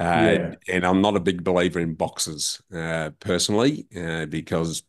Uh, 0.00 0.04
yeah. 0.04 0.54
And 0.68 0.84
I'm 0.84 1.00
not 1.00 1.16
a 1.16 1.20
big 1.20 1.44
believer 1.44 1.78
in 1.78 1.94
boxes 1.94 2.60
uh, 2.74 3.10
personally, 3.20 3.86
uh, 3.96 4.26
because 4.26 4.82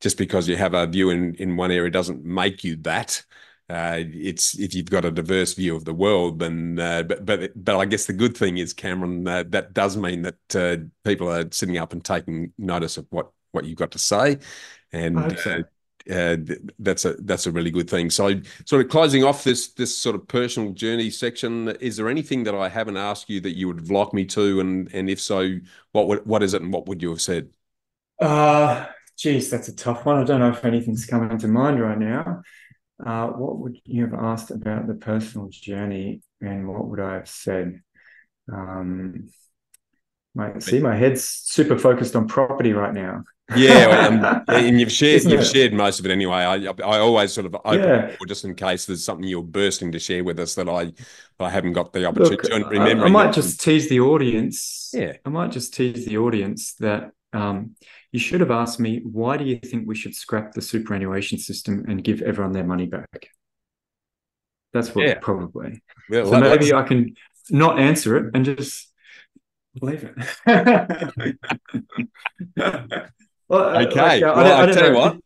just 0.00 0.18
because 0.18 0.48
you 0.48 0.56
have 0.56 0.74
a 0.74 0.86
view 0.86 1.10
in 1.10 1.34
in 1.36 1.56
one 1.56 1.70
area 1.70 1.90
doesn't 1.90 2.24
make 2.24 2.62
you 2.64 2.76
that. 2.82 3.24
Uh, 3.70 4.00
it's 4.00 4.58
if 4.58 4.74
you've 4.74 4.90
got 4.90 5.06
a 5.06 5.10
diverse 5.10 5.54
view 5.54 5.74
of 5.74 5.86
the 5.86 5.94
world, 5.94 6.40
then 6.40 6.78
uh, 6.78 7.02
but 7.02 7.24
but 7.24 7.64
but 7.64 7.78
I 7.78 7.86
guess 7.86 8.04
the 8.04 8.12
good 8.12 8.36
thing 8.36 8.58
is, 8.58 8.74
Cameron, 8.74 9.26
uh, 9.26 9.44
that 9.48 9.72
does 9.72 9.96
mean 9.96 10.22
that 10.22 10.56
uh, 10.56 10.76
people 11.04 11.30
are 11.30 11.50
sitting 11.50 11.78
up 11.78 11.92
and 11.94 12.04
taking 12.04 12.52
notice 12.58 12.98
of 12.98 13.06
what 13.10 13.30
what 13.52 13.64
you've 13.64 13.78
got 13.78 13.92
to 13.92 13.98
say, 13.98 14.38
and 14.92 15.38
uh, 16.10 16.36
that's 16.78 17.04
a 17.04 17.14
that's 17.20 17.46
a 17.46 17.52
really 17.52 17.70
good 17.70 17.88
thing. 17.88 18.10
So, 18.10 18.40
sort 18.66 18.84
of 18.84 18.90
closing 18.90 19.24
off 19.24 19.44
this 19.44 19.68
this 19.72 19.96
sort 19.96 20.16
of 20.16 20.26
personal 20.28 20.72
journey 20.72 21.10
section, 21.10 21.68
is 21.80 21.96
there 21.96 22.08
anything 22.08 22.44
that 22.44 22.54
I 22.54 22.68
haven't 22.68 22.96
asked 22.96 23.28
you 23.30 23.40
that 23.40 23.56
you 23.56 23.68
would 23.68 23.90
like 23.90 24.12
me 24.12 24.24
to, 24.26 24.60
and 24.60 24.92
and 24.94 25.08
if 25.10 25.20
so, 25.20 25.56
what 25.92 26.08
would 26.08 26.26
what 26.26 26.42
is 26.42 26.54
it, 26.54 26.62
and 26.62 26.72
what 26.72 26.86
would 26.86 27.02
you 27.02 27.10
have 27.10 27.20
said? 27.20 27.50
Uh 28.20 28.86
geez, 29.18 29.50
that's 29.50 29.68
a 29.68 29.76
tough 29.76 30.04
one. 30.04 30.18
I 30.18 30.24
don't 30.24 30.40
know 30.40 30.50
if 30.50 30.64
anything's 30.64 31.06
coming 31.06 31.38
to 31.38 31.48
mind 31.48 31.80
right 31.80 31.98
now. 31.98 32.42
Uh, 33.04 33.28
what 33.28 33.58
would 33.58 33.78
you 33.84 34.04
have 34.04 34.14
asked 34.14 34.50
about 34.50 34.86
the 34.86 34.94
personal 34.94 35.48
journey, 35.50 36.22
and 36.40 36.68
what 36.68 36.86
would 36.88 37.00
I 37.00 37.14
have 37.14 37.28
said? 37.28 37.80
Um, 38.52 39.28
my, 40.34 40.58
see, 40.58 40.80
my 40.80 40.96
head's 40.96 41.24
super 41.24 41.78
focused 41.78 42.16
on 42.16 42.26
property 42.26 42.72
right 42.72 42.94
now. 42.94 43.24
yeah, 43.54 44.08
um, 44.08 44.44
and 44.48 44.80
you've 44.80 44.92
shared 44.92 45.24
you've 45.24 45.40
it? 45.40 45.44
shared 45.44 45.72
most 45.74 46.00
of 46.00 46.06
it 46.06 46.10
anyway. 46.10 46.36
I 46.36 46.54
I 46.56 46.98
always 46.98 47.32
sort 47.32 47.46
of 47.46 47.54
open 47.64 47.80
yeah. 47.80 48.16
just 48.26 48.44
in 48.44 48.54
case 48.54 48.86
there's 48.86 49.04
something 49.04 49.26
you're 49.28 49.42
bursting 49.42 49.92
to 49.92 49.98
share 49.98 50.24
with 50.24 50.38
us 50.38 50.54
that 50.54 50.68
I 50.68 50.92
I 51.38 51.50
haven't 51.50 51.74
got 51.74 51.92
the 51.92 52.06
opportunity. 52.06 52.48
Look, 52.48 52.72
I, 52.72 52.92
I, 52.92 53.08
might 53.08 53.32
just 53.32 53.60
tease 53.60 53.88
the 53.88 54.00
audience. 54.00 54.90
Yeah, 54.94 55.14
I 55.24 55.28
might 55.28 55.50
just 55.50 55.74
tease 55.74 56.06
the 56.06 56.18
audience 56.18 56.74
that 56.74 57.10
um, 57.32 57.76
you 58.12 58.18
should 58.18 58.40
have 58.40 58.50
asked 58.50 58.78
me, 58.78 59.00
why 59.04 59.36
do 59.36 59.44
you 59.44 59.58
think 59.58 59.88
we 59.88 59.96
should 59.96 60.14
scrap 60.14 60.52
the 60.52 60.62
superannuation 60.62 61.38
system 61.38 61.84
and 61.88 62.04
give 62.04 62.22
everyone 62.22 62.52
their 62.52 62.64
money 62.64 62.86
back? 62.86 63.28
That's 64.72 64.94
what 64.94 65.06
yeah. 65.06 65.18
probably. 65.20 65.82
Yeah, 66.10 66.24
so 66.24 66.40
maybe 66.40 66.72
I 66.72 66.82
can 66.82 67.14
not 67.50 67.78
answer 67.78 68.16
it 68.16 68.34
and 68.34 68.44
just 68.44 68.91
leave 69.80 70.04
it. 70.04 70.16
well, 73.48 73.86
okay. 73.86 74.22
well, 74.22 74.38
I, 74.38 74.42
I, 74.42 74.68
I 74.68 74.72
tell 74.72 74.90
you 74.90 74.96
what. 74.96 75.18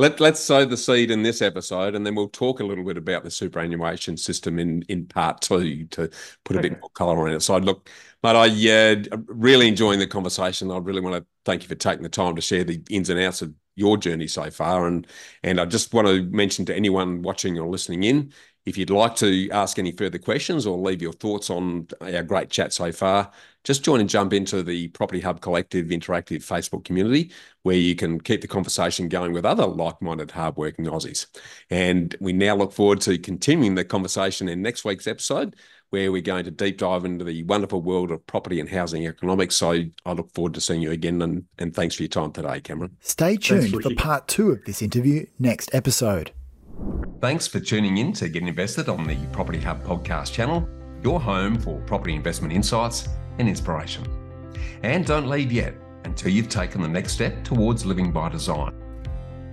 Let, 0.00 0.20
let's 0.20 0.38
sow 0.38 0.64
the 0.64 0.76
seed 0.76 1.10
in 1.10 1.24
this 1.24 1.42
episode 1.42 1.96
and 1.96 2.06
then 2.06 2.14
we'll 2.14 2.28
talk 2.28 2.60
a 2.60 2.64
little 2.64 2.84
bit 2.84 2.96
about 2.96 3.24
the 3.24 3.32
superannuation 3.32 4.16
system 4.16 4.60
in, 4.60 4.82
in 4.88 5.06
part 5.06 5.40
two 5.40 5.86
to 5.86 6.08
put 6.44 6.54
a 6.54 6.60
okay. 6.60 6.68
bit 6.68 6.80
more 6.80 6.90
colour 6.90 7.26
on 7.26 7.34
it. 7.34 7.40
So, 7.40 7.56
I'd 7.56 7.64
look, 7.64 7.90
but 8.22 8.36
I 8.36 8.46
uh, 8.46 9.16
really 9.26 9.66
enjoying 9.66 9.98
the 9.98 10.06
conversation. 10.06 10.70
I 10.70 10.78
really 10.78 11.00
want 11.00 11.16
to 11.16 11.26
thank 11.44 11.62
you 11.62 11.68
for 11.68 11.74
taking 11.74 12.04
the 12.04 12.08
time 12.08 12.36
to 12.36 12.40
share 12.40 12.62
the 12.62 12.80
ins 12.88 13.10
and 13.10 13.18
outs 13.18 13.42
of 13.42 13.52
your 13.74 13.96
journey 13.96 14.28
so 14.28 14.48
far. 14.52 14.86
And, 14.86 15.04
and 15.42 15.60
I 15.60 15.64
just 15.64 15.92
want 15.92 16.06
to 16.06 16.22
mention 16.22 16.64
to 16.66 16.76
anyone 16.76 17.22
watching 17.22 17.58
or 17.58 17.66
listening 17.66 18.04
in 18.04 18.32
if 18.68 18.76
you'd 18.76 18.90
like 18.90 19.16
to 19.16 19.48
ask 19.50 19.78
any 19.78 19.92
further 19.92 20.18
questions 20.18 20.66
or 20.66 20.76
leave 20.76 21.00
your 21.00 21.14
thoughts 21.14 21.48
on 21.48 21.88
our 22.02 22.22
great 22.22 22.50
chat 22.50 22.72
so 22.72 22.92
far, 22.92 23.30
just 23.64 23.82
join 23.82 24.00
and 24.00 24.08
jump 24.08 24.32
into 24.32 24.62
the 24.62 24.88
Property 24.88 25.20
Hub 25.20 25.40
Collective 25.40 25.86
interactive 25.86 26.44
Facebook 26.44 26.84
community 26.84 27.32
where 27.62 27.76
you 27.76 27.94
can 27.94 28.20
keep 28.20 28.42
the 28.42 28.48
conversation 28.48 29.08
going 29.08 29.32
with 29.32 29.44
other 29.44 29.66
like 29.66 30.00
minded, 30.02 30.30
hardworking 30.30 30.84
Aussies. 30.84 31.26
And 31.70 32.14
we 32.20 32.32
now 32.32 32.56
look 32.56 32.72
forward 32.72 33.00
to 33.02 33.18
continuing 33.18 33.74
the 33.74 33.84
conversation 33.84 34.48
in 34.48 34.62
next 34.62 34.84
week's 34.84 35.06
episode 35.06 35.56
where 35.90 36.12
we're 36.12 36.20
going 36.20 36.44
to 36.44 36.50
deep 36.50 36.76
dive 36.76 37.06
into 37.06 37.24
the 37.24 37.42
wonderful 37.44 37.80
world 37.80 38.10
of 38.10 38.26
property 38.26 38.60
and 38.60 38.68
housing 38.68 39.06
economics. 39.06 39.56
So 39.56 39.82
I 40.04 40.12
look 40.12 40.30
forward 40.34 40.54
to 40.54 40.60
seeing 40.60 40.82
you 40.82 40.90
again 40.90 41.22
and, 41.22 41.44
and 41.58 41.74
thanks 41.74 41.94
for 41.94 42.02
your 42.02 42.08
time 42.08 42.32
today, 42.32 42.60
Cameron. 42.60 42.96
Stay 43.00 43.36
tuned 43.36 43.82
for 43.82 43.94
part 43.94 44.28
two 44.28 44.50
of 44.50 44.64
this 44.66 44.82
interview 44.82 45.24
next 45.38 45.74
episode. 45.74 46.32
Thanks 47.20 47.46
for 47.46 47.60
tuning 47.60 47.98
in 47.98 48.12
to 48.14 48.28
Get 48.28 48.42
Invested 48.42 48.88
on 48.88 49.06
the 49.06 49.16
Property 49.32 49.58
Hub 49.58 49.84
podcast 49.84 50.32
channel, 50.32 50.68
your 51.02 51.20
home 51.20 51.58
for 51.58 51.80
property 51.80 52.14
investment 52.14 52.52
insights 52.52 53.08
and 53.38 53.48
inspiration. 53.48 54.06
And 54.82 55.04
don't 55.04 55.28
leave 55.28 55.52
yet 55.52 55.74
until 56.04 56.30
you've 56.30 56.48
taken 56.48 56.80
the 56.80 56.88
next 56.88 57.12
step 57.12 57.44
towards 57.44 57.84
living 57.84 58.12
by 58.12 58.28
design 58.28 58.72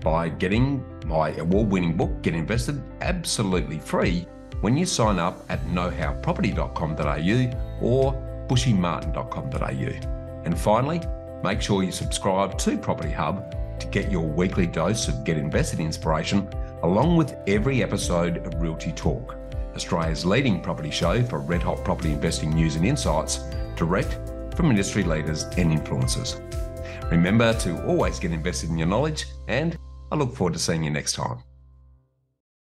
by 0.06 0.30
getting 0.30 0.86
my 1.08 1.32
award 1.38 1.72
winning 1.72 1.98
book, 1.98 2.22
Get 2.22 2.36
Invested, 2.36 2.80
absolutely 3.02 3.80
free 3.80 4.28
when 4.62 4.78
you 4.78 4.86
sign 4.86 5.18
up 5.18 5.44
at 5.50 5.66
knowhowproperty.com.au 5.66 7.82
or 7.82 8.14
bushymartin.com.au. 8.48 10.44
And 10.46 10.56
finally, 10.58 11.02
make 11.44 11.60
sure 11.60 11.82
you 11.82 11.92
subscribe 11.92 12.56
to 12.60 12.78
Property 12.78 13.12
Hub 13.12 13.56
to 13.80 13.88
get 13.88 14.12
your 14.12 14.28
weekly 14.28 14.68
dose 14.68 15.08
of 15.08 15.24
Get 15.24 15.38
Invested 15.38 15.80
inspiration 15.80 16.50
along 16.84 17.18
with 17.18 17.36
every 17.48 17.82
episode 17.82 18.38
of 18.46 18.62
Realty 18.62 18.92
Talk, 18.92 19.36
Australia's 19.76 20.26
leading 20.26 20.62
property 20.62 20.92
show 20.92 21.24
for 21.24 21.40
red 21.40 21.64
hot 21.64 21.84
property 21.84 22.12
investing 22.12 22.52
news 22.52 22.76
and 22.76 22.86
insights, 22.86 23.40
direct 23.76 24.20
from 24.56 24.70
industry 24.70 25.04
leaders 25.04 25.44
and 25.58 25.72
influencers. 25.72 26.42
Remember 27.12 27.54
to 27.54 27.86
always 27.86 28.20
get 28.20 28.32
invested 28.32 28.70
in 28.70 28.78
your 28.78 28.88
knowledge, 28.88 29.26
and 29.48 29.78
I 30.12 30.16
look 30.16 30.36
forward 30.36 30.54
to 30.54 30.60
seeing 30.60 30.84
you 30.84 30.92
next 30.92 31.14
time. 31.14 31.40